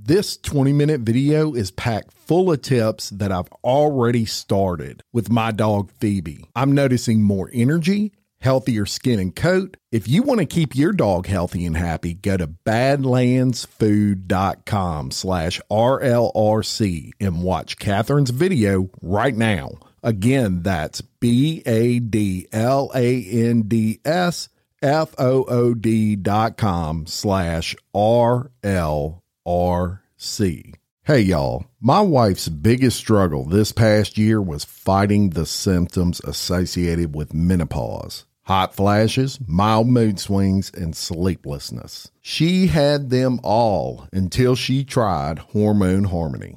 This 0.00 0.36
20 0.36 0.72
minute 0.72 1.00
video 1.00 1.54
is 1.54 1.72
packed 1.72 2.12
full 2.12 2.52
of 2.52 2.62
tips 2.62 3.10
that 3.10 3.32
I've 3.32 3.48
already 3.64 4.26
started 4.26 5.02
with 5.12 5.28
my 5.28 5.50
dog 5.50 5.90
Phoebe. 5.90 6.44
I'm 6.54 6.70
noticing 6.70 7.20
more 7.20 7.50
energy, 7.52 8.12
healthier 8.40 8.86
skin 8.86 9.18
and 9.18 9.34
coat. 9.34 9.76
If 9.90 10.06
you 10.06 10.22
want 10.22 10.38
to 10.38 10.46
keep 10.46 10.76
your 10.76 10.92
dog 10.92 11.26
healthy 11.26 11.66
and 11.66 11.76
happy, 11.76 12.14
go 12.14 12.36
to 12.36 12.46
badlandsfood.com 12.46 15.10
slash 15.10 15.60
RLRC 15.68 17.10
and 17.18 17.42
watch 17.42 17.76
Katherine's 17.76 18.30
video 18.30 18.90
right 19.02 19.34
now. 19.34 19.72
Again, 20.04 20.62
that's 20.62 21.00
B 21.00 21.60
A 21.66 21.98
D 21.98 22.46
L 22.52 22.92
A 22.94 23.24
N 23.24 23.62
D 23.62 23.98
S 24.04 24.48
F 24.80 25.12
O 25.18 25.42
O 25.48 25.74
D 25.74 26.14
dot 26.14 26.56
com 26.56 27.08
slash 27.08 27.74
R 27.92 28.52
L 28.62 29.24
R 29.48 30.02
C. 30.18 30.74
Hey 31.04 31.20
y'all, 31.20 31.64
my 31.80 32.02
wife's 32.02 32.50
biggest 32.50 32.98
struggle 32.98 33.46
this 33.46 33.72
past 33.72 34.18
year 34.18 34.42
was 34.42 34.62
fighting 34.62 35.30
the 35.30 35.46
symptoms 35.46 36.20
associated 36.22 37.14
with 37.14 37.32
menopause 37.32 38.26
hot 38.42 38.74
flashes, 38.74 39.38
mild 39.46 39.86
mood 39.86 40.18
swings, 40.18 40.70
and 40.74 40.96
sleeplessness. 40.96 42.10
She 42.22 42.66
had 42.66 43.10
them 43.10 43.40
all 43.42 44.06
until 44.12 44.54
she 44.54 44.84
tried 44.84 45.38
Hormone 45.38 46.04
Harmony. 46.04 46.56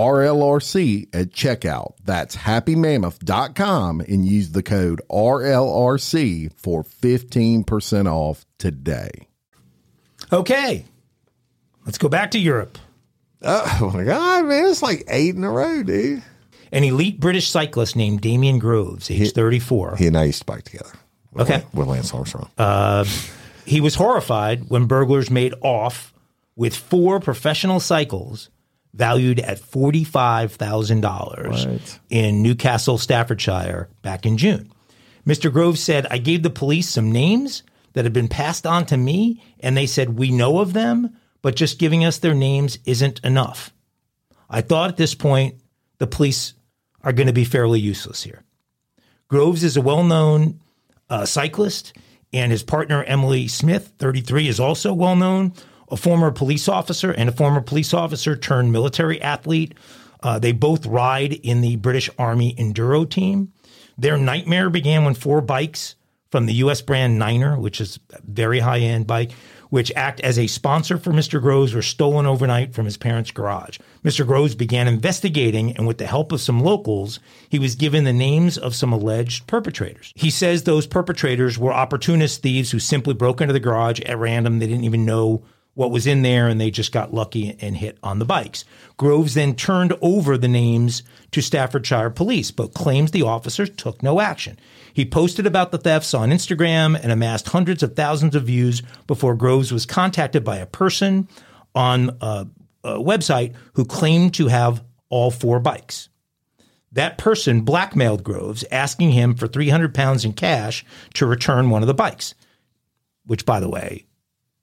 RLRC 0.00 1.08
at 1.14 1.30
checkout. 1.30 1.92
That's 2.04 2.34
happymammoth.com 2.36 4.00
and 4.00 4.24
use 4.26 4.50
the 4.52 4.62
code 4.62 5.02
RLRC 5.10 6.52
for 6.56 6.82
15% 6.84 8.06
off 8.10 8.46
today. 8.58 9.10
Okay, 10.32 10.84
let's 11.84 11.98
go 11.98 12.08
back 12.08 12.30
to 12.32 12.38
Europe. 12.38 12.78
Oh 13.42 13.90
my 13.94 14.04
God, 14.04 14.46
man, 14.46 14.66
it's 14.70 14.82
like 14.82 15.04
eight 15.08 15.34
in 15.34 15.44
a 15.44 15.50
row, 15.50 15.82
dude. 15.82 16.22
An 16.72 16.84
elite 16.84 17.18
British 17.20 17.48
cyclist 17.48 17.96
named 17.96 18.20
Damien 18.20 18.58
Groves, 18.58 19.10
age 19.10 19.18
He- 19.18 19.28
34. 19.28 19.96
He 19.96 20.06
and 20.06 20.16
I 20.16 20.24
used 20.24 20.40
to 20.40 20.44
bike 20.46 20.62
together. 20.64 20.92
With 21.32 21.50
Okay. 21.50 21.64
With 21.74 21.88
Lance 21.88 22.12
Armstrong. 22.14 22.48
Uh, 22.56 23.04
he 23.64 23.80
was 23.80 23.94
horrified 23.96 24.68
when 24.68 24.86
burglars 24.86 25.30
made 25.30 25.54
off 25.62 26.12
with 26.56 26.74
four 26.76 27.18
professional 27.20 27.80
cycles 27.80 28.50
valued 28.94 29.40
at 29.40 29.60
$45,000 29.60 31.48
What? 31.48 31.98
in 32.08 32.42
Newcastle, 32.42 32.98
Staffordshire 32.98 33.88
back 34.02 34.26
in 34.26 34.36
June. 34.36 34.72
Mr. 35.26 35.52
Groves 35.52 35.80
said, 35.80 36.06
I 36.10 36.18
gave 36.18 36.42
the 36.42 36.50
police 36.50 36.88
some 36.88 37.12
names 37.12 37.62
that 37.92 38.04
had 38.04 38.12
been 38.12 38.28
passed 38.28 38.66
on 38.66 38.86
to 38.86 38.96
me, 38.96 39.42
and 39.60 39.76
they 39.76 39.86
said, 39.86 40.18
We 40.18 40.30
know 40.30 40.58
of 40.60 40.72
them, 40.72 41.16
but 41.42 41.56
just 41.56 41.78
giving 41.78 42.04
us 42.04 42.18
their 42.18 42.34
names 42.34 42.78
isn't 42.84 43.20
enough. 43.24 43.72
I 44.48 44.60
thought 44.60 44.90
at 44.90 44.96
this 44.96 45.14
point 45.14 45.56
the 45.98 46.06
police 46.06 46.54
are 47.02 47.12
going 47.12 47.26
to 47.26 47.32
be 47.32 47.44
fairly 47.44 47.80
useless 47.80 48.22
here. 48.22 48.42
Groves 49.28 49.62
is 49.62 49.76
a 49.76 49.80
well 49.82 50.02
known 50.04 50.60
uh, 51.08 51.24
cyclist, 51.26 51.92
and 52.32 52.50
his 52.52 52.62
partner, 52.62 53.02
Emily 53.04 53.48
Smith, 53.48 53.92
33, 53.98 54.48
is 54.48 54.60
also 54.60 54.92
well 54.94 55.16
known, 55.16 55.52
a 55.90 55.96
former 55.96 56.30
police 56.30 56.68
officer 56.68 57.10
and 57.10 57.28
a 57.28 57.32
former 57.32 57.60
police 57.60 57.92
officer 57.92 58.36
turned 58.36 58.72
military 58.72 59.20
athlete. 59.20 59.74
Uh, 60.22 60.38
they 60.38 60.52
both 60.52 60.86
ride 60.86 61.32
in 61.32 61.60
the 61.60 61.76
British 61.76 62.10
Army 62.18 62.54
Enduro 62.58 63.08
team. 63.08 63.52
Their 63.96 64.16
nightmare 64.16 64.70
began 64.70 65.04
when 65.04 65.14
four 65.14 65.40
bikes 65.40 65.96
from 66.30 66.46
the 66.46 66.54
US 66.54 66.80
brand 66.80 67.18
Niner, 67.18 67.58
which 67.58 67.80
is 67.80 67.98
a 68.12 68.20
very 68.24 68.60
high 68.60 68.78
end 68.78 69.06
bike, 69.06 69.32
which 69.68 69.92
act 69.94 70.20
as 70.20 70.38
a 70.38 70.46
sponsor 70.46 70.98
for 70.98 71.12
Mr. 71.12 71.40
Groves, 71.40 71.74
were 71.74 71.82
stolen 71.82 72.26
overnight 72.26 72.74
from 72.74 72.84
his 72.84 72.96
parents' 72.96 73.30
garage. 73.30 73.78
Mr. 74.04 74.26
Groves 74.26 74.54
began 74.54 74.88
investigating, 74.88 75.76
and 75.76 75.86
with 75.86 75.98
the 75.98 76.06
help 76.06 76.32
of 76.32 76.40
some 76.40 76.60
locals, 76.60 77.20
he 77.48 77.58
was 77.58 77.74
given 77.74 78.04
the 78.04 78.12
names 78.12 78.58
of 78.58 78.74
some 78.74 78.92
alleged 78.92 79.46
perpetrators. 79.46 80.12
He 80.16 80.30
says 80.30 80.62
those 80.62 80.86
perpetrators 80.86 81.58
were 81.58 81.72
opportunist 81.72 82.42
thieves 82.42 82.70
who 82.70 82.78
simply 82.78 83.14
broke 83.14 83.40
into 83.40 83.52
the 83.52 83.60
garage 83.60 84.00
at 84.00 84.18
random. 84.18 84.58
They 84.58 84.66
didn't 84.66 84.84
even 84.84 85.04
know 85.04 85.44
what 85.74 85.90
was 85.90 86.06
in 86.06 86.22
there 86.22 86.48
and 86.48 86.60
they 86.60 86.70
just 86.70 86.92
got 86.92 87.14
lucky 87.14 87.56
and 87.60 87.76
hit 87.76 87.98
on 88.02 88.18
the 88.18 88.24
bikes. 88.24 88.64
Groves 88.96 89.34
then 89.34 89.54
turned 89.54 89.94
over 90.00 90.36
the 90.36 90.48
names 90.48 91.02
to 91.30 91.40
Staffordshire 91.40 92.10
police, 92.10 92.50
but 92.50 92.74
claims 92.74 93.10
the 93.10 93.22
officers 93.22 93.70
took 93.70 94.02
no 94.02 94.20
action. 94.20 94.58
He 94.92 95.04
posted 95.04 95.46
about 95.46 95.70
the 95.70 95.78
thefts 95.78 96.12
on 96.12 96.30
Instagram 96.30 96.98
and 97.00 97.12
amassed 97.12 97.48
hundreds 97.48 97.82
of 97.82 97.94
thousands 97.94 98.34
of 98.34 98.44
views 98.44 98.82
before 99.06 99.34
Groves 99.34 99.72
was 99.72 99.86
contacted 99.86 100.44
by 100.44 100.56
a 100.56 100.66
person 100.66 101.28
on 101.74 102.16
a, 102.20 102.46
a 102.82 102.98
website 102.98 103.54
who 103.74 103.84
claimed 103.84 104.34
to 104.34 104.48
have 104.48 104.82
all 105.08 105.30
four 105.30 105.60
bikes. 105.60 106.08
That 106.92 107.18
person 107.18 107.60
blackmailed 107.60 108.24
Groves, 108.24 108.64
asking 108.70 109.12
him 109.12 109.34
for 109.34 109.46
300 109.46 109.94
pounds 109.94 110.24
in 110.24 110.32
cash 110.32 110.84
to 111.14 111.26
return 111.26 111.70
one 111.70 111.82
of 111.82 111.86
the 111.86 111.94
bikes, 111.94 112.34
which, 113.24 113.46
by 113.46 113.60
the 113.60 113.68
way, 113.68 114.06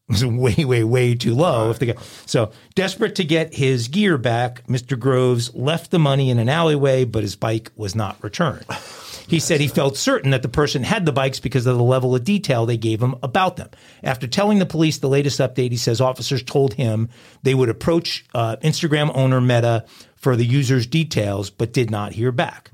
was 0.07 0.25
way, 0.25 0.63
way, 0.63 0.83
way 0.83 1.15
too 1.15 1.35
low. 1.35 1.69
If 1.69 1.79
the 1.79 1.87
guy, 1.87 2.01
so 2.25 2.51
desperate 2.75 3.15
to 3.15 3.23
get 3.23 3.53
his 3.53 3.87
gear 3.87 4.17
back, 4.17 4.65
Mr. 4.67 4.97
Groves 4.97 5.53
left 5.53 5.91
the 5.91 5.99
money 5.99 6.29
in 6.29 6.39
an 6.39 6.49
alleyway, 6.49 7.03
but 7.03 7.23
his 7.23 7.35
bike 7.35 7.71
was 7.75 7.95
not 7.95 8.21
returned. 8.23 8.65
He 9.27 9.41
said 9.41 9.59
he 9.59 9.67
felt 9.67 9.97
certain 9.97 10.31
that 10.31 10.41
the 10.41 10.47
person 10.47 10.83
had 10.83 11.05
the 11.05 11.11
bikes 11.11 11.41
because 11.41 11.65
of 11.65 11.75
the 11.75 11.83
level 11.83 12.15
of 12.15 12.23
detail 12.23 12.65
they 12.65 12.77
gave 12.77 13.01
him 13.01 13.15
about 13.21 13.57
them. 13.57 13.69
After 14.01 14.25
telling 14.25 14.59
the 14.59 14.65
police 14.65 14.99
the 14.99 15.09
latest 15.09 15.41
update, 15.41 15.71
he 15.71 15.75
says 15.75 15.99
officers 15.99 16.41
told 16.41 16.75
him 16.75 17.09
they 17.43 17.53
would 17.53 17.67
approach 17.67 18.25
uh, 18.33 18.55
Instagram 18.63 19.11
owner 19.13 19.41
Meta 19.41 19.83
for 20.15 20.37
the 20.37 20.45
user's 20.45 20.87
details, 20.87 21.49
but 21.49 21.73
did 21.73 21.91
not 21.91 22.13
hear 22.13 22.31
back. 22.31 22.71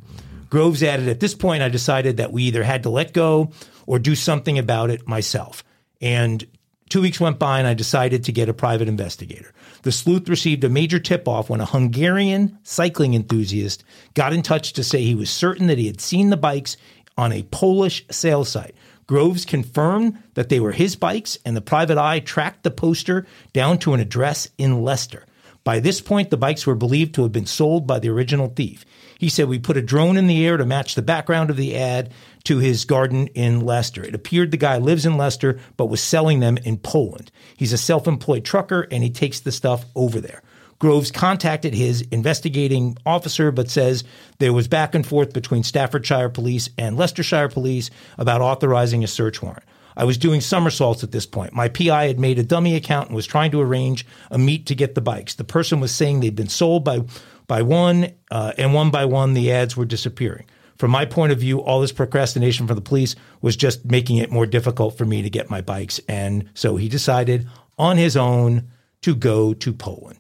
Groves 0.52 0.84
added, 0.84 1.08
At 1.08 1.20
this 1.20 1.34
point, 1.34 1.64
I 1.64 1.70
decided 1.70 2.18
that 2.18 2.32
we 2.32 2.44
either 2.44 2.62
had 2.62 2.84
to 2.84 2.92
let 2.92 3.14
go 3.14 3.52
or 3.88 3.98
do 3.98 4.14
something 4.14 4.60
about 4.60 4.92
it 4.92 5.08
myself. 5.08 5.64
And 6.00 6.46
Two 6.90 7.02
weeks 7.02 7.20
went 7.20 7.40
by 7.40 7.60
and 7.60 7.68
I 7.68 7.74
decided 7.74 8.24
to 8.24 8.32
get 8.32 8.50
a 8.50 8.54
private 8.54 8.88
investigator. 8.88 9.52
The 9.84 9.92
sleuth 9.92 10.30
received 10.30 10.64
a 10.64 10.70
major 10.70 11.00
tip 11.00 11.28
off 11.28 11.50
when 11.50 11.62
a 11.62 11.66
Hungarian 11.66 12.58
cycling 12.64 13.14
enthusiast 13.14 13.84
got 14.14 14.34
in 14.34 14.42
touch 14.42 14.74
to 14.74 14.84
say 14.84 15.02
he 15.02 15.16
was 15.16 15.30
certain 15.30 15.68
that 15.68 15.78
he 15.78 15.88
had 15.88 16.02
seen 16.02 16.30
the 16.30 16.38
bikes 16.38 16.78
on 17.18 17.32
a 17.32 17.44
Polish 17.44 18.06
sales 18.12 18.50
site. 18.50 18.76
Groves 19.08 19.46
confirmed 19.46 20.18
that 20.36 20.50
they 20.50 20.60
were 20.60 20.72
his 20.72 20.96
bikes, 20.96 21.38
and 21.46 21.56
the 21.56 21.62
private 21.62 21.98
eye 21.98 22.20
tracked 22.20 22.64
the 22.64 22.72
poster 22.72 23.26
down 23.52 23.78
to 23.80 23.94
an 23.94 24.00
address 24.00 24.48
in 24.58 24.82
Leicester. 24.82 25.26
By 25.64 25.80
this 25.80 26.02
point, 26.02 26.30
the 26.30 26.38
bikes 26.38 26.66
were 26.66 26.76
believed 26.76 27.16
to 27.16 27.24
have 27.24 27.32
been 27.32 27.46
sold 27.46 27.88
by 27.88 28.00
the 28.00 28.10
original 28.10 28.50
thief. 28.50 28.86
He 29.18 29.30
said, 29.30 29.48
We 29.48 29.60
put 29.60 29.78
a 29.78 29.82
drone 29.82 30.18
in 30.18 30.28
the 30.28 30.46
air 30.46 30.58
to 30.58 30.66
match 30.66 30.96
the 30.96 31.02
background 31.02 31.50
of 31.50 31.56
the 31.56 31.78
ad 31.78 32.12
to 32.46 32.58
his 32.58 32.86
garden 32.86 33.28
in 33.28 33.62
Leicester. 33.62 34.04
It 34.04 34.16
appeared 34.16 34.52
the 34.52 34.58
guy 34.58 34.78
lives 34.78 35.06
in 35.06 35.18
Leicester, 35.18 35.60
but 35.78 35.86
was 35.86 36.02
selling 36.02 36.40
them 36.40 36.58
in 36.58 36.78
Poland. 36.78 37.32
He's 37.58 37.74
a 37.74 37.78
self 37.78 38.08
employed 38.08 38.46
trucker 38.46 38.88
and 38.92 39.04
he 39.04 39.10
takes 39.10 39.40
the 39.40 39.52
stuff 39.52 39.86
over 39.96 40.20
there. 40.20 40.42
Groves 40.80 41.12
contacted 41.12 41.74
his 41.74 42.02
investigating 42.12 42.98
officer, 43.06 43.52
but 43.52 43.70
says 43.70 44.04
there 44.40 44.52
was 44.52 44.68
back 44.68 44.94
and 44.94 45.08
forth 45.08 45.32
between 45.32 45.64
Staffordshire 45.64 46.30
police 46.30 46.70
and 46.78 46.98
Leicestershire 46.98 47.48
police 47.48 47.90
about 48.18 48.42
authorizing 48.42 49.04
a 49.04 49.08
search 49.08 49.42
warrant. 49.42 49.64
I 49.96 50.04
was 50.04 50.18
doing 50.18 50.42
somersaults 50.42 51.04
at 51.04 51.12
this 51.12 51.26
point. 51.26 51.54
My 51.54 51.70
PI 51.70 52.08
had 52.08 52.20
made 52.20 52.40
a 52.40 52.44
dummy 52.44 52.76
account 52.76 53.08
and 53.08 53.16
was 53.16 53.28
trying 53.28 53.52
to 53.52 53.62
arrange 53.62 54.06
a 54.32 54.38
meet 54.38 54.66
to 54.66 54.76
get 54.76 54.96
the 54.96 55.02
bikes. 55.02 55.36
The 55.36 55.44
person 55.44 55.80
was 55.80 55.94
saying 55.94 56.20
they'd 56.20 56.36
been 56.36 56.50
sold 56.50 56.84
by 56.84 57.04
by 57.46 57.62
one, 57.62 58.12
uh, 58.32 58.54
and 58.58 58.74
one 58.74 58.90
by 58.90 59.06
one, 59.06 59.34
the 59.34 59.52
ads 59.52 59.76
were 59.76 59.86
disappearing. 59.86 60.46
From 60.84 60.92
my 60.92 61.06
point 61.06 61.32
of 61.32 61.40
view, 61.40 61.62
all 61.62 61.80
this 61.80 61.94
procrastination 61.94 62.68
from 62.68 62.76
the 62.76 62.82
police 62.82 63.16
was 63.40 63.56
just 63.56 63.86
making 63.86 64.18
it 64.18 64.34
more 64.34 64.46
difficult 64.46 64.98
for 64.98 65.06
me 65.06 65.22
to 65.22 65.30
get 65.30 65.50
my 65.50 65.62
bikes. 65.62 66.02
And 66.10 66.50
so 66.56 66.76
he 66.76 66.90
decided 66.90 67.48
on 67.78 67.96
his 67.96 68.18
own 68.18 68.68
to 69.04 69.16
go 69.16 69.54
to 69.54 69.72
Poland. 69.72 70.20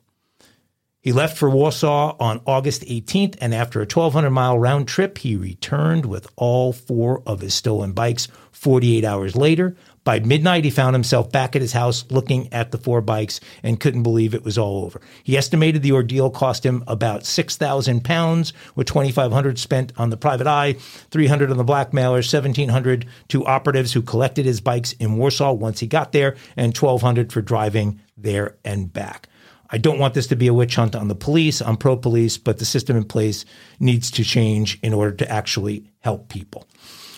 He 1.01 1.11
left 1.11 1.37
for 1.37 1.49
Warsaw 1.49 2.15
on 2.17 2.39
August 2.47 2.83
18th, 2.83 3.35
and 3.41 3.53
after 3.53 3.79
a 3.79 3.83
1,200 3.83 4.29
mile 4.29 4.57
round 4.57 4.87
trip, 4.87 5.17
he 5.17 5.35
returned 5.35 6.05
with 6.05 6.29
all 6.37 6.71
four 6.71 7.21
of 7.25 7.41
his 7.41 7.53
stolen 7.53 7.91
bikes 7.91 8.29
48 8.53 9.03
hours 9.03 9.35
later. 9.35 9.75
By 10.03 10.19
midnight, 10.19 10.65
he 10.65 10.69
found 10.69 10.95
himself 10.95 11.31
back 11.31 11.55
at 11.55 11.61
his 11.61 11.71
house 11.71 12.03
looking 12.09 12.51
at 12.51 12.71
the 12.71 12.77
four 12.77 12.99
bikes 12.99 13.39
and 13.61 13.79
couldn't 13.79 14.03
believe 14.03 14.33
it 14.33 14.43
was 14.43 14.57
all 14.57 14.83
over. 14.83 14.99
He 15.23 15.37
estimated 15.37 15.81
the 15.81 15.93
ordeal 15.93 16.29
cost 16.29 16.65
him 16.65 16.83
about 16.87 17.25
6,000 17.25 18.03
pounds, 18.03 18.51
with 18.75 18.87
2,500 18.87 19.57
spent 19.57 19.93
on 19.95 20.09
the 20.09 20.17
private 20.17 20.47
eye, 20.47 20.73
300 20.73 21.51
on 21.51 21.57
the 21.57 21.63
blackmailer, 21.63 22.15
1,700 22.15 23.05
to 23.29 23.45
operatives 23.45 23.93
who 23.93 24.01
collected 24.01 24.45
his 24.45 24.59
bikes 24.59 24.91
in 24.93 25.15
Warsaw 25.15 25.53
once 25.53 25.79
he 25.79 25.87
got 25.87 26.11
there, 26.11 26.35
and 26.57 26.77
1,200 26.77 27.31
for 27.31 27.41
driving 27.41 28.01
there 28.17 28.57
and 28.65 28.91
back. 28.91 29.29
I 29.69 29.77
don't 29.77 29.99
want 29.99 30.13
this 30.13 30.27
to 30.27 30.35
be 30.35 30.47
a 30.47 30.53
witch 30.53 30.75
hunt 30.75 30.95
on 30.95 31.07
the 31.07 31.15
police. 31.15 31.61
I'm 31.61 31.77
pro 31.77 31.95
police, 31.95 32.37
but 32.37 32.59
the 32.59 32.65
system 32.65 32.97
in 32.97 33.05
place 33.05 33.45
needs 33.79 34.11
to 34.11 34.23
change 34.23 34.79
in 34.83 34.93
order 34.93 35.15
to 35.15 35.31
actually 35.31 35.89
help 36.01 36.27
people. 36.27 36.67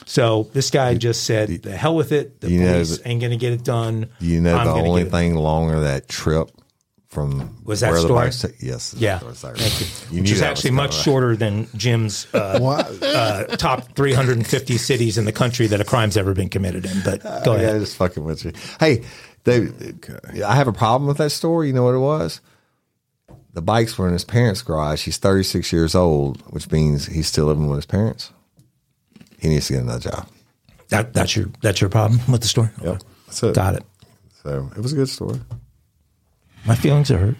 So 0.05 0.49
this 0.53 0.69
guy 0.69 0.93
just 0.95 1.23
said, 1.23 1.49
"The 1.63 1.75
hell 1.75 1.95
with 1.95 2.11
it. 2.11 2.41
The 2.41 2.49
You 2.51 2.59
know 2.61 2.73
police 2.73 2.97
that- 2.97 3.07
ain't 3.07 3.21
going 3.21 3.31
to 3.31 3.37
get 3.37 3.53
it 3.53 3.63
done." 3.63 4.07
You 4.19 4.39
know 4.41 4.55
I'm 4.55 4.65
the 4.67 4.73
gonna 4.73 4.87
only 4.87 5.01
get 5.03 5.07
it 5.07 5.11
thing 5.11 5.35
longer 5.35 5.79
that 5.81 6.07
trip 6.07 6.51
from 7.07 7.57
Was 7.63 7.79
that 7.79 7.91
where 7.91 8.01
the 8.01 8.07
story? 8.07 8.25
bikes 8.27 8.41
ta- 8.41 8.47
yes. 8.59 8.93
Yeah, 8.97 9.19
that's 9.19 9.41
what 9.43 9.55
I 9.55 9.57
thank 9.57 9.79
you. 9.79 9.87
You 10.17 10.21
Which 10.21 10.29
knew 10.29 10.33
is 10.35 10.39
that 10.41 10.51
actually 10.51 10.71
much 10.71 10.91
coming, 10.91 10.97
right? 10.97 11.03
shorter 11.05 11.35
than 11.37 11.67
Jim's 11.75 12.27
uh, 12.33 12.37
uh, 13.01 13.43
top 13.55 13.95
350 13.95 14.77
cities 14.77 15.17
in 15.17 15.25
the 15.25 15.31
country 15.31 15.65
that 15.67 15.79
a 15.81 15.85
crime's 15.85 16.17
ever 16.17 16.33
been 16.33 16.49
committed 16.49 16.85
in. 16.85 17.01
But 17.03 17.23
go 17.23 17.53
Okay, 17.53 17.63
ahead. 17.63 17.79
just 17.81 17.95
fucking 17.95 18.23
with 18.23 18.43
you. 18.45 18.51
Hey, 18.79 19.03
David, 19.45 20.05
I 20.45 20.55
have 20.55 20.67
a 20.67 20.73
problem 20.73 21.07
with 21.07 21.17
that 21.17 21.29
story. 21.31 21.67
You 21.67 21.73
know 21.73 21.83
what 21.83 21.95
it 21.95 21.99
was? 21.99 22.41
The 23.53 23.61
bikes 23.61 23.97
were 23.97 24.07
in 24.07 24.13
his 24.13 24.25
parents' 24.25 24.61
garage. 24.61 25.05
He's 25.05 25.17
36 25.17 25.71
years 25.71 25.95
old, 25.95 26.41
which 26.51 26.69
means 26.69 27.05
he's 27.05 27.27
still 27.27 27.45
living 27.45 27.67
with 27.67 27.77
his 27.77 27.85
parents. 27.85 28.31
He 29.45 29.49
needs 29.53 29.67
to 29.67 29.73
get 29.73 29.83
another 29.83 30.09
job. 30.09 30.27
That, 30.89 31.13
that's 31.13 31.35
your 31.35 31.47
that's 31.61 31.79
your 31.81 31.89
problem 31.91 32.19
with 32.31 32.41
the 32.41 32.47
story. 32.47 32.69
Yep. 32.83 33.03
That's 33.27 33.43
it. 33.43 33.55
Got 33.55 33.75
it. 33.75 33.83
So 34.43 34.71
it 34.75 34.81
was 34.81 34.91
a 34.93 34.95
good 34.95 35.09
story. 35.09 35.39
My 36.65 36.73
feelings 36.75 37.11
are 37.11 37.17
hurt. 37.19 37.35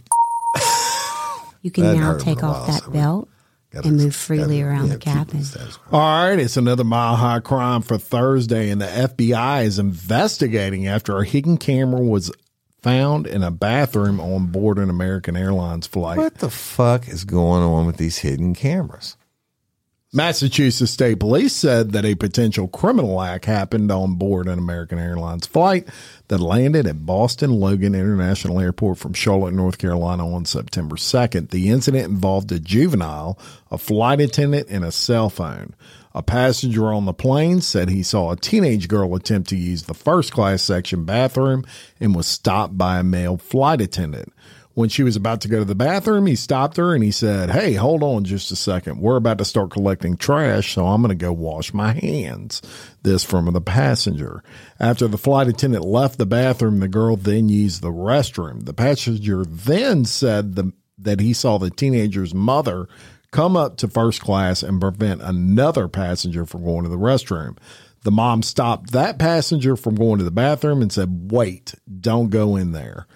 You 1.64 1.72
can 1.72 1.84
That 1.86 1.96
now 1.96 2.12
hurt 2.12 2.22
take 2.22 2.42
a 2.44 2.46
off 2.46 2.58
while, 2.58 2.66
that 2.68 2.84
so 2.84 2.90
we 2.92 2.94
belt 3.00 3.30
Gotta- 3.72 3.88
and 3.88 3.98
move 3.98 4.16
freely 4.16 4.60
gotta, 4.60 4.70
around 4.70 4.88
yeah, 4.88 4.94
the 4.94 5.00
keep 5.00 5.14
cabin. 5.14 5.40
the 5.40 5.46
status 5.46 5.78
quo. 5.78 5.98
All 6.00 6.30
right, 6.30 6.38
it's 6.40 6.58
another 6.58 6.84
mile 6.84 7.16
high 7.16 7.40
crime 7.40 7.82
for 7.82 7.98
Thursday, 7.98 8.70
and 8.70 8.80
the 8.80 8.86
FBI 8.86 9.64
is 9.66 9.80
investigating 9.80 10.86
after 10.88 11.18
a 11.18 11.26
hidden 11.26 11.58
camera 11.58 12.02
was 12.02 12.32
found 12.84 13.26
in 13.26 13.42
a 13.42 13.50
bathroom 13.50 14.20
on 14.20 14.46
board 14.48 14.78
an 14.78 14.92
American 14.92 15.36
Airlines 15.36 15.88
flight. 15.88 16.18
What 16.20 16.36
the 16.38 16.52
fuck 16.52 17.08
is 17.08 17.24
going 17.26 17.64
on 17.64 17.88
with 17.88 17.98
these 17.98 18.20
hidden 18.20 18.54
cameras? 18.54 19.18
Massachusetts 20.16 20.92
State 20.92 21.20
Police 21.20 21.54
said 21.54 21.92
that 21.92 22.06
a 22.06 22.16
potential 22.16 22.70
criminal 22.70 23.22
act 23.22 23.44
happened 23.44 23.92
on 23.92 24.16
board 24.16 24.48
an 24.48 24.58
American 24.58 24.98
Airlines 24.98 25.46
flight 25.46 25.90
that 26.30 26.38
landed 26.38 26.88
at 26.88 27.06
Boston 27.06 27.52
Logan 27.52 27.94
International 27.94 28.62
Airport 28.62 28.98
from 28.98 29.12
Charlotte, 29.12 29.54
North 29.54 29.78
Carolina 29.78 30.26
on 30.26 30.46
September 30.46 30.96
2nd. 30.96 31.50
The 31.50 31.70
incident 31.70 32.06
involved 32.06 32.50
a 32.54 32.62
juvenile, 32.62 33.38
a 33.70 33.78
flight 33.78 34.22
attendant, 34.22 34.68
and 34.70 34.86
a 34.86 34.92
cell 34.94 35.30
phone. 35.30 35.76
A 36.14 36.24
passenger 36.24 36.94
on 36.94 37.04
the 37.04 37.14
plane 37.14 37.60
said 37.60 37.90
he 37.90 38.02
saw 38.02 38.32
a 38.32 38.38
teenage 38.38 38.88
girl 38.88 39.16
attempt 39.16 39.50
to 39.50 39.58
use 39.58 39.84
the 39.84 39.94
first 39.94 40.32
class 40.32 40.62
section 40.62 41.04
bathroom 41.04 41.66
and 42.00 42.16
was 42.16 42.26
stopped 42.26 42.78
by 42.78 43.00
a 43.00 43.04
male 43.04 43.36
flight 43.36 43.82
attendant. 43.82 44.32
When 44.76 44.90
she 44.90 45.04
was 45.04 45.16
about 45.16 45.40
to 45.42 45.48
go 45.48 45.60
to 45.60 45.66
the 45.66 45.74
bathroom, 45.74 46.26
he 46.26 46.36
stopped 46.36 46.76
her 46.76 46.94
and 46.94 47.02
he 47.02 47.10
said, 47.10 47.50
Hey, 47.50 47.74
hold 47.74 48.04
on 48.04 48.26
just 48.26 48.52
a 48.52 48.58
second. 48.58 49.00
We're 49.00 49.16
about 49.16 49.38
to 49.38 49.46
start 49.46 49.72
collecting 49.72 50.18
trash, 50.18 50.74
so 50.74 50.86
I'm 50.86 51.02
going 51.02 51.10
to 51.10 51.16
go 51.16 51.32
wash 51.32 51.74
my 51.74 51.94
hands. 51.94 52.62
This 53.02 53.24
from 53.24 53.52
the 53.54 53.62
passenger. 53.62 54.44
After 54.78 55.08
the 55.08 55.18
flight 55.18 55.48
attendant 55.48 55.86
left 55.86 56.18
the 56.18 56.26
bathroom, 56.26 56.82
the 56.82 56.90
girl 56.90 57.16
then 57.16 57.48
used 57.48 57.82
the 57.82 57.92
restroom. 57.92 58.66
The 58.66 58.74
passenger 58.74 59.46
then 59.46 60.04
said 60.04 60.56
the, 60.56 60.74
that 60.98 61.22
he 61.22 61.32
saw 61.32 61.58
the 61.58 61.70
teenager's 61.70 62.34
mother 62.34 62.90
come 63.32 63.56
up 63.56 63.78
to 63.78 63.88
first 63.88 64.22
class 64.22 64.62
and 64.62 64.82
prevent 64.82 65.22
another 65.22 65.88
passenger 65.88 66.46
from 66.46 66.66
going 66.66 66.84
to 66.84 66.90
the 66.90 66.98
restroom. 66.98 67.58
The 68.04 68.12
mom 68.12 68.44
stopped 68.44 68.92
that 68.92 69.20
passenger 69.20 69.76
from 69.76 69.96
going 69.96 70.20
to 70.20 70.26
the 70.26 70.32
bathroom 70.32 70.82
and 70.82 70.92
said, 70.92 71.32
Wait, 71.32 71.76
don't 72.00 72.30
go 72.30 72.56
in 72.56 72.74
there. 72.74 73.08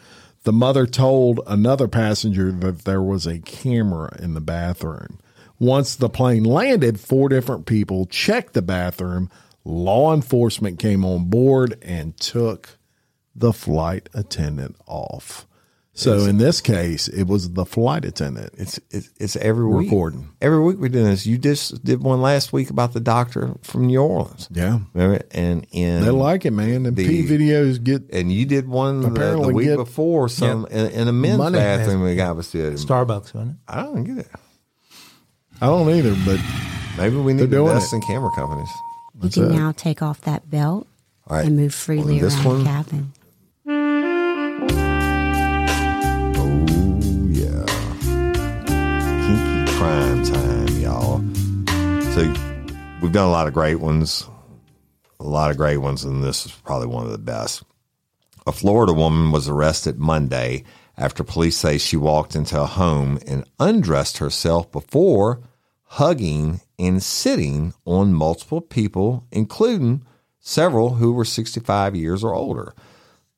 The 0.50 0.54
mother 0.54 0.88
told 0.88 1.41
another 1.45 1.88
passenger 1.88 2.52
that 2.52 2.84
there 2.84 3.04
was 3.04 3.28
a 3.28 3.38
camera 3.38 4.18
in 4.20 4.34
the 4.34 4.41
bathroom. 4.41 5.20
Once 5.60 5.95
the 5.95 6.10
plane 6.10 6.43
landed, 6.43 7.00
four 7.00 7.30
different 7.30 7.68
people 7.68 8.08
checked 8.08 8.54
the 8.54 8.64
bathroom. 8.64 9.30
Law 9.64 10.12
enforcement 10.12 10.80
came 10.80 11.06
on 11.06 11.26
board 11.26 11.78
and 11.84 12.18
took 12.18 12.80
the 13.36 13.54
flight 13.54 14.10
attendant 14.16 14.76
off. 14.88 15.45
So 15.93 16.19
in 16.19 16.37
this 16.37 16.61
case, 16.61 17.09
it 17.09 17.23
was 17.23 17.51
the 17.51 17.65
flight 17.65 18.05
attendant. 18.05 18.53
It's 18.57 18.79
it's, 18.89 19.09
it's 19.19 19.35
every 19.35 19.65
week. 19.65 19.87
Recording. 19.87 20.29
Every 20.39 20.59
week 20.61 20.77
we're 20.79 20.87
doing 20.87 21.05
this. 21.05 21.25
You 21.25 21.37
just 21.37 21.83
did 21.83 22.01
one 22.01 22.21
last 22.21 22.53
week 22.53 22.69
about 22.69 22.93
the 22.93 23.01
doctor 23.01 23.55
from 23.63 23.87
New 23.87 24.01
Orleans. 24.01 24.47
Yeah. 24.49 24.79
Remember? 24.93 25.25
And 25.31 25.67
in 25.71 26.03
They 26.05 26.09
like 26.11 26.45
it, 26.45 26.51
man. 26.51 26.85
And 26.85 26.95
The- 26.95 27.05
P 27.07 27.23
videos 27.27 27.83
get 27.83 28.03
and 28.13 28.31
you 28.31 28.45
did 28.45 28.69
one 28.69 29.01
the, 29.01 29.09
the 29.09 29.51
week 29.53 29.75
before 29.75 30.29
some 30.29 30.65
in, 30.67 30.87
in 30.91 31.07
a 31.09 31.11
men's 31.11 31.37
Money. 31.37 31.57
bathroom. 31.57 32.05
The 32.05 32.15
guy 32.15 32.31
was 32.31 32.49
doing. 32.49 32.73
Starbucks, 32.75 33.33
wasn't 33.33 33.51
it? 33.51 33.57
I 33.67 33.83
don't 33.83 34.03
get 34.05 34.19
it. 34.19 34.29
I 35.59 35.65
don't 35.65 35.89
either, 35.89 36.15
but 36.25 36.39
Maybe 36.97 37.15
we 37.17 37.33
need 37.33 37.39
They're 37.41 37.47
to 37.47 37.51
doing 37.55 37.67
invest 37.71 37.93
it. 37.93 37.97
in 37.97 38.01
camera 38.03 38.29
companies. 38.35 38.69
You 39.21 39.29
can 39.29 39.51
now 39.51 39.71
take 39.73 40.01
off 40.01 40.21
that 40.21 40.49
belt 40.49 40.87
All 41.27 41.35
right. 41.37 41.45
and 41.45 41.55
move 41.57 41.73
freely 41.73 42.15
On 42.15 42.21
this 42.21 42.35
around 42.37 42.45
one? 42.45 42.57
the 42.59 42.63
cabin. 42.65 43.13
Crime 49.80 50.21
time, 50.25 50.67
y'all. 50.82 51.19
So 52.11 52.34
we've 53.01 53.13
done 53.13 53.30
a 53.30 53.32
lot 53.32 53.47
of 53.47 53.53
great 53.53 53.80
ones, 53.80 54.27
a 55.21 55.23
lot 55.23 55.51
of 55.51 55.55
great 55.55 55.77
ones, 55.77 56.03
and 56.03 56.21
this 56.21 56.45
is 56.45 56.51
probably 56.51 56.88
one 56.88 57.05
of 57.05 57.13
the 57.13 57.17
best. 57.17 57.63
A 58.45 58.51
Florida 58.51 58.91
woman 58.91 59.32
was 59.32 59.47
arrested 59.47 59.97
Monday 59.97 60.65
after 60.97 61.23
police 61.23 61.55
say 61.55 61.77
she 61.77 61.95
walked 61.95 62.36
into 62.36 62.61
a 62.61 62.65
home 62.65 63.19
and 63.25 63.45
undressed 63.57 64.17
herself 64.17 64.69
before 64.69 65.39
hugging 65.84 66.59
and 66.77 67.01
sitting 67.01 67.73
on 67.86 68.13
multiple 68.13 68.59
people, 68.59 69.25
including 69.32 70.03
several 70.41 70.95
who 70.95 71.13
were 71.13 71.23
65 71.23 71.95
years 71.95 72.21
or 72.21 72.34
older. 72.34 72.73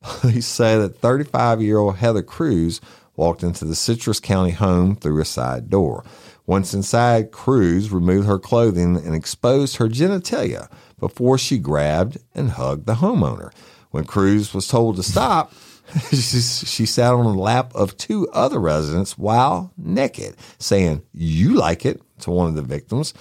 Police 0.02 0.48
say 0.48 0.76
that 0.76 0.98
35 0.98 1.62
year 1.62 1.78
old 1.78 1.98
Heather 1.98 2.24
Cruz 2.24 2.82
walked 3.16 3.44
into 3.44 3.66
the 3.66 3.76
Citrus 3.76 4.20
County 4.20 4.50
home 4.50 4.96
through 4.96 5.22
a 5.22 5.26
side 5.26 5.70
door. 5.70 6.04
Once 6.52 6.74
inside, 6.74 7.32
Cruz 7.32 7.92
removed 7.92 8.28
her 8.28 8.38
clothing 8.38 8.98
and 8.98 9.16
exposed 9.16 9.78
her 9.78 9.88
genitalia 9.88 10.70
before 11.00 11.38
she 11.38 11.58
grabbed 11.58 12.18
and 12.36 12.52
hugged 12.52 12.86
the 12.86 12.96
homeowner. 12.96 13.54
When 13.92 14.04
Cruz 14.04 14.54
was 14.54 14.68
told 14.68 14.98
to 14.98 15.04
stop, 15.04 15.54
she, 16.10 16.86
sat 16.86 17.14
on 17.14 17.24
the 17.24 17.42
lap 17.42 17.74
of 17.74 17.96
two 17.96 18.28
other 18.34 18.60
residents 18.60 19.18
while 19.18 19.72
naked, 19.78 20.36
saying, 20.60 21.04
You 21.14 21.54
like 21.54 21.86
it, 21.86 22.02
to 22.20 22.32
one 22.32 22.50
of 22.50 22.56
the 22.56 22.62
victims. 22.64 23.14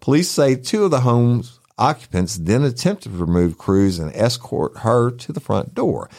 Police 0.00 0.28
say 0.28 0.56
two 0.56 0.82
of 0.82 0.90
the 0.90 1.02
home's 1.02 1.60
occupants 1.78 2.34
then 2.36 2.64
attempted 2.64 3.12
to 3.12 3.18
remove 3.18 3.58
Cruz 3.58 4.00
and 4.00 4.12
escort 4.12 4.78
her 4.78 5.12
to 5.12 5.32
the 5.32 5.38
front 5.38 5.72
door. 5.72 6.10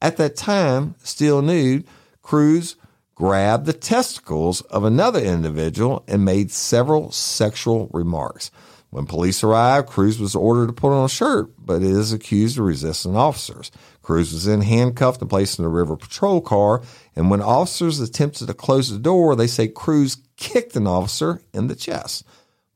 At 0.00 0.16
that 0.18 0.36
time, 0.36 0.94
still 1.02 1.42
nude, 1.42 1.88
Cruz 2.22 2.76
grabbed 3.16 3.66
the 3.66 3.72
testicles 3.72 4.60
of 4.62 4.84
another 4.84 5.18
individual 5.18 6.04
and 6.06 6.24
made 6.24 6.52
several 6.52 7.10
sexual 7.10 7.90
remarks. 7.92 8.52
When 8.90 9.06
police 9.06 9.42
arrived, 9.42 9.88
Cruz 9.88 10.20
was 10.20 10.36
ordered 10.36 10.68
to 10.68 10.72
put 10.72 10.92
on 10.92 11.04
a 11.04 11.08
shirt, 11.08 11.50
but 11.58 11.82
is 11.82 12.12
accused 12.12 12.58
of 12.58 12.66
resisting 12.66 13.16
officers. 13.16 13.72
Cruz 14.02 14.32
was 14.32 14.44
then 14.44 14.60
handcuffed 14.60 15.20
and 15.20 15.28
placed 15.28 15.58
in 15.58 15.64
a 15.64 15.68
river 15.68 15.96
patrol 15.96 16.40
car. 16.40 16.82
And 17.16 17.30
when 17.30 17.42
officers 17.42 17.98
attempted 17.98 18.46
to 18.46 18.54
close 18.54 18.90
the 18.90 18.98
door, 18.98 19.34
they 19.34 19.48
say 19.48 19.66
Cruz 19.66 20.18
kicked 20.36 20.76
an 20.76 20.86
officer 20.86 21.42
in 21.52 21.66
the 21.66 21.74
chest. 21.74 22.24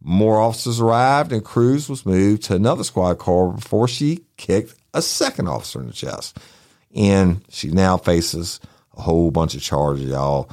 More 0.03 0.41
officers 0.41 0.80
arrived, 0.80 1.32
and 1.32 1.45
Cruz 1.45 1.88
was 1.88 2.07
moved 2.07 2.43
to 2.45 2.55
another 2.55 2.84
squad 2.84 3.18
car 3.18 3.53
before 3.53 3.86
she 3.86 4.24
kicked 4.36 4.74
a 4.95 5.03
second 5.03 5.47
officer 5.47 5.80
in 5.80 5.86
the 5.86 5.93
chest. 5.93 6.38
And 6.95 7.45
she 7.51 7.68
now 7.68 7.97
faces 7.99 8.59
a 8.97 9.01
whole 9.03 9.30
bunch 9.30 9.55
of 9.55 9.62
charges, 9.62 10.09
y'all, 10.11 10.51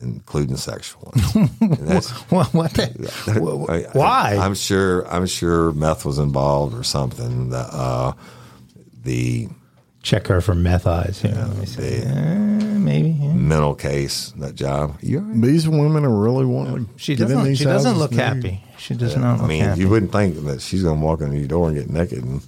including 0.00 0.56
sexual 0.56 1.12
ones. 1.14 1.34
And 1.60 1.88
that's- 1.88 2.08
What? 2.30 2.52
what 2.54 2.72
the- 2.74 3.86
I- 3.92 3.96
why? 3.98 4.36
I, 4.40 4.46
am 4.46 4.54
sure. 4.54 5.06
I'm 5.12 5.26
sure 5.26 5.72
meth 5.72 6.04
was 6.04 6.18
involved 6.18 6.74
or 6.74 6.82
something. 6.84 7.50
The, 7.50 7.58
uh, 7.58 8.12
the 9.02 9.48
Check 10.02 10.28
her 10.28 10.40
for 10.40 10.54
meth 10.54 10.86
eyes. 10.86 11.20
Here, 11.20 11.34
let 11.34 11.56
me 11.58 11.66
see. 11.66 12.02
Uh, 12.02 12.14
maybe. 12.78 13.10
yeah. 13.10 13.32
mental 13.34 13.74
case, 13.74 14.30
that 14.38 14.54
job. 14.54 14.96
You 15.02 15.18
all 15.18 15.24
right? 15.24 15.42
These 15.42 15.68
women 15.68 16.06
are 16.06 16.16
really 16.16 16.46
wanting 16.46 16.86
to 16.86 16.90
She 16.96 17.16
get 17.16 17.24
doesn't. 17.28 17.44
these 17.44 17.58
She 17.58 17.64
doesn't 17.64 17.98
look 17.98 18.10
now. 18.12 18.32
happy. 18.34 18.64
She 18.78 18.94
does 18.94 19.14
not 19.14 19.36
I 19.36 19.40
look 19.42 19.48
mean, 19.48 19.62
happy. 19.62 19.80
you 19.80 19.90
wouldn't 19.90 20.10
think 20.10 20.42
that 20.46 20.62
she's 20.62 20.82
going 20.84 20.98
to 21.00 21.04
walk 21.04 21.20
in 21.20 21.32
your 21.34 21.46
door 21.46 21.68
and 21.68 21.76
get 21.76 21.90
naked 21.90 22.24
and 22.24 22.40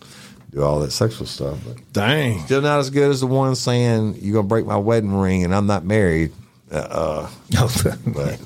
do 0.53 0.63
all 0.63 0.81
that 0.81 0.91
sexual 0.93 1.27
stuff. 1.27 1.59
But 1.67 1.93
Dang. 1.93 2.41
still 2.45 2.61
not 2.61 2.79
as 2.79 2.91
good 2.91 3.11
as 3.11 3.21
the 3.21 3.27
one 3.27 3.55
saying 3.57 4.17
you're 4.21 4.35
going 4.35 4.45
to 4.45 4.49
break 4.49 4.67
my 4.67 4.77
wedding 4.77 5.15
ring 5.15 5.45
and 5.45 5.55
I'm 5.55 5.67
not 5.67 5.85
married. 5.85 6.33
Uh, 6.71 6.77
uh, 6.77 7.31
but 8.07 8.39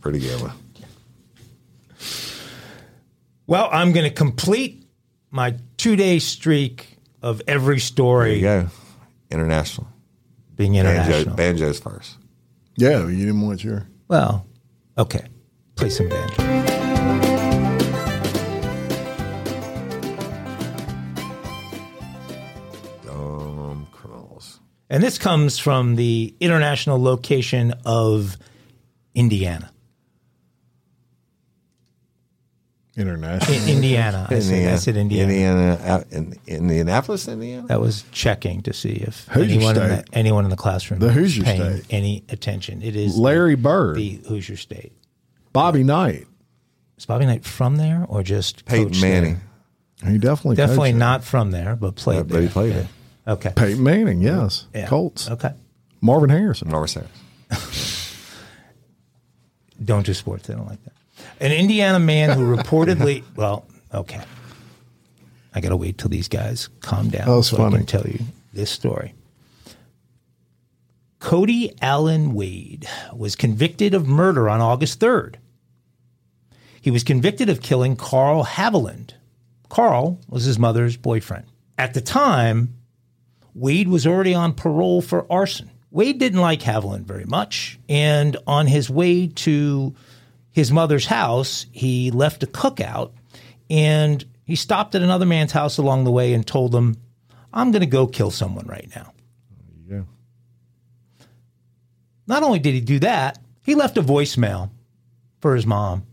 pretty 0.00 0.18
good 0.20 0.40
one. 0.42 0.52
well, 3.46 3.68
I'm 3.72 3.92
going 3.92 4.04
to 4.04 4.14
complete 4.14 4.86
my 5.30 5.56
two-day 5.76 6.18
streak 6.18 6.96
of 7.22 7.40
every 7.46 7.76
There 7.76 7.80
story 7.80 8.34
you 8.36 8.40
go. 8.42 8.66
International. 9.30 9.86
being 10.56 10.72
Banjo, 10.74 10.90
international. 10.90 11.34
banjos 11.36 11.80
first. 11.80 12.16
Yeah, 12.76 13.06
you 13.08 13.26
didn't 13.26 13.40
want 13.40 13.62
your. 13.64 13.86
Well, 14.08 14.46
okay. 14.98 15.26
Play 15.76 15.90
some 15.90 16.08
banjo. 16.08 16.81
And 24.92 25.02
this 25.02 25.16
comes 25.16 25.58
from 25.58 25.96
the 25.96 26.34
international 26.38 27.02
location 27.02 27.72
of 27.86 28.36
Indiana. 29.14 29.70
International. 32.94 33.54
In 33.56 33.68
Indiana. 33.76 34.26
I 34.28 34.38
said, 34.40 34.72
I 34.72 34.76
said 34.76 34.96
Indiana. 34.98 35.32
Indiana, 35.32 35.78
uh, 35.82 36.04
in 36.10 36.34
Indianapolis, 36.46 37.26
Indiana. 37.26 37.66
That 37.68 37.80
was 37.80 38.04
checking 38.12 38.60
to 38.64 38.74
see 38.74 38.90
if 38.92 39.26
Hoosier 39.28 39.54
anyone 39.54 39.76
in, 39.78 39.88
the, 39.88 40.04
anyone 40.12 40.44
in 40.44 40.50
the 40.50 40.58
classroom 40.58 41.00
The 41.00 41.06
was 41.06 41.14
Hoosier 41.14 41.42
paying 41.42 41.76
State. 41.78 41.86
any 41.88 42.24
attention. 42.28 42.82
It 42.82 42.94
is 42.94 43.16
Larry 43.16 43.54
Bird, 43.54 43.96
the 43.96 44.20
Hoosier 44.28 44.58
State. 44.58 44.92
Bobby 45.54 45.84
Knight. 45.84 46.26
Is 46.98 47.06
Bobby 47.06 47.24
Knight 47.24 47.46
from 47.46 47.76
there 47.76 48.04
or 48.10 48.22
just 48.22 48.66
Peyton 48.66 48.88
coached 48.88 49.00
there? 49.00 49.10
Manning. 49.22 49.40
He 50.06 50.18
definitely 50.18 50.56
Definitely 50.56 50.90
coached 50.90 50.98
not 50.98 51.24
from 51.24 51.50
there, 51.50 51.76
but 51.76 51.94
played 51.96 52.28
But- 52.28 52.28
but 52.28 52.42
he 52.42 52.48
played 52.48 52.74
Yeah. 52.74 52.80
there. 52.80 52.88
Okay. 53.26 53.52
Peyton 53.54 53.82
Manning, 53.82 54.20
yes. 54.20 54.66
Yeah. 54.74 54.88
Colts. 54.88 55.30
Okay. 55.30 55.52
Marvin 56.00 56.30
Harrison. 56.30 56.68
Norris 56.68 56.94
Harris. 56.94 57.10
Don't 59.84 60.06
do 60.06 60.14
sports. 60.14 60.48
I 60.50 60.54
don't 60.54 60.68
like 60.68 60.82
that. 60.84 60.92
An 61.40 61.52
Indiana 61.52 61.98
man 61.98 62.36
who 62.38 62.54
reportedly, 62.56 63.24
well, 63.36 63.66
okay. 63.92 64.20
I 65.54 65.60
got 65.60 65.70
to 65.70 65.76
wait 65.76 65.98
till 65.98 66.08
these 66.08 66.28
guys 66.28 66.68
calm 66.80 67.08
down 67.10 67.26
That 67.28 67.34
was 67.36 67.48
so 67.48 67.56
I 67.56 67.60
funny. 67.60 67.78
can 67.78 67.86
tell 67.86 68.06
you 68.06 68.20
this 68.52 68.70
story. 68.70 69.14
Cody 71.18 71.72
Allen 71.80 72.34
Wade 72.34 72.86
was 73.14 73.36
convicted 73.36 73.94
of 73.94 74.06
murder 74.08 74.48
on 74.48 74.60
August 74.60 74.98
3rd. 75.00 75.36
He 76.80 76.90
was 76.90 77.04
convicted 77.04 77.48
of 77.48 77.62
killing 77.62 77.94
Carl 77.96 78.44
Haviland. 78.44 79.12
Carl 79.68 80.18
was 80.28 80.44
his 80.44 80.58
mother's 80.58 80.96
boyfriend. 80.96 81.44
At 81.78 81.94
the 81.94 82.00
time, 82.00 82.74
Wade 83.54 83.88
was 83.88 84.06
already 84.06 84.34
on 84.34 84.54
parole 84.54 85.02
for 85.02 85.30
arson. 85.30 85.70
Wade 85.90 86.18
didn't 86.18 86.40
like 86.40 86.60
Haviland 86.60 87.04
very 87.04 87.26
much, 87.26 87.78
and 87.88 88.36
on 88.46 88.66
his 88.66 88.88
way 88.88 89.26
to 89.26 89.94
his 90.50 90.72
mother's 90.72 91.06
house, 91.06 91.66
he 91.70 92.10
left 92.10 92.42
a 92.42 92.46
cookout 92.46 93.12
and 93.68 94.24
he 94.44 94.56
stopped 94.56 94.94
at 94.94 95.02
another 95.02 95.26
man's 95.26 95.52
house 95.52 95.78
along 95.78 96.04
the 96.04 96.10
way 96.10 96.32
and 96.34 96.46
told 96.46 96.72
them, 96.72 96.96
I'm 97.52 97.70
going 97.70 97.80
to 97.80 97.86
go 97.86 98.06
kill 98.06 98.30
someone 98.30 98.66
right 98.66 98.88
now. 98.94 99.12
Yeah. 99.88 100.02
Not 102.26 102.42
only 102.42 102.58
did 102.58 102.74
he 102.74 102.80
do 102.80 102.98
that, 103.00 103.38
he 103.62 103.74
left 103.74 103.96
a 103.96 104.02
voicemail 104.02 104.70
for 105.40 105.54
his 105.54 105.66
mom, 105.66 106.06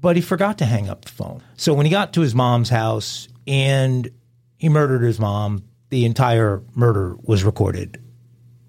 but 0.00 0.16
he 0.16 0.22
forgot 0.22 0.58
to 0.58 0.64
hang 0.64 0.88
up 0.88 1.04
the 1.04 1.12
phone. 1.12 1.42
So 1.56 1.74
when 1.74 1.86
he 1.86 1.90
got 1.90 2.12
to 2.14 2.20
his 2.20 2.34
mom's 2.34 2.68
house 2.68 3.28
and 3.46 4.10
he 4.56 4.68
murdered 4.68 5.02
his 5.02 5.18
mom, 5.18 5.64
the 5.94 6.04
entire 6.04 6.60
murder 6.74 7.16
was 7.22 7.44
recorded 7.44 8.02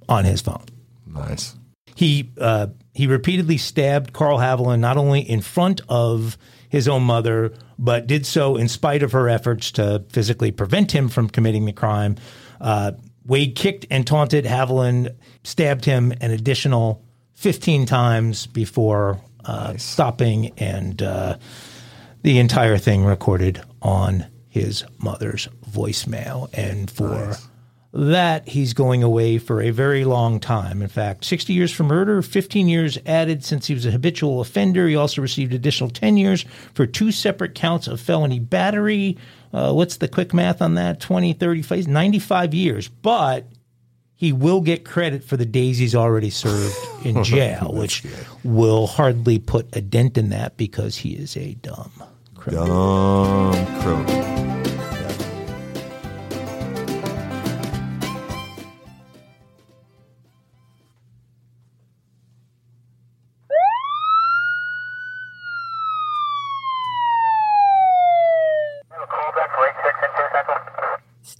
on 0.08 0.26
his 0.26 0.42
phone. 0.42 0.64
Nice. 1.08 1.56
He 1.96 2.32
uh, 2.40 2.68
he 2.94 3.08
repeatedly 3.08 3.58
stabbed 3.58 4.14
Carl 4.14 4.38
Haviland 4.38 4.80
not 4.80 4.96
only 4.96 5.22
in 5.22 5.42
front 5.42 5.82
of 5.90 6.38
his 6.70 6.88
own 6.88 7.02
mother, 7.02 7.52
but 7.80 8.06
did 8.06 8.28
so 8.28 8.58
in 8.58 8.68
spite 8.68 9.02
of 9.02 9.14
her 9.14 9.28
efforts 9.28 9.72
to 9.72 10.04
physically 10.10 10.52
prevent 10.52 10.92
him 10.92 11.10
from 11.10 11.28
committing 11.28 11.66
the 11.66 11.74
crime. 11.74 12.16
Uh, 12.62 12.92
Wade 13.26 13.56
kicked 13.56 13.88
and 13.90 14.06
taunted 14.06 14.46
Haviland, 14.46 15.16
stabbed 15.44 15.84
him 15.84 16.14
an 16.22 16.30
additional 16.30 17.04
15 17.34 17.88
times 17.88 18.46
before 18.46 19.20
uh, 19.46 19.76
stopping, 19.78 20.52
and 20.60 21.02
uh, 21.02 21.38
the 22.22 22.38
entire 22.38 22.78
thing 22.78 23.04
recorded 23.04 23.64
on 23.82 24.28
his 24.56 24.86
mother's 25.00 25.50
voicemail. 25.70 26.50
And 26.54 26.90
for 26.90 27.36
that 27.92 28.48
he's 28.48 28.74
going 28.74 29.04
away 29.04 29.38
for 29.38 29.62
a 29.62 29.70
very 29.70 30.06
long 30.06 30.40
time. 30.40 30.82
In 30.82 30.88
fact, 30.88 31.26
60 31.26 31.52
years 31.52 31.74
for 31.74 31.84
murder, 31.84 32.22
15 32.22 32.70
years 32.70 32.98
added 33.06 33.44
since 33.44 33.68
he 33.68 33.74
was 33.74 33.86
a 33.86 33.92
habitual 33.92 34.40
offender. 34.40 34.88
He 34.88 34.96
also 34.96 35.22
received 35.22 35.54
additional 35.54 35.90
10 35.90 36.16
years 36.16 36.46
for 36.74 36.86
two 36.86 37.12
separate 37.12 37.54
counts 37.54 37.88
of 37.88 38.00
felony 38.00 38.40
battery. 38.40 39.18
Uh, 39.52 39.74
what's 39.74 39.98
the 39.98 40.08
quick 40.08 40.34
math 40.34 40.62
on 40.62 40.76
that? 40.76 41.02
20, 41.02 41.34
35, 41.34 41.88
95 41.88 42.54
years. 42.54 42.88
But 42.88 43.46
he 44.16 44.32
will 44.32 44.62
get 44.62 44.86
credit 44.86 45.22
for 45.22 45.36
the 45.36 45.46
days 45.46 45.78
he's 45.78 45.96
already 45.96 46.30
served 46.30 46.76
in 47.04 47.24
jail, 47.26 47.74
which 47.74 48.04
will 48.46 48.88
hardly 48.88 49.38
put 49.38 49.76
a 49.76 49.82
dent 49.82 50.18
in 50.18 50.30
that 50.30 50.56
because 50.56 50.96
he 50.96 51.14
is 51.14 51.36
a 51.36 51.56
dumb 51.56 51.92
criminal. 52.36 53.52
Dumb 53.52 53.82
criminal. 53.82 54.35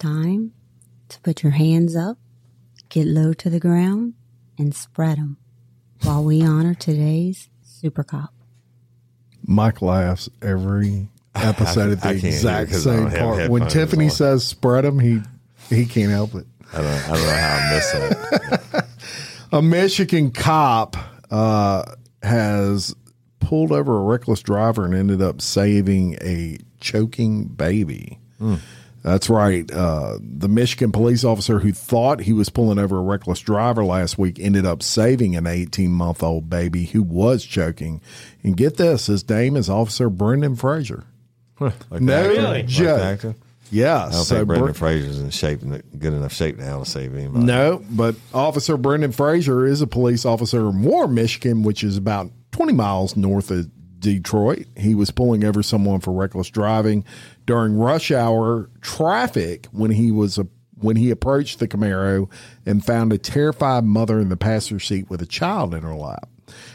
Time 0.06 0.52
to 1.08 1.20
put 1.20 1.42
your 1.42 1.52
hands 1.52 1.96
up, 1.96 2.16
get 2.88 3.06
low 3.06 3.32
to 3.34 3.50
the 3.50 3.58
ground, 3.60 4.14
and 4.58 4.74
spread 4.74 5.18
them 5.18 5.36
while 6.02 6.22
we 6.22 6.42
honor 6.44 6.74
today's 6.74 7.48
Super 7.62 8.04
Cop. 8.04 8.32
Mike 9.44 9.82
laughs 9.82 10.28
every 10.42 11.08
episode 11.34 11.92
at 11.92 12.00
the 12.02 12.08
I 12.08 12.12
can't 12.12 12.22
hear 12.22 12.30
exact 12.30 12.70
'cause 12.70 12.86
I 12.86 12.96
same 12.96 13.10
part. 13.10 13.50
When 13.50 13.66
Tiffany 13.68 14.04
on. 14.06 14.10
says 14.10 14.46
spread 14.46 14.84
them, 14.84 14.98
he 15.00 15.22
he 15.68 15.86
can't 15.86 16.10
help 16.12 16.34
it. 16.34 16.46
I 16.72 16.80
don't, 16.80 16.86
I 16.86 17.08
don't 17.08 17.26
know 17.26 17.36
how 17.36 17.56
I 17.56 17.74
missed 17.74 17.92
that. 17.92 18.86
A 19.52 19.62
Michigan 19.62 20.30
cop 20.32 20.96
uh, 21.30 21.84
has 22.22 22.94
pulled 23.40 23.70
over 23.72 23.96
a 23.96 24.00
reckless 24.02 24.42
driver 24.42 24.84
and 24.84 24.92
ended 24.94 25.22
up 25.22 25.40
saving 25.40 26.14
a 26.20 26.58
choking 26.80 27.44
baby. 27.46 28.18
That's 29.06 29.30
right. 29.30 29.70
Uh, 29.70 30.18
the 30.20 30.48
Michigan 30.48 30.90
police 30.90 31.22
officer 31.22 31.60
who 31.60 31.70
thought 31.70 32.22
he 32.22 32.32
was 32.32 32.48
pulling 32.48 32.80
over 32.80 32.98
a 32.98 33.02
reckless 33.02 33.38
driver 33.38 33.84
last 33.84 34.18
week 34.18 34.40
ended 34.40 34.66
up 34.66 34.82
saving 34.82 35.36
an 35.36 35.46
18 35.46 35.92
month 35.92 36.24
old 36.24 36.50
baby 36.50 36.86
who 36.86 37.04
was 37.04 37.44
choking. 37.44 38.00
And 38.42 38.56
get 38.56 38.78
this, 38.78 39.06
his 39.06 39.28
name 39.28 39.54
is 39.54 39.70
Officer 39.70 40.10
Brendan 40.10 40.56
Fraser. 40.56 41.04
Like 41.60 42.00
No 42.00 42.24
the? 42.24 42.28
Really? 42.30 42.62
Joke. 42.64 42.98
the 42.98 43.04
actor? 43.04 43.34
Yes. 43.70 44.08
I 44.08 44.12
don't 44.16 44.24
think 44.24 44.46
Brendan 44.48 44.74
Fraser's 44.74 45.20
in 45.20 45.30
shape, 45.30 45.60
good 45.60 46.12
enough 46.12 46.32
shape 46.32 46.58
now 46.58 46.80
to 46.80 46.84
save 46.84 47.14
anybody. 47.14 47.44
No, 47.44 47.84
but 47.88 48.16
Officer 48.34 48.76
Brendan 48.76 49.12
Fraser 49.12 49.64
is 49.66 49.82
a 49.82 49.86
police 49.86 50.24
officer 50.24 50.68
in 50.68 50.82
War, 50.82 51.06
Michigan, 51.06 51.62
which 51.62 51.84
is 51.84 51.96
about 51.96 52.32
20 52.50 52.72
miles 52.72 53.16
north 53.16 53.52
of 53.52 53.70
Detroit. 54.14 54.66
He 54.76 54.94
was 54.94 55.10
pulling 55.10 55.44
over 55.44 55.62
someone 55.62 56.00
for 56.00 56.12
reckless 56.12 56.48
driving 56.48 57.04
during 57.44 57.76
rush 57.76 58.12
hour 58.12 58.70
traffic 58.80 59.66
when 59.72 59.90
he 59.90 60.12
was 60.12 60.38
a 60.38 60.46
when 60.78 60.96
he 60.96 61.10
approached 61.10 61.58
the 61.58 61.66
Camaro 61.66 62.30
and 62.66 62.84
found 62.84 63.12
a 63.12 63.18
terrified 63.18 63.84
mother 63.84 64.20
in 64.20 64.28
the 64.28 64.36
passenger 64.36 64.78
seat 64.78 65.08
with 65.08 65.22
a 65.22 65.26
child 65.26 65.74
in 65.74 65.82
her 65.82 65.94
lap. 65.94 66.28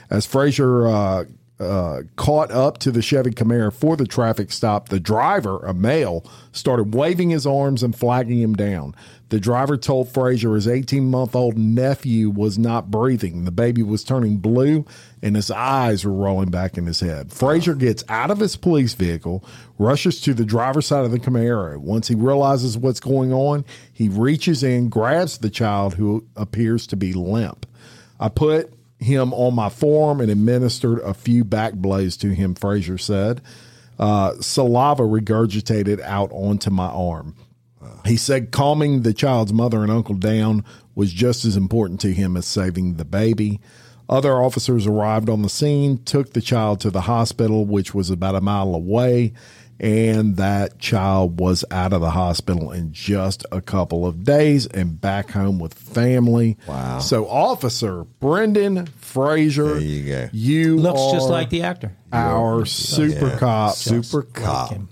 As 0.10 0.26
Fraser 0.26 0.88
uh, 0.88 1.26
uh, 1.62 2.02
caught 2.16 2.52
up 2.52 2.80
to 2.80 2.92
the 2.92 3.04
Chevy 3.04 3.30
Camaro 3.30 3.72
for 3.72 3.96
the 3.96 4.08
traffic 4.08 4.52
stop, 4.52 4.90
the 4.90 5.00
driver, 5.00 5.60
a 5.60 5.74
male, 5.74 6.26
started 6.52 6.96
waving 6.96 7.30
his 7.30 7.46
arms 7.46 7.84
and 7.84 7.96
flagging 7.96 8.42
him 8.42 8.56
down. 8.56 8.96
The 9.30 9.40
driver 9.40 9.78
told 9.78 10.10
Fraser 10.10 10.56
his 10.56 10.68
18 10.68 11.06
month 11.10 11.36
old 11.36 11.58
nephew 11.58 12.32
was 12.32 12.58
not 12.58 12.90
breathing. 12.90 13.46
The 13.46 13.52
baby 13.52 13.84
was 13.84 14.04
turning 14.04 14.38
blue 14.38 14.86
and 15.22 15.36
his 15.36 15.52
eyes 15.52 16.04
were 16.04 16.12
rolling 16.12 16.50
back 16.50 16.78
in 16.78 16.88
his 16.88 17.00
head. 17.00 17.32
Fraser 17.32 17.76
gets 17.76 18.04
out 18.10 18.32
of 18.32 18.40
his 18.40 18.58
police 18.58 18.96
vehicle, 18.96 19.46
rushes 19.78 20.20
to 20.22 20.34
the 20.34 20.44
driver's 20.44 20.88
side 20.88 21.06
of 21.06 21.12
the 21.12 21.20
Camaro. 21.20 21.78
Once 21.78 22.08
he 22.08 22.16
realizes 22.16 22.78
what's 22.78 23.00
going 23.00 23.32
on, 23.32 23.64
he 23.94 24.10
reaches 24.10 24.64
in, 24.64 24.90
grabs 24.90 25.38
the 25.38 25.50
child 25.50 25.94
who 25.94 26.26
appears 26.36 26.88
to 26.88 26.98
be 26.98 27.14
limp. 27.14 27.68
I 28.20 28.30
put 28.30 28.74
him 29.02 29.34
on 29.34 29.56
my 29.56 29.70
forearm 29.70 30.22
and 30.22 30.32
administered 30.32 31.00
a 31.00 31.14
few 31.14 31.44
back 31.44 31.74
blows 31.74 32.16
to 32.18 32.30
him, 32.30 32.56
Fraser 32.56 32.98
said. 32.98 33.42
Uh, 34.00 34.34
saliva 34.40 35.04
regurgitated 35.04 36.00
out 36.02 36.32
onto 36.32 36.70
my 36.70 36.88
arm. 36.88 37.36
He 38.06 38.18
said 38.18 38.52
calming 38.52 39.02
the 39.02 39.14
child's 39.14 39.54
mother 39.54 39.82
and 39.84 39.92
uncle 39.92 40.16
down 40.16 40.64
was 40.96 41.12
just 41.12 41.46
as 41.46 41.56
important 41.56 42.00
to 42.02 42.14
him 42.14 42.36
as 42.38 42.46
saving 42.46 42.96
the 42.96 43.06
baby. 43.06 43.60
Other 44.10 44.42
officers 44.42 44.88
arrived 44.88 45.30
on 45.30 45.42
the 45.42 45.50
scene, 45.50 46.04
took 46.04 46.34
the 46.34 46.42
child 46.42 46.80
to 46.82 46.90
the 46.90 47.02
hospital, 47.02 47.66
which 47.66 47.94
was 47.94 48.10
about 48.10 48.36
a 48.36 48.42
mile 48.42 48.76
away, 48.76 49.34
and 49.82 50.38
that 50.38 50.78
child 50.78 51.40
was 51.40 51.66
out 51.72 51.92
of 51.92 52.00
the 52.02 52.12
hospital 52.12 52.72
in 52.72 52.94
just 52.94 53.44
a 53.52 53.60
couple 53.62 54.06
of 54.06 54.24
days 54.24 54.68
and 54.68 55.02
back 55.02 55.32
home 55.32 55.58
with 55.60 55.74
family. 55.74 56.56
Wow. 56.68 57.00
So, 57.00 57.28
Officer 57.28 58.04
Brendan 58.20 58.86
Fraser, 58.86 59.74
There 59.74 59.80
you 59.82 60.06
go. 60.08 60.30
you 60.32 60.78
Looks 60.78 61.12
just 61.12 61.30
like 61.30 61.50
the 61.50 61.64
actor. 61.64 61.92
our 62.14 62.64
super 62.66 63.28
Yeah. 63.30 63.38
cop 63.40 63.74
Super 63.76 64.22
cop. 64.22 64.70
him. 64.72 64.88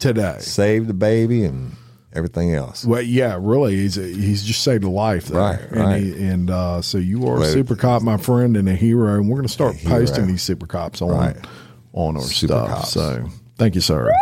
today. 0.00 0.36
Saved 0.40 0.88
the 0.88 0.94
baby 0.94 1.44
and 1.44 1.76
everything 2.12 2.52
else. 2.52 2.84
Well, 2.84 3.00
yeah, 3.02 3.38
really, 3.40 3.76
he's 3.76 3.94
he's 3.94 4.42
just 4.42 4.62
saved 4.64 4.82
a 4.82 4.90
life, 4.90 5.26
there. 5.26 5.40
Right, 5.40 5.60
and 5.70 5.80
right. 5.80 6.02
He, 6.02 6.24
and 6.26 6.50
uh, 6.50 6.82
so 6.82 6.98
you 6.98 7.28
are 7.28 7.40
a 7.40 7.46
super 7.46 7.76
cop, 7.76 8.02
my 8.02 8.16
friend, 8.16 8.56
and 8.56 8.68
a 8.68 8.74
hero. 8.74 9.14
And 9.14 9.28
we're 9.28 9.36
going 9.36 9.46
to 9.46 9.52
start 9.52 9.76
posting 9.84 10.26
these 10.26 10.42
super 10.42 10.66
cops 10.66 11.00
on 11.00 11.10
Right. 11.10 11.36
on 11.92 12.16
our 12.16 12.22
Super 12.22 12.52
stuff. 12.54 12.68
cops. 12.68 12.90
So 12.90 13.28
thank 13.62 13.76
you, 13.76 13.80
sir. 13.80 14.12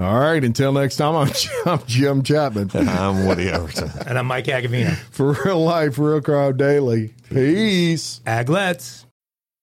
All 0.00 0.18
right, 0.18 0.42
until 0.42 0.72
next 0.72 0.96
time, 0.96 1.14
I'm, 1.14 1.32
I'm 1.66 1.86
Jim 1.86 2.24
Chapman 2.24 2.70
I'm 2.74 3.24
Woody 3.26 3.52
Overton. 3.52 3.90
And 4.08 4.18
I'm 4.18 4.26
Mike 4.26 4.46
Agovino. 4.46 4.96
for 5.12 5.34
Real 5.44 5.62
Life, 5.62 5.98
Real 5.98 6.20
Crime 6.20 6.56
Daily. 6.56 7.14
Peace. 7.30 8.20
Aglets. 8.26 9.04